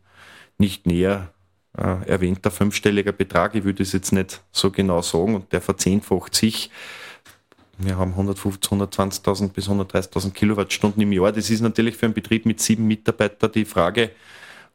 nicht 0.57 0.85
näher 0.85 1.31
äh, 1.77 2.07
erwähnter 2.07 2.51
fünfstelliger 2.51 3.11
Betrag, 3.11 3.55
ich 3.55 3.63
würde 3.63 3.83
es 3.83 3.93
jetzt 3.93 4.11
nicht 4.11 4.43
so 4.51 4.71
genau 4.71 5.01
sagen, 5.01 5.35
und 5.35 5.51
der 5.53 5.61
verzehnfacht 5.61 6.35
sich. 6.35 6.69
Wir 7.77 7.97
haben 7.97 8.11
150, 8.11 8.71
120.000 8.71 9.49
bis 9.49 9.67
130.000 9.67 10.31
Kilowattstunden 10.31 11.01
im 11.01 11.11
Jahr. 11.11 11.31
Das 11.31 11.49
ist 11.49 11.61
natürlich 11.61 11.97
für 11.97 12.05
einen 12.05 12.13
Betrieb 12.13 12.45
mit 12.45 12.59
sieben 12.59 12.87
Mitarbeitern 12.87 13.51
die 13.51 13.65
Frage, 13.65 14.11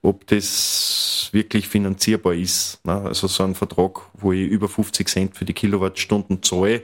ob 0.03 0.27
das 0.27 1.29
wirklich 1.33 1.69
finanzierbar 1.69 2.35
ist. 2.35 2.85
Ne? 2.85 3.01
Also 3.03 3.27
so 3.29 3.45
ein 3.45 3.55
Vertrag, 3.55 4.01
wo 4.15 4.33
ich 4.33 4.49
über 4.49 4.69
50 4.69 5.09
Cent 5.09 5.37
für 5.37 5.45
die 5.45 5.53
Kilowattstunden 5.53 6.43
zahle, 6.43 6.83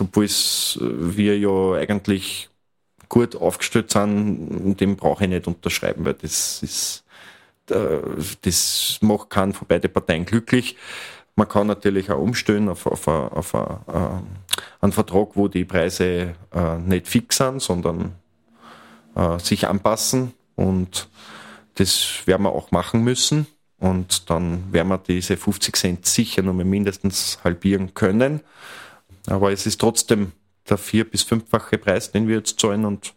obwohl 0.00 0.26
wir 0.26 1.38
ja 1.38 1.72
eigentlich 1.74 2.48
gut 3.12 3.36
aufgestellt 3.36 3.90
sind, 3.90 4.80
dem 4.80 4.96
brauche 4.96 5.24
ich 5.24 5.28
nicht 5.30 5.46
unterschreiben, 5.46 6.06
weil 6.06 6.14
das 6.14 6.62
ist, 6.62 7.04
äh, 7.68 7.98
das 8.40 8.96
macht 9.02 9.28
keinen 9.28 9.52
von 9.52 9.68
beiden 9.68 9.92
Parteien 9.92 10.24
glücklich. 10.24 10.78
Man 11.36 11.46
kann 11.46 11.66
natürlich 11.66 12.10
auch 12.10 12.18
umstellen 12.18 12.70
auf, 12.70 12.86
auf, 12.86 13.06
auf, 13.06 13.52
auf 13.52 13.84
äh, 13.86 14.00
einen 14.80 14.92
Vertrag, 14.92 15.28
wo 15.34 15.46
die 15.48 15.66
Preise 15.66 16.34
äh, 16.54 16.78
nicht 16.78 17.06
fix 17.06 17.36
sind, 17.36 17.60
sondern 17.60 18.16
sich 19.42 19.68
anpassen 19.68 20.32
und 20.56 21.10
das 21.74 22.22
werden 22.24 22.44
wir 22.44 22.52
auch 22.52 22.70
machen 22.70 23.04
müssen. 23.04 23.46
Und 23.78 24.30
dann 24.30 24.72
werden 24.72 24.88
wir 24.88 24.96
diese 24.96 25.36
50 25.36 25.76
Cent 25.76 26.06
sicher 26.06 26.42
mal 26.42 26.64
mindestens 26.64 27.38
halbieren 27.44 27.92
können. 27.92 28.40
Aber 29.26 29.52
es 29.52 29.66
ist 29.66 29.82
trotzdem 29.82 30.32
der 30.68 30.78
vier- 30.78 31.08
bis 31.08 31.22
fünffache 31.22 31.78
Preis, 31.78 32.12
den 32.12 32.28
wir 32.28 32.36
jetzt 32.36 32.60
zahlen. 32.60 32.84
Und 32.84 33.14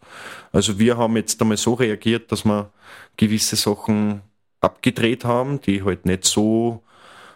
also 0.52 0.78
wir 0.78 0.96
haben 0.96 1.16
jetzt 1.16 1.40
einmal 1.40 1.56
so 1.56 1.74
reagiert, 1.74 2.32
dass 2.32 2.44
wir 2.44 2.70
gewisse 3.16 3.56
Sachen 3.56 4.22
abgedreht 4.60 5.24
haben, 5.24 5.60
die 5.60 5.82
halt 5.82 6.06
nicht 6.06 6.24
so 6.24 6.82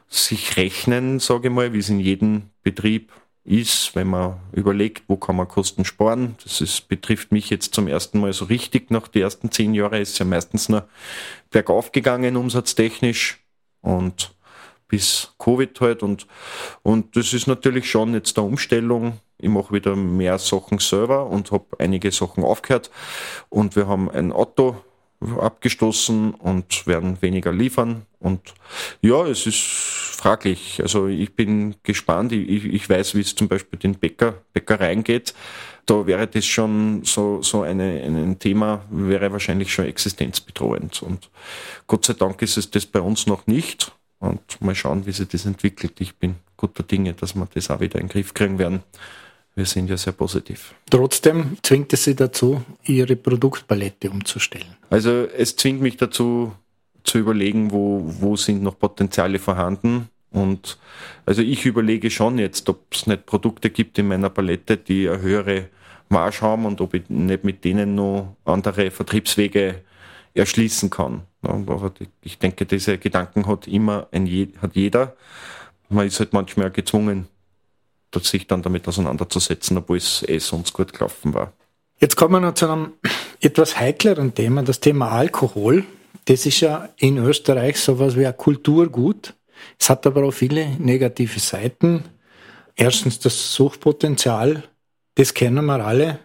sich 0.08 0.56
rechnen, 0.56 1.20
sage 1.20 1.48
ich 1.48 1.54
mal, 1.54 1.72
wie 1.72 1.78
es 1.78 1.88
in 1.88 2.00
jedem 2.00 2.50
Betrieb 2.62 3.12
ist, 3.44 3.94
wenn 3.94 4.08
man 4.08 4.40
überlegt, 4.52 5.04
wo 5.08 5.16
kann 5.16 5.36
man 5.36 5.48
Kosten 5.48 5.84
sparen. 5.84 6.36
Das 6.42 6.60
ist, 6.60 6.88
betrifft 6.88 7.32
mich 7.32 7.48
jetzt 7.50 7.74
zum 7.74 7.88
ersten 7.88 8.20
Mal 8.20 8.32
so 8.32 8.44
richtig. 8.44 8.90
Nach 8.90 9.08
den 9.08 9.22
ersten 9.22 9.50
zehn 9.50 9.74
Jahren 9.74 10.00
ist 10.02 10.18
ja 10.18 10.24
meistens 10.24 10.68
nur 10.68 10.88
bergauf 11.50 11.92
gegangen, 11.92 12.36
umsatztechnisch. 12.36 13.38
Und 13.80 14.34
bis 14.88 15.32
Covid 15.38 15.80
halt. 15.80 16.02
Und, 16.02 16.26
und 16.82 17.16
das 17.16 17.32
ist 17.32 17.46
natürlich 17.46 17.90
schon 17.90 18.12
jetzt 18.12 18.36
eine 18.38 18.46
Umstellung. 18.46 19.20
Ich 19.40 19.48
mache 19.48 19.72
wieder 19.72 19.96
mehr 19.96 20.38
Sachen 20.38 20.78
selber 20.78 21.26
und 21.26 21.50
habe 21.52 21.66
einige 21.78 22.10
Sachen 22.10 22.44
aufgehört. 22.44 22.90
Und 23.48 23.76
wir 23.76 23.86
haben 23.86 24.10
ein 24.10 24.32
Auto 24.32 24.76
abgestoßen 25.20 26.34
und 26.34 26.86
werden 26.86 27.20
weniger 27.20 27.52
liefern. 27.52 28.06
Und 28.20 28.54
ja, 29.02 29.26
es 29.26 29.46
ist 29.46 29.58
fraglich. 29.58 30.80
Also 30.82 31.08
ich 31.08 31.34
bin 31.34 31.74
gespannt. 31.82 32.32
Ich, 32.32 32.64
ich 32.64 32.88
weiß, 32.88 33.14
wie 33.14 33.20
es 33.20 33.34
zum 33.34 33.48
Beispiel 33.48 33.78
den 33.78 33.94
Bäcker, 33.94 34.34
Bäckereien 34.52 35.04
geht. 35.04 35.34
Da 35.86 36.06
wäre 36.06 36.26
das 36.26 36.46
schon 36.46 37.02
so, 37.04 37.42
so 37.42 37.62
eine, 37.62 38.02
ein 38.02 38.38
Thema, 38.38 38.82
wäre 38.90 39.32
wahrscheinlich 39.32 39.72
schon 39.72 39.86
existenzbedrohend. 39.86 41.02
Und 41.02 41.30
Gott 41.86 42.04
sei 42.06 42.14
Dank 42.14 42.40
ist 42.42 42.56
es 42.56 42.70
das 42.70 42.86
bei 42.86 43.00
uns 43.00 43.26
noch 43.26 43.46
nicht. 43.46 43.92
Und 44.20 44.60
mal 44.60 44.74
schauen, 44.74 45.06
wie 45.06 45.12
sich 45.12 45.28
das 45.28 45.46
entwickelt. 45.46 46.00
Ich 46.00 46.16
bin 46.16 46.36
guter 46.56 46.82
Dinge, 46.82 47.14
dass 47.14 47.34
wir 47.34 47.48
das 47.52 47.70
auch 47.70 47.80
wieder 47.80 47.98
in 47.98 48.06
den 48.06 48.12
Griff 48.12 48.34
kriegen 48.34 48.58
werden 48.58 48.82
wir 49.60 49.66
sind 49.66 49.90
ja 49.90 49.98
sehr 49.98 50.14
positiv. 50.14 50.74
Trotzdem 50.88 51.58
zwingt 51.62 51.92
es 51.92 52.04
Sie 52.04 52.16
dazu, 52.16 52.62
Ihre 52.84 53.14
Produktpalette 53.14 54.10
umzustellen. 54.10 54.74
Also 54.88 55.10
es 55.36 55.54
zwingt 55.54 55.82
mich 55.82 55.98
dazu, 55.98 56.52
zu 57.04 57.18
überlegen, 57.18 57.70
wo, 57.70 58.02
wo 58.20 58.36
sind 58.36 58.62
noch 58.62 58.78
Potenziale 58.78 59.38
vorhanden. 59.38 60.08
Und 60.30 60.78
also 61.26 61.42
ich 61.42 61.66
überlege 61.66 62.10
schon 62.10 62.38
jetzt, 62.38 62.70
ob 62.70 62.86
es 62.90 63.06
nicht 63.06 63.26
Produkte 63.26 63.68
gibt 63.68 63.98
in 63.98 64.08
meiner 64.08 64.30
Palette, 64.30 64.78
die 64.78 65.08
eine 65.08 65.20
höhere 65.20 65.68
Marge 66.08 66.40
haben 66.40 66.64
und 66.64 66.80
ob 66.80 66.94
ich 66.94 67.10
nicht 67.10 67.44
mit 67.44 67.62
denen 67.62 67.94
noch 67.94 68.36
andere 68.46 68.90
Vertriebswege 68.90 69.82
erschließen 70.32 70.88
kann. 70.88 71.24
Aber 71.42 71.92
ich 72.22 72.38
denke, 72.38 72.64
diese 72.64 72.96
Gedanken 72.96 73.46
hat 73.46 73.66
immer 73.66 74.08
ein, 74.10 74.52
hat 74.62 74.74
jeder. 74.74 75.16
Man 75.90 76.06
ist 76.06 76.18
halt 76.18 76.32
manchmal 76.32 76.70
gezwungen, 76.70 77.28
sich 78.18 78.46
dann 78.46 78.62
damit 78.62 78.86
auseinanderzusetzen, 78.88 79.78
obwohl 79.78 79.98
es 79.98 80.24
eh 80.28 80.38
sonst 80.38 80.72
gut 80.72 80.92
gelaufen 80.92 81.34
war. 81.34 81.52
Jetzt 81.98 82.16
kommen 82.16 82.34
wir 82.34 82.40
noch 82.40 82.54
zu 82.54 82.66
einem 82.66 82.92
etwas 83.40 83.78
heikleren 83.78 84.34
Thema, 84.34 84.62
das 84.62 84.80
Thema 84.80 85.10
Alkohol. 85.10 85.84
Das 86.24 86.46
ist 86.46 86.60
ja 86.60 86.88
in 86.96 87.18
Österreich 87.18 87.78
sowas 87.78 88.16
wie 88.16 88.26
ein 88.26 88.36
Kulturgut. 88.36 89.34
Es 89.78 89.90
hat 89.90 90.06
aber 90.06 90.24
auch 90.24 90.32
viele 90.32 90.70
negative 90.78 91.38
Seiten. 91.40 92.04
Erstens 92.74 93.18
das 93.18 93.52
Suchtpotenzial, 93.54 94.64
das 95.14 95.34
kennen 95.34 95.66
wir 95.66 95.84
alle. 95.84 96.20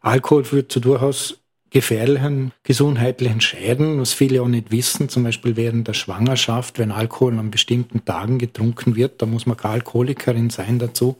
Alkohol 0.00 0.44
führt 0.44 0.72
zu 0.72 0.80
durchaus 0.80 1.38
gefährlichen 1.70 2.52
gesundheitlichen 2.64 3.40
Schäden, 3.40 4.00
was 4.00 4.12
viele 4.12 4.42
auch 4.42 4.48
nicht 4.48 4.72
wissen, 4.72 5.08
zum 5.08 5.22
Beispiel 5.22 5.56
während 5.56 5.86
der 5.86 5.94
Schwangerschaft, 5.94 6.78
wenn 6.78 6.90
Alkohol 6.90 7.38
an 7.38 7.50
bestimmten 7.50 8.04
Tagen 8.04 8.38
getrunken 8.38 8.96
wird, 8.96 9.22
da 9.22 9.26
muss 9.26 9.46
man 9.46 9.56
keine 9.56 9.74
Alkoholikerin 9.74 10.50
sein 10.50 10.80
dazu, 10.80 11.16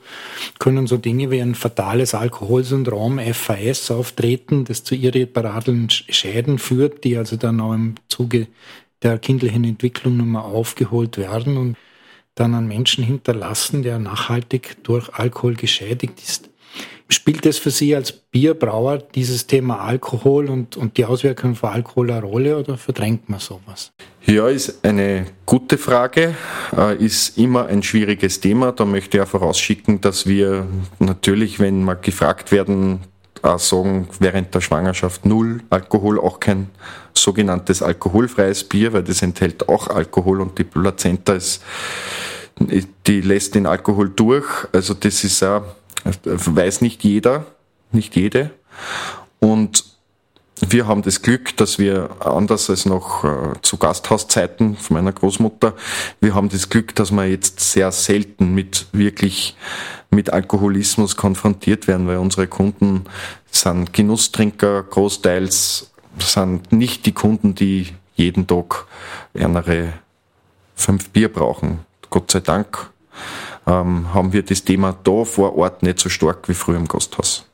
können 0.58 0.88
so 0.88 0.96
Dinge 0.96 1.30
wie 1.30 1.40
ein 1.40 1.54
fatales 1.54 2.14
Alkoholsyndrom, 2.14 3.20
FAS, 3.32 3.90
auftreten, 3.92 4.64
das 4.64 4.82
zu 4.82 4.96
irreparablen 4.96 5.88
Schäden 5.88 6.58
führt, 6.58 7.04
die 7.04 7.16
also 7.16 7.36
dann 7.36 7.60
auch 7.60 7.72
im 7.72 7.94
Zuge 8.08 8.48
der 9.02 9.18
kindlichen 9.18 9.64
Entwicklung 9.64 10.16
nochmal 10.16 10.42
aufgeholt 10.42 11.16
werden 11.16 11.56
und 11.56 11.76
dann 12.34 12.54
an 12.54 12.66
Menschen 12.66 13.04
hinterlassen, 13.04 13.82
der 13.82 13.98
nachhaltig 13.98 14.82
durch 14.82 15.14
Alkohol 15.14 15.54
geschädigt 15.54 16.20
ist. 16.20 16.49
Spielt 17.08 17.44
es 17.44 17.58
für 17.58 17.70
Sie 17.70 17.94
als 17.96 18.12
Bierbrauer 18.12 18.98
dieses 18.98 19.46
Thema 19.46 19.80
Alkohol 19.80 20.48
und, 20.48 20.76
und 20.76 20.96
die 20.96 21.04
Auswirkungen 21.04 21.56
von 21.56 21.70
Alkohol 21.70 22.10
eine 22.12 22.22
Rolle 22.22 22.56
oder 22.56 22.76
verdrängt 22.76 23.28
man 23.28 23.40
sowas? 23.40 23.90
Ja, 24.26 24.48
ist 24.48 24.84
eine 24.84 25.26
gute 25.44 25.76
Frage, 25.76 26.34
äh, 26.76 26.96
ist 27.04 27.36
immer 27.36 27.66
ein 27.66 27.82
schwieriges 27.82 28.38
Thema. 28.38 28.70
Da 28.70 28.84
möchte 28.84 29.16
ich 29.16 29.22
auch 29.24 29.28
vorausschicken, 29.28 30.00
dass 30.00 30.26
wir 30.26 30.68
natürlich, 31.00 31.58
wenn 31.58 31.82
wir 31.82 31.96
gefragt 31.96 32.52
werden, 32.52 33.00
auch 33.42 33.58
sagen, 33.58 34.08
während 34.20 34.54
der 34.54 34.60
Schwangerschaft 34.60 35.26
null 35.26 35.62
Alkohol, 35.70 36.20
auch 36.20 36.38
kein 36.38 36.70
sogenanntes 37.14 37.82
alkoholfreies 37.82 38.64
Bier, 38.64 38.92
weil 38.92 39.02
das 39.02 39.22
enthält 39.22 39.68
auch 39.68 39.88
Alkohol 39.88 40.40
und 40.40 40.58
die 40.58 40.64
Plazenta 40.64 41.32
ist, 41.32 41.62
die 43.06 43.20
lässt 43.20 43.54
den 43.54 43.66
Alkohol 43.66 44.10
durch. 44.10 44.46
Also 44.72 44.94
das 44.94 45.24
ist 45.24 45.42
auch 45.42 45.64
weiß 46.04 46.80
nicht 46.80 47.04
jeder, 47.04 47.46
nicht 47.92 48.16
jede. 48.16 48.50
Und 49.38 49.84
wir 50.60 50.86
haben 50.86 51.02
das 51.02 51.22
Glück, 51.22 51.56
dass 51.56 51.78
wir 51.78 52.10
anders 52.20 52.68
als 52.68 52.84
noch 52.84 53.24
äh, 53.24 53.54
zu 53.62 53.78
Gasthauszeiten 53.78 54.76
von 54.76 54.94
meiner 54.94 55.12
Großmutter, 55.12 55.74
wir 56.20 56.34
haben 56.34 56.50
das 56.50 56.68
Glück, 56.68 56.94
dass 56.94 57.10
wir 57.10 57.26
jetzt 57.26 57.60
sehr 57.60 57.90
selten 57.92 58.54
mit 58.54 58.86
wirklich 58.92 59.56
mit 60.10 60.32
Alkoholismus 60.32 61.16
konfrontiert 61.16 61.88
werden, 61.88 62.06
weil 62.06 62.18
unsere 62.18 62.46
Kunden 62.46 63.04
sind 63.50 63.92
Genusstrinker 63.92 64.82
großteils, 64.82 65.92
sind 66.18 66.72
nicht 66.72 67.06
die 67.06 67.12
Kunden, 67.12 67.54
die 67.54 67.88
jeden 68.16 68.46
Tag 68.46 68.86
andere 69.34 69.94
fünf 70.74 71.10
Bier 71.10 71.32
brauchen. 71.32 71.80
Gott 72.10 72.30
sei 72.30 72.40
Dank 72.40 72.90
ähm, 73.70 74.12
haben 74.12 74.32
wir 74.32 74.42
das 74.42 74.64
Thema 74.64 74.96
da 75.04 75.24
vor 75.24 75.56
Ort 75.56 75.82
nicht 75.82 76.00
so 76.00 76.08
stark 76.08 76.48
wie 76.48 76.54
früher 76.54 76.76
im 76.76 76.88
Gasthaus. 76.88 77.46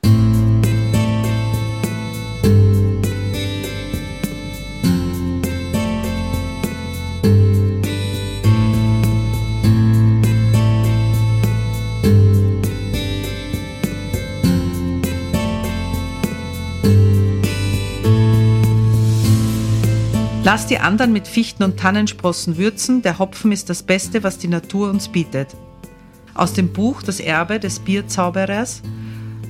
Lass 20.43 20.65
die 20.65 20.79
anderen 20.79 21.11
mit 21.11 21.27
Fichten 21.27 21.63
und 21.63 21.77
Tannensprossen 21.77 22.57
würzen, 22.57 23.01
der 23.01 23.19
Hopfen 23.19 23.51
ist 23.51 23.69
das 23.69 23.83
Beste, 23.83 24.23
was 24.23 24.37
die 24.37 24.47
Natur 24.47 24.89
uns 24.89 25.09
bietet. 25.09 25.49
Aus 26.37 26.53
dem 26.53 26.71
Buch 26.71 27.01
Das 27.01 27.19
Erbe 27.19 27.59
des 27.59 27.79
Bierzauberers 27.79 28.83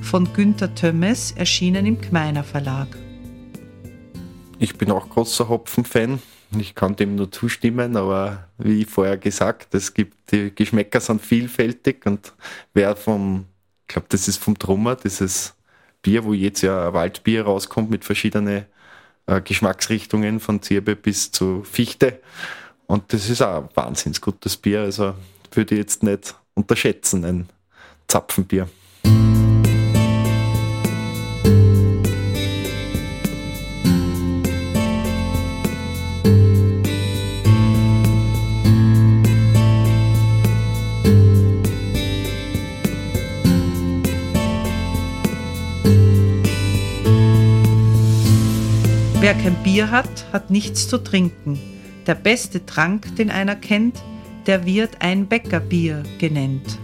von 0.00 0.32
Günther 0.32 0.74
Tömmes, 0.74 1.32
erschienen 1.32 1.84
im 1.84 2.00
Gmeiner 2.00 2.42
Verlag. 2.42 2.88
Ich 4.58 4.74
bin 4.78 4.90
auch 4.90 5.10
großer 5.10 5.50
Hopfen-Fan. 5.50 6.18
Ich 6.58 6.74
kann 6.74 6.96
dem 6.96 7.14
nur 7.14 7.30
zustimmen, 7.30 7.94
aber 7.94 8.48
wie 8.56 8.86
vorher 8.86 9.18
gesagt, 9.18 9.74
es 9.74 9.92
gibt, 9.92 10.32
die 10.32 10.54
Geschmäcker 10.54 11.00
sind 11.00 11.20
vielfältig 11.20 12.06
und 12.06 12.32
wer 12.72 12.96
vom, 12.96 13.44
ich 13.82 13.88
glaube, 13.88 14.06
das 14.08 14.26
ist 14.26 14.38
vom 14.38 14.58
Trummer, 14.58 14.96
dieses 14.96 15.54
Bier, 16.00 16.24
wo 16.24 16.32
jetzt 16.32 16.62
ja 16.62 16.94
Waldbier 16.94 17.44
rauskommt 17.44 17.90
mit 17.90 18.06
verschiedenen 18.06 18.64
äh, 19.26 19.42
Geschmacksrichtungen 19.42 20.40
von 20.40 20.62
Zirbe 20.62 20.96
bis 20.96 21.32
zu 21.32 21.64
Fichte. 21.64 22.20
Und 22.86 23.12
das 23.12 23.28
ist 23.28 23.42
auch 23.42 23.64
ein 23.64 23.68
wahnsinnig 23.74 24.22
gutes 24.22 24.56
Bier. 24.56 24.80
Also 24.80 25.12
würde 25.52 25.74
ich 25.74 25.80
jetzt 25.80 26.02
nicht 26.02 26.34
unterschätzen, 26.58 27.24
ein 27.24 27.48
Zapfenbier. 28.08 28.68
Wer 49.20 49.34
kein 49.34 49.62
Bier 49.62 49.90
hat, 49.90 50.08
hat 50.32 50.50
nichts 50.50 50.88
zu 50.88 50.98
trinken. 50.98 51.58
Der 52.06 52.14
beste 52.14 52.64
Trank, 52.64 53.14
den 53.16 53.30
einer 53.30 53.56
kennt, 53.56 53.96
der 54.48 54.64
wird 54.64 55.02
ein 55.02 55.28
Bäckerbier 55.28 56.02
genannt. 56.18 56.78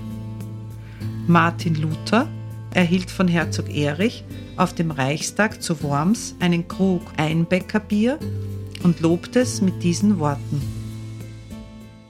Martin 1.27 1.75
Luther 1.75 2.29
erhielt 2.75 3.11
von 3.11 3.27
Herzog 3.27 3.75
Erich 3.75 4.23
auf 4.59 4.75
dem 4.75 4.91
Reichstag 4.91 5.63
zu 5.63 5.83
Worms 5.83 6.37
einen 6.41 6.69
Krug 6.69 7.01
Einbäckerbier 7.17 8.19
und 8.83 9.01
lobte 9.01 9.41
es 9.41 9.63
mit 9.63 9.83
diesen 9.83 10.19
Worten. 10.19 10.61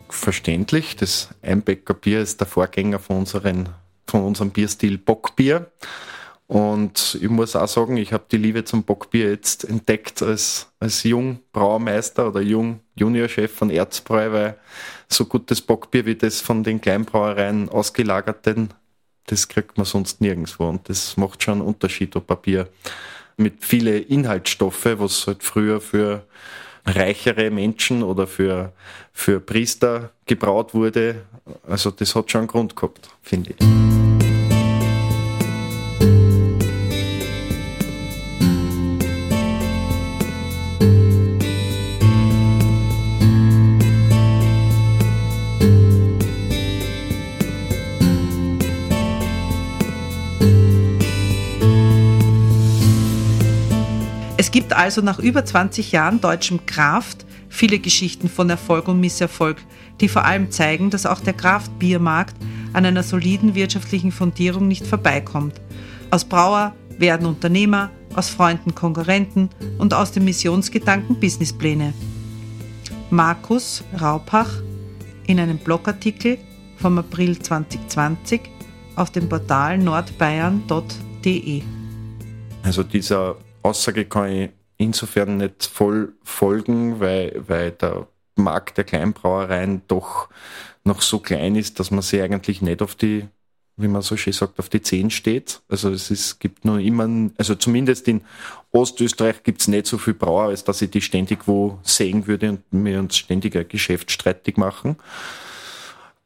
Verständlich, 0.09 0.97
das 0.97 1.29
Einbäckerbier 1.41 2.21
ist 2.21 2.41
der 2.41 2.49
Vorgänger 2.49 2.99
von, 2.99 3.19
unseren, 3.19 3.69
von 4.09 4.25
unserem 4.25 4.51
Bierstil 4.51 4.99
Bockbier. 4.99 5.71
Und 6.47 7.19
ich 7.21 7.29
muss 7.31 7.57
auch 7.57 7.69
sagen, 7.69 7.97
ich 7.97 8.13
habe 8.13 8.25
die 8.31 8.37
Liebe 8.37 8.65
zum 8.65 8.83
Bockbier 8.83 9.31
jetzt 9.31 9.65
entdeckt 9.65 10.23
als, 10.23 10.69
als 10.79 11.03
Jungbrauermeister 11.03 12.29
oder 12.29 12.43
Jung 12.43 12.81
Juniorchef 12.97 13.51
von 13.53 13.71
Erzbräu, 13.71 14.33
weil 14.33 14.59
so 15.09 15.25
gutes 15.25 15.61
Bockbier 15.63 16.07
wie 16.07 16.15
das 16.15 16.41
von 16.41 16.63
den 16.63 16.81
Kleinbrauereien 16.81 17.69
ausgelagerten, 17.71 18.75
das 19.27 19.49
kriegt 19.49 19.79
man 19.79 19.87
sonst 19.87 20.21
nirgendwo. 20.21 20.69
Und 20.69 20.89
das 20.89 21.17
macht 21.17 21.43
schon 21.43 21.55
einen 21.55 21.63
Unterschied, 21.63 22.15
ob 22.15 22.43
Bier 22.43 22.69
mit 23.37 23.65
viele 23.65 23.99
Inhaltsstoffe, 23.99 24.85
was 24.85 25.27
halt 25.27 25.43
früher 25.43 25.81
für 25.81 26.25
reichere 26.87 27.51
Menschen 27.51 28.03
oder 28.03 28.27
für, 28.27 28.73
für 29.13 29.41
Priester 29.41 30.11
gebraut 30.27 30.75
wurde. 30.75 31.23
Also 31.67 31.91
das 31.91 32.15
hat 32.15 32.31
schon 32.31 32.43
einen 32.43 32.49
Grund 32.49 32.77
gehabt, 32.77 33.09
finde 33.23 33.55
ich. 33.59 33.94
Gibt 54.55 54.73
also 54.73 55.01
nach 55.01 55.19
über 55.19 55.45
20 55.45 55.91
Jahren 55.91 56.21
deutschem 56.21 56.65
Kraft 56.65 57.27
viele 57.49 57.81
Geschichten 57.81 58.29
von 58.29 58.49
Erfolg 58.49 58.87
und 58.87 59.01
Misserfolg, 59.01 59.57
die 60.01 60.07
vor 60.07 60.25
allem 60.25 60.53
zeigen, 60.53 60.91
dass 60.91 61.07
auch 61.07 61.19
der 61.19 61.33
Kraftbiermarkt 61.33 62.37
an 62.73 62.87
einer 62.87 63.03
soliden 63.03 63.57
wirtschaftlichen 63.57 64.13
Fundierung 64.13 64.69
nicht 64.69 64.87
vorbeikommt. 64.87 65.61
Aus 66.13 66.25
Brauer 66.25 66.73
werden 66.99 67.27
Unternehmer, 67.27 67.91
aus 68.15 68.31
Freunden 68.31 68.77
Konkurrenten 68.77 69.51
und 69.79 69.93
aus 69.93 70.13
dem 70.13 70.25
Missionsgedanken 70.25 71.19
Businesspläne. 71.19 71.93
Markus 73.11 73.83
Raupach 74.01 74.51
in 75.27 75.41
einem 75.41 75.59
Blogartikel 75.59 76.39
vom 76.77 76.97
April 76.99 77.41
2020 77.41 78.43
auf 78.95 79.11
dem 79.11 79.29
Portal 79.29 79.79
nordbayern.de. 79.79 81.63
Also 82.63 82.85
dieser 82.85 83.37
Aussage 83.65 84.05
kann 84.05 84.31
ich 84.31 84.51
insofern 84.77 85.39
nicht 85.39 85.65
voll 85.65 86.13
folgen, 86.23 87.01
weil, 87.01 87.43
weil 87.47 87.71
der 87.71 88.07
Markt 88.37 88.77
der 88.77 88.85
Kleinbrauereien 88.85 89.83
doch 89.89 90.29
noch 90.85 91.01
so 91.01 91.19
klein 91.19 91.57
ist, 91.57 91.81
dass 91.81 91.91
man 91.91 92.03
sie 92.03 92.21
eigentlich 92.21 92.61
nicht 92.61 92.83
auf 92.83 92.95
die, 92.95 93.27
wie 93.77 93.89
man 93.89 94.03
so 94.03 94.17
schön 94.17 94.35
sagt, 94.35 94.59
auf 94.59 94.69
die 94.69 94.83
Zehen 94.83 95.11
steht. 95.11 95.63
Also 95.69 95.91
es 95.91 96.11
ist, 96.11 96.41
gibt 96.41 96.65
nur 96.65 96.79
immer, 96.79 97.31
also 97.39 97.55
zumindest 97.55 98.07
in 98.07 98.21
Ostösterreich 98.71 99.43
gibt 99.43 99.63
es 99.63 99.69
nicht 99.69 99.87
so 99.87 99.97
viel 99.97 100.15
Brauer, 100.15 100.49
als 100.49 100.65
dass 100.65 100.83
ich 100.83 100.91
die 100.91 101.01
ständig 101.01 101.47
wo 101.47 101.79
sehen 101.83 102.27
würde 102.27 102.51
und 102.51 102.73
mir 102.73 102.99
uns 102.99 103.17
ständig 103.17 103.57
ein 103.57 103.69
Geschäft 103.69 104.11
streitig 104.11 104.59
machen. 104.59 104.97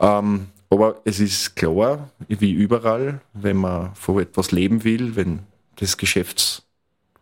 Ähm, 0.01 0.49
aber 0.71 1.01
es 1.05 1.21
ist 1.21 1.55
klar, 1.55 2.11
wie 2.27 2.53
überall, 2.53 3.21
wenn 3.33 3.57
man 3.57 3.95
von 3.95 4.21
etwas 4.21 4.51
leben 4.51 4.83
will, 4.83 5.15
wenn 5.15 5.41
das 5.77 5.97
Geschäfts 5.97 6.68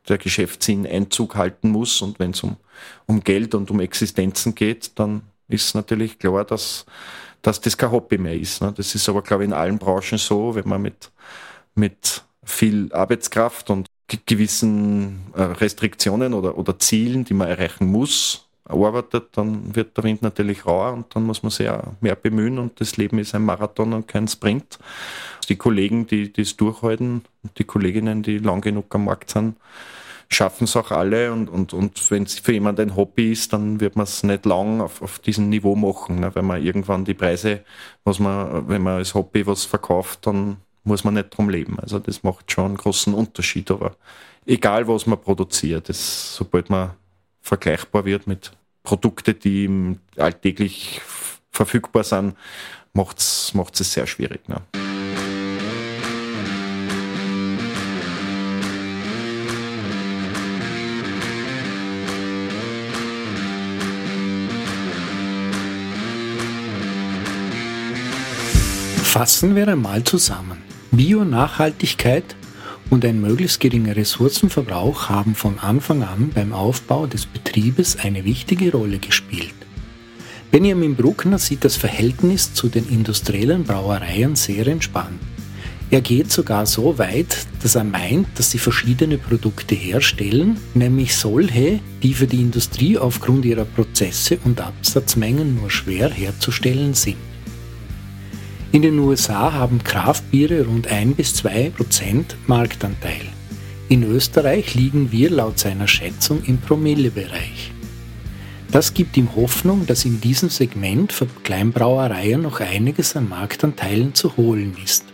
der 0.08 0.18
Geschäftssinn 0.18 0.86
Einzug 0.86 1.36
halten 1.36 1.70
muss. 1.70 2.02
Und 2.02 2.18
wenn 2.18 2.30
es 2.30 2.42
um, 2.42 2.56
um 3.06 3.22
Geld 3.22 3.54
und 3.54 3.70
um 3.70 3.80
Existenzen 3.80 4.54
geht, 4.54 4.98
dann 4.98 5.22
ist 5.48 5.74
natürlich 5.74 6.18
klar, 6.18 6.44
dass, 6.44 6.86
dass 7.42 7.60
das 7.60 7.76
kein 7.76 7.92
Hobby 7.92 8.18
mehr 8.18 8.34
ist. 8.34 8.62
Ne? 8.62 8.72
Das 8.76 8.94
ist 8.94 9.08
aber, 9.08 9.22
glaube 9.22 9.44
ich, 9.44 9.48
in 9.48 9.54
allen 9.54 9.78
Branchen 9.78 10.18
so, 10.18 10.54
wenn 10.54 10.68
man 10.68 10.82
mit, 10.82 11.10
mit 11.74 12.24
viel 12.44 12.92
Arbeitskraft 12.92 13.70
und 13.70 13.86
gewissen 14.26 15.32
äh, 15.34 15.42
Restriktionen 15.42 16.32
oder, 16.32 16.56
oder 16.56 16.78
Zielen, 16.78 17.24
die 17.24 17.34
man 17.34 17.48
erreichen 17.48 17.86
muss, 17.86 18.46
arbeitet, 18.64 19.36
dann 19.36 19.74
wird 19.74 19.96
der 19.96 20.04
Wind 20.04 20.22
natürlich 20.22 20.66
rauer 20.66 20.92
und 20.92 21.14
dann 21.14 21.24
muss 21.24 21.42
man 21.42 21.50
sich 21.50 21.68
auch 21.68 21.92
mehr 22.00 22.16
bemühen 22.16 22.58
und 22.58 22.80
das 22.80 22.96
Leben 22.96 23.18
ist 23.18 23.34
ein 23.34 23.44
Marathon 23.44 23.92
und 23.92 24.08
kein 24.08 24.28
Sprint. 24.28 24.78
Die 25.48 25.56
Kollegen, 25.56 26.06
die 26.06 26.32
es 26.36 26.56
durchhalten 26.56 27.22
und 27.42 27.58
die 27.58 27.64
Kolleginnen, 27.64 28.22
die 28.22 28.38
lang 28.38 28.60
genug 28.60 28.92
am 28.94 29.04
Markt 29.04 29.30
sind, 29.30 29.56
schaffen 30.28 30.64
es 30.64 30.76
auch 30.76 30.90
alle 30.90 31.32
und, 31.32 31.48
und, 31.48 31.72
und 31.72 32.10
wenn 32.10 32.24
es 32.24 32.38
für 32.38 32.52
jemanden 32.52 32.90
ein 32.90 32.96
Hobby 32.96 33.32
ist, 33.32 33.52
dann 33.52 33.80
wird 33.80 33.96
man 33.96 34.04
es 34.04 34.22
nicht 34.22 34.44
lang 34.44 34.80
auf, 34.80 35.00
auf 35.02 35.18
diesem 35.18 35.48
Niveau 35.48 35.76
machen, 35.76 36.20
ne? 36.20 36.34
weil 36.34 36.42
man 36.42 36.62
irgendwann 36.62 37.04
die 37.04 37.14
Preise, 37.14 37.64
was 38.04 38.18
man, 38.18 38.68
wenn 38.68 38.82
man 38.82 38.96
als 38.96 39.14
Hobby 39.14 39.46
was 39.46 39.64
verkauft, 39.64 40.26
dann 40.26 40.56
muss 40.84 41.04
man 41.04 41.14
nicht 41.14 41.36
drum 41.36 41.48
leben. 41.48 41.78
Also 41.80 41.98
das 41.98 42.22
macht 42.22 42.50
schon 42.50 42.66
einen 42.66 42.76
großen 42.76 43.14
Unterschied, 43.14 43.70
aber 43.70 43.96
egal 44.46 44.88
was 44.88 45.06
man 45.06 45.20
produziert, 45.20 45.88
das, 45.88 46.34
sobald 46.36 46.70
man 46.70 46.92
vergleichbar 47.40 48.04
wird 48.04 48.26
mit 48.26 48.52
Produkten, 48.82 49.38
die 49.38 49.98
alltäglich 50.16 51.00
verfügbar 51.50 52.04
sind, 52.04 52.34
macht 52.92 53.18
es 53.18 53.52
sehr 53.92 54.06
schwierig. 54.06 54.48
Ne? 54.48 54.62
Fassen 69.16 69.56
wir 69.56 69.66
einmal 69.66 70.04
zusammen. 70.04 70.58
Bio-Nachhaltigkeit 70.90 72.36
und 72.90 73.02
ein 73.02 73.18
möglichst 73.18 73.60
geringer 73.60 73.96
Ressourcenverbrauch 73.96 75.08
haben 75.08 75.34
von 75.34 75.58
Anfang 75.58 76.02
an 76.02 76.32
beim 76.34 76.52
Aufbau 76.52 77.06
des 77.06 77.24
Betriebes 77.24 77.96
eine 77.96 78.26
wichtige 78.26 78.72
Rolle 78.72 78.98
gespielt. 78.98 79.54
Benjamin 80.50 80.96
Bruckner 80.96 81.38
sieht 81.38 81.64
das 81.64 81.76
Verhältnis 81.76 82.52
zu 82.52 82.68
den 82.68 82.86
industriellen 82.90 83.64
Brauereien 83.64 84.36
sehr 84.36 84.66
entspannt. 84.66 85.18
Er 85.90 86.02
geht 86.02 86.30
sogar 86.30 86.66
so 86.66 86.98
weit, 86.98 87.46
dass 87.62 87.74
er 87.74 87.84
meint, 87.84 88.26
dass 88.34 88.50
sie 88.50 88.58
verschiedene 88.58 89.16
Produkte 89.16 89.74
herstellen, 89.74 90.58
nämlich 90.74 91.16
solche, 91.16 91.80
die 92.02 92.12
für 92.12 92.26
die 92.26 92.42
Industrie 92.42 92.98
aufgrund 92.98 93.46
ihrer 93.46 93.64
Prozesse 93.64 94.36
und 94.44 94.60
Absatzmengen 94.60 95.54
nur 95.54 95.70
schwer 95.70 96.10
herzustellen 96.10 96.92
sind. 96.92 97.16
In 98.72 98.82
den 98.82 98.98
USA 98.98 99.52
haben 99.52 99.82
Kraftbiere 99.82 100.66
rund 100.66 100.88
1 100.88 101.16
bis 101.16 101.34
2 101.34 101.70
Prozent 101.70 102.36
Marktanteil. 102.46 103.26
In 103.88 104.02
Österreich 104.02 104.74
liegen 104.74 105.12
wir 105.12 105.30
laut 105.30 105.58
seiner 105.58 105.86
Schätzung 105.86 106.42
im 106.44 106.58
Promillebereich. 106.58 107.72
Das 108.72 108.92
gibt 108.92 109.16
ihm 109.16 109.34
Hoffnung, 109.36 109.86
dass 109.86 110.04
in 110.04 110.20
diesem 110.20 110.50
Segment 110.50 111.12
für 111.12 111.26
Kleinbrauereien 111.44 112.42
noch 112.42 112.60
einiges 112.60 113.14
an 113.16 113.28
Marktanteilen 113.28 114.14
zu 114.14 114.36
holen 114.36 114.76
ist. 114.84 115.04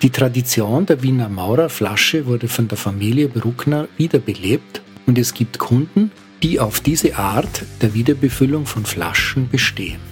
Die 0.00 0.10
Tradition 0.10 0.86
der 0.86 1.02
Wiener 1.02 1.28
Maurerflasche 1.28 2.26
wurde 2.26 2.48
von 2.48 2.66
der 2.66 2.78
Familie 2.78 3.28
Bruckner 3.28 3.86
wiederbelebt 3.98 4.82
und 5.06 5.18
es 5.18 5.34
gibt 5.34 5.58
Kunden, 5.58 6.10
die 6.42 6.58
auf 6.58 6.80
diese 6.80 7.16
Art 7.16 7.62
der 7.82 7.94
Wiederbefüllung 7.94 8.66
von 8.66 8.84
Flaschen 8.84 9.48
bestehen. 9.48 10.11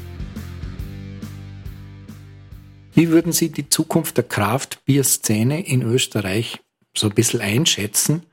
Wie 2.93 3.11
würden 3.11 3.33
Sie 3.33 3.51
die 3.51 3.69
Zukunft 3.69 4.17
der 4.17 4.25
Kraftbierszene 4.25 5.65
in 5.67 5.83
Österreich 5.83 6.61
so 6.97 7.09
ein 7.09 7.15
bisschen 7.15 7.41
einschätzen? 7.41 8.25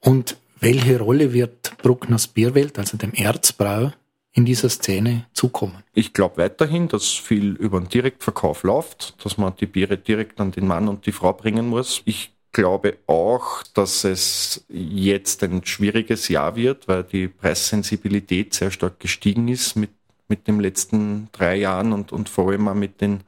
Und 0.00 0.36
welche 0.60 0.98
Rolle 0.98 1.32
wird 1.32 1.76
Bruckners 1.78 2.28
Bierwelt, 2.28 2.78
also 2.78 2.96
dem 2.96 3.12
Erzbrau, 3.14 3.92
in 4.32 4.44
dieser 4.44 4.68
Szene 4.68 5.26
zukommen? 5.32 5.82
Ich 5.94 6.12
glaube 6.12 6.36
weiterhin, 6.36 6.88
dass 6.88 7.08
viel 7.08 7.54
über 7.56 7.80
den 7.80 7.88
Direktverkauf 7.88 8.62
läuft, 8.62 9.24
dass 9.24 9.38
man 9.38 9.56
die 9.56 9.66
Biere 9.66 9.96
direkt 9.96 10.40
an 10.40 10.52
den 10.52 10.66
Mann 10.66 10.88
und 10.88 11.06
die 11.06 11.12
Frau 11.12 11.32
bringen 11.32 11.68
muss. 11.68 12.02
Ich 12.04 12.32
glaube 12.52 12.98
auch, 13.06 13.62
dass 13.74 14.04
es 14.04 14.64
jetzt 14.68 15.42
ein 15.42 15.64
schwieriges 15.64 16.28
Jahr 16.28 16.56
wird, 16.56 16.88
weil 16.88 17.04
die 17.04 17.28
Preissensibilität 17.28 18.54
sehr 18.54 18.70
stark 18.70 19.00
gestiegen 19.00 19.48
ist 19.48 19.76
mit, 19.76 19.90
mit 20.28 20.48
den 20.48 20.60
letzten 20.60 21.28
drei 21.32 21.56
Jahren 21.56 21.92
und, 21.92 22.12
und 22.12 22.28
vor 22.28 22.50
allem 22.50 22.68
auch 22.68 22.74
mit 22.74 23.00
den 23.00 23.20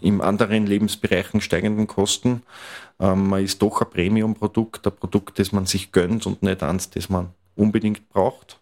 im 0.00 0.20
anderen 0.20 0.66
Lebensbereichen 0.66 1.40
steigenden 1.40 1.86
Kosten. 1.86 2.42
Ähm, 3.00 3.28
man 3.28 3.42
ist 3.42 3.62
doch 3.62 3.80
ein 3.80 3.90
Premium-Produkt, 3.90 4.86
ein 4.86 4.96
Produkt, 4.96 5.38
das 5.38 5.52
man 5.52 5.66
sich 5.66 5.92
gönnt 5.92 6.26
und 6.26 6.42
nicht 6.42 6.62
eins, 6.62 6.90
das 6.90 7.08
man 7.08 7.30
unbedingt 7.56 8.08
braucht 8.10 8.60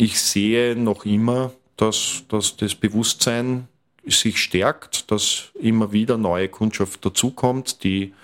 ich 0.00 0.20
sehe 0.20 0.76
noch 0.76 1.04
immer, 1.04 1.52
dass, 1.76 2.24
dass 2.28 2.56
das 2.56 2.74
Bewusstsein 2.74 3.68
sich 4.06 4.38
stärkt, 4.38 5.10
dass 5.10 5.50
immer 5.60 5.92
wieder 5.92 6.16
neue 6.16 6.48
Kundschaft 6.48 7.04
dazukommt, 7.04 7.84
die, 7.84 8.14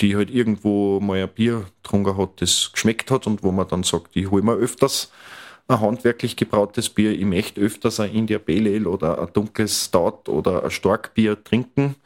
die 0.00 0.14
halt 0.14 0.30
irgendwo 0.30 1.00
mal 1.00 1.22
ein 1.22 1.28
Bier 1.28 1.66
getrunken 1.82 2.18
hat, 2.18 2.42
das 2.42 2.70
geschmeckt 2.72 3.10
hat 3.10 3.26
und 3.26 3.42
wo 3.42 3.50
man 3.50 3.66
dann 3.66 3.82
sagt, 3.82 4.14
ich 4.14 4.30
hole 4.30 4.42
mir 4.42 4.54
öfters 4.54 5.10
ein 5.68 5.80
handwerklich 5.80 6.36
gebrautes 6.36 6.88
Bier, 6.90 7.12
ich 7.12 7.24
möchte 7.24 7.60
öfters 7.60 8.00
ein 8.00 8.12
India 8.12 8.38
Pale 8.38 8.74
Ale 8.74 8.88
oder 8.88 9.20
ein 9.20 9.32
dunkles 9.32 9.86
Stout 9.86 10.30
oder 10.30 10.64
ein 10.64 10.70
Starkbier 10.70 11.42
trinken. 11.42 11.96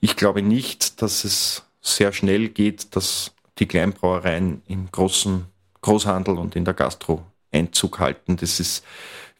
Ich 0.00 0.16
glaube 0.16 0.42
nicht, 0.42 1.02
dass 1.02 1.24
es 1.24 1.64
sehr 1.80 2.12
schnell 2.12 2.48
geht, 2.48 2.96
dass 2.96 3.34
die 3.58 3.66
Kleinbrauereien 3.66 4.62
im 4.66 4.90
großen 4.90 5.46
Großhandel 5.82 6.38
und 6.38 6.56
in 6.56 6.64
der 6.64 6.74
Gastro 6.74 7.24
Einzug 7.52 7.98
halten. 7.98 8.36
Das 8.36 8.60
ist 8.60 8.84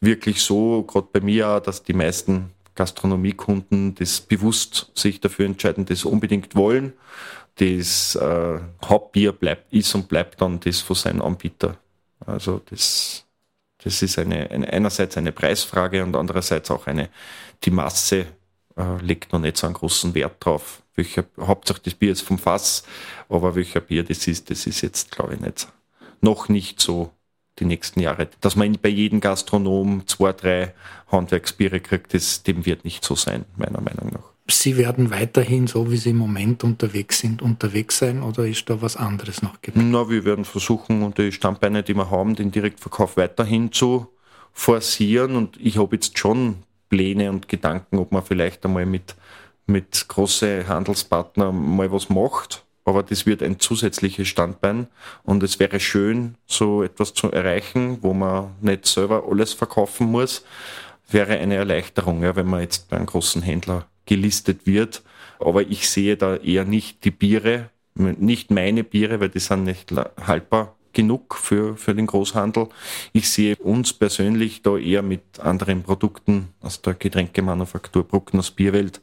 wirklich 0.00 0.42
so, 0.42 0.82
gerade 0.82 1.08
bei 1.12 1.20
mir, 1.20 1.60
dass 1.60 1.82
die 1.82 1.92
meisten 1.92 2.50
Gastronomiekunden 2.74 3.94
das 3.94 4.20
bewusst 4.20 4.90
sich 4.94 5.20
dafür 5.20 5.46
entscheiden, 5.46 5.84
das 5.86 6.04
unbedingt 6.04 6.54
wollen. 6.54 6.92
Das 7.56 8.14
äh, 8.14 8.58
Hauptbier 8.84 9.32
bleibt, 9.32 9.72
ist 9.72 9.94
und 9.94 10.08
bleibt 10.08 10.40
dann 10.40 10.60
das 10.60 10.80
von 10.80 10.96
seinem 10.96 11.20
Anbieter. 11.20 11.76
Also 12.24 12.60
das, 12.70 13.26
das 13.84 14.02
ist 14.02 14.18
eine, 14.18 14.50
eine 14.50 14.72
einerseits 14.72 15.16
eine 15.16 15.32
Preisfrage 15.32 16.02
und 16.02 16.16
andererseits 16.16 16.70
auch 16.70 16.86
eine, 16.86 17.08
die 17.64 17.70
Masse 17.70 18.26
äh, 18.76 18.96
legt 19.02 19.32
noch 19.32 19.40
nicht 19.40 19.56
so 19.56 19.66
einen 19.66 19.74
großen 19.74 20.14
Wert 20.14 20.44
drauf. 20.44 20.82
Welcher, 20.94 21.24
Hauptsache 21.38 21.80
das 21.84 21.94
Bier 21.94 22.12
ist 22.12 22.22
vom 22.22 22.38
Fass, 22.38 22.84
aber 23.28 23.54
welcher 23.54 23.80
Bier 23.80 24.02
das 24.02 24.26
ist, 24.26 24.50
das 24.50 24.66
ist 24.66 24.80
jetzt, 24.82 25.10
glaube 25.10 25.34
ich, 25.34 25.40
nicht, 25.40 25.68
noch 26.20 26.48
nicht 26.48 26.80
so 26.80 27.12
die 27.58 27.64
nächsten 27.64 28.00
Jahre. 28.00 28.28
Dass 28.40 28.56
man 28.56 28.76
bei 28.80 28.88
jedem 28.88 29.20
Gastronom 29.20 30.06
zwei, 30.06 30.32
drei 30.32 30.74
Handwerksbiere 31.10 31.80
kriegt, 31.80 32.14
das, 32.14 32.42
dem 32.42 32.66
wird 32.66 32.84
nicht 32.84 33.04
so 33.04 33.14
sein, 33.14 33.44
meiner 33.56 33.80
Meinung 33.80 34.12
nach. 34.12 34.30
Sie 34.50 34.76
werden 34.76 35.10
weiterhin, 35.10 35.66
so 35.66 35.90
wie 35.90 35.96
Sie 35.96 36.10
im 36.10 36.18
Moment 36.18 36.64
unterwegs 36.64 37.18
sind, 37.20 37.42
unterwegs 37.42 37.98
sein 37.98 38.22
oder 38.22 38.46
ist 38.46 38.68
da 38.68 38.80
was 38.82 38.96
anderes 38.96 39.42
noch 39.42 39.60
geplant? 39.60 39.90
Na, 39.90 40.08
wir 40.08 40.24
werden 40.24 40.44
versuchen, 40.44 41.12
die 41.14 41.32
Standbeine, 41.32 41.82
die 41.82 41.94
wir 41.94 42.10
haben, 42.10 42.34
den 42.34 42.50
Direktverkauf 42.50 43.16
weiterhin 43.16 43.72
zu 43.72 44.08
forcieren. 44.52 45.36
Und 45.36 45.56
ich 45.60 45.78
habe 45.78 45.96
jetzt 45.96 46.18
schon 46.18 46.56
Pläne 46.88 47.30
und 47.30 47.48
Gedanken, 47.48 47.98
ob 47.98 48.12
man 48.12 48.22
vielleicht 48.22 48.64
einmal 48.64 48.86
mit, 48.86 49.14
mit 49.66 50.08
großen 50.08 50.66
Handelspartnern 50.66 51.76
mal 51.76 51.90
was 51.92 52.08
macht. 52.08 52.64
Aber 52.84 53.02
das 53.02 53.26
wird 53.26 53.42
ein 53.42 53.60
zusätzliches 53.60 54.28
Standbein. 54.28 54.88
Und 55.22 55.42
es 55.42 55.60
wäre 55.60 55.80
schön, 55.80 56.34
so 56.46 56.82
etwas 56.82 57.14
zu 57.14 57.30
erreichen, 57.30 57.98
wo 58.00 58.14
man 58.14 58.52
nicht 58.60 58.86
selber 58.86 59.24
alles 59.30 59.52
verkaufen 59.52 60.10
muss, 60.10 60.44
wäre 61.08 61.38
eine 61.38 61.56
Erleichterung, 61.56 62.22
ja, 62.22 62.36
wenn 62.36 62.46
man 62.46 62.60
jetzt 62.60 62.88
bei 62.88 62.96
einem 62.96 63.06
großen 63.06 63.42
Händler 63.42 63.86
gelistet 64.10 64.66
wird. 64.66 65.02
Aber 65.38 65.62
ich 65.62 65.88
sehe 65.88 66.16
da 66.16 66.36
eher 66.36 66.64
nicht 66.64 67.04
die 67.04 67.12
Biere, 67.12 67.70
nicht 67.94 68.50
meine 68.50 68.82
Biere, 68.82 69.20
weil 69.20 69.28
die 69.28 69.38
sind 69.38 69.64
nicht 69.64 69.92
haltbar 69.92 70.74
genug 70.92 71.36
für, 71.36 71.76
für 71.76 71.94
den 71.94 72.08
Großhandel. 72.08 72.66
Ich 73.12 73.30
sehe 73.30 73.54
uns 73.56 73.92
persönlich 73.92 74.62
da 74.62 74.76
eher 74.76 75.02
mit 75.02 75.38
anderen 75.38 75.84
Produkten 75.84 76.48
aus 76.60 76.82
der 76.82 76.94
Getränkemanufaktur 76.94 78.02
Bruckners 78.02 78.50
Bierwelt. 78.50 79.00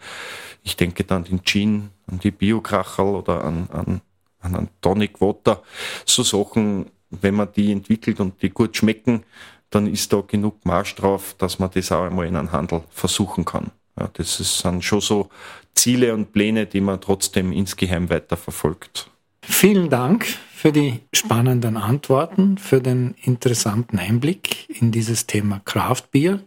Ich 0.64 0.76
denke 0.76 1.06
dann 1.06 1.24
an 1.24 1.30
den 1.30 1.44
Gin, 1.46 1.90
an 2.08 2.20
die 2.20 2.32
Biokracherl 2.32 3.16
oder 3.16 3.46
an, 3.46 3.70
an, 3.72 4.02
an 4.42 4.56
einen 4.56 4.70
Tonic 4.82 5.22
Water. 5.22 5.64
So 6.06 6.24
Sachen, 6.24 6.88
wenn 7.10 7.36
man 7.36 7.54
die 7.56 7.72
entwickelt 7.72 8.20
und 8.20 8.42
die 8.42 8.50
gut 8.50 8.76
schmecken, 8.76 9.24
dann 9.70 9.88
ist 9.88 10.12
da 10.12 10.22
genug 10.22 10.66
Marsch 10.66 10.96
drauf, 10.96 11.34
dass 11.38 11.60
man 11.60 11.72
das 11.72 11.94
auch 11.94 12.04
einmal 12.04 12.28
in 12.28 12.36
einem 12.36 12.52
Handel 12.52 12.84
versuchen 12.90 13.46
kann. 13.46 13.72
Ja, 14.00 14.10
das 14.14 14.38
sind 14.38 14.84
schon 14.84 15.02
so 15.02 15.30
Ziele 15.76 16.14
und 16.14 16.32
Pläne, 16.32 16.66
die 16.66 16.82
man 16.82 17.02
trotzdem 17.02 17.52
insgeheim 17.52 18.10
weiter 18.10 18.38
verfolgt. 18.38 19.10
Vielen 19.42 19.90
Dank 19.90 20.26
für 20.54 20.72
die 20.72 21.00
spannenden 21.14 21.78
Antworten, 21.78 22.58
für 22.58 22.82
den 22.82 23.16
interessanten 23.22 23.98
Einblick 23.98 24.70
in 24.82 24.92
dieses 24.92 25.26
Thema 25.26 25.62
Kraftbier. 25.64 26.44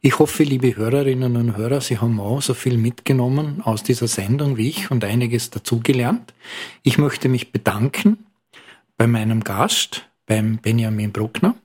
Ich 0.00 0.18
hoffe, 0.18 0.44
liebe 0.44 0.76
Hörerinnen 0.76 1.36
und 1.36 1.56
Hörer, 1.56 1.80
Sie 1.80 1.98
haben 1.98 2.20
auch 2.20 2.42
so 2.42 2.54
viel 2.54 2.78
mitgenommen 2.78 3.62
aus 3.62 3.82
dieser 3.82 4.06
Sendung 4.06 4.56
wie 4.56 4.68
ich 4.68 4.90
und 4.90 5.04
einiges 5.04 5.50
dazugelernt. 5.50 6.34
Ich 6.82 6.98
möchte 6.98 7.28
mich 7.28 7.50
bedanken 7.50 8.26
bei 8.96 9.06
meinem 9.06 9.42
Gast, 9.42 10.06
beim 10.26 10.58
Benjamin 10.58 11.12
Bruckner. 11.12 11.56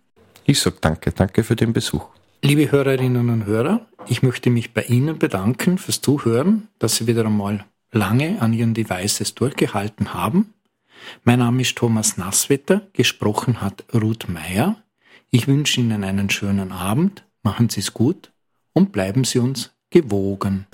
Ich 0.46 0.60
sage 0.60 0.78
danke, 0.82 1.12
danke 1.12 1.44
für 1.44 1.56
den 1.56 1.74
Besuch. 1.74 2.08
Liebe 2.44 2.72
Hörerinnen 2.72 3.30
und 3.30 3.46
Hörer, 3.46 3.86
ich 4.08 4.24
möchte 4.24 4.50
mich 4.50 4.74
bei 4.74 4.82
Ihnen 4.82 5.20
bedanken 5.20 5.78
fürs 5.78 6.02
Zuhören, 6.02 6.70
dass 6.80 6.96
Sie 6.96 7.06
wieder 7.06 7.24
einmal 7.24 7.66
lange 7.92 8.42
an 8.42 8.52
Ihren 8.52 8.74
Devices 8.74 9.36
durchgehalten 9.36 10.16
haben. 10.16 10.56
Mein 11.24 11.38
Name 11.38 11.62
ist 11.62 11.78
Thomas 11.78 12.18
Nasswetter, 12.18 12.88
gesprochen 12.94 13.62
hat 13.62 13.86
Ruth 13.94 14.28
Meyer. 14.28 14.78
Ich 15.30 15.48
wünsche 15.48 15.82
Ihnen 15.82 16.04
einen 16.04 16.32
schönen 16.32 16.72
Abend, 16.72 17.28
machen 17.44 17.70
Sie 17.70 17.82
es 17.82 17.94
gut 17.94 18.32
und 18.74 18.92
bleiben 18.92 19.24
Sie 19.24 19.38
uns 19.38 19.76
gewogen. 19.92 20.66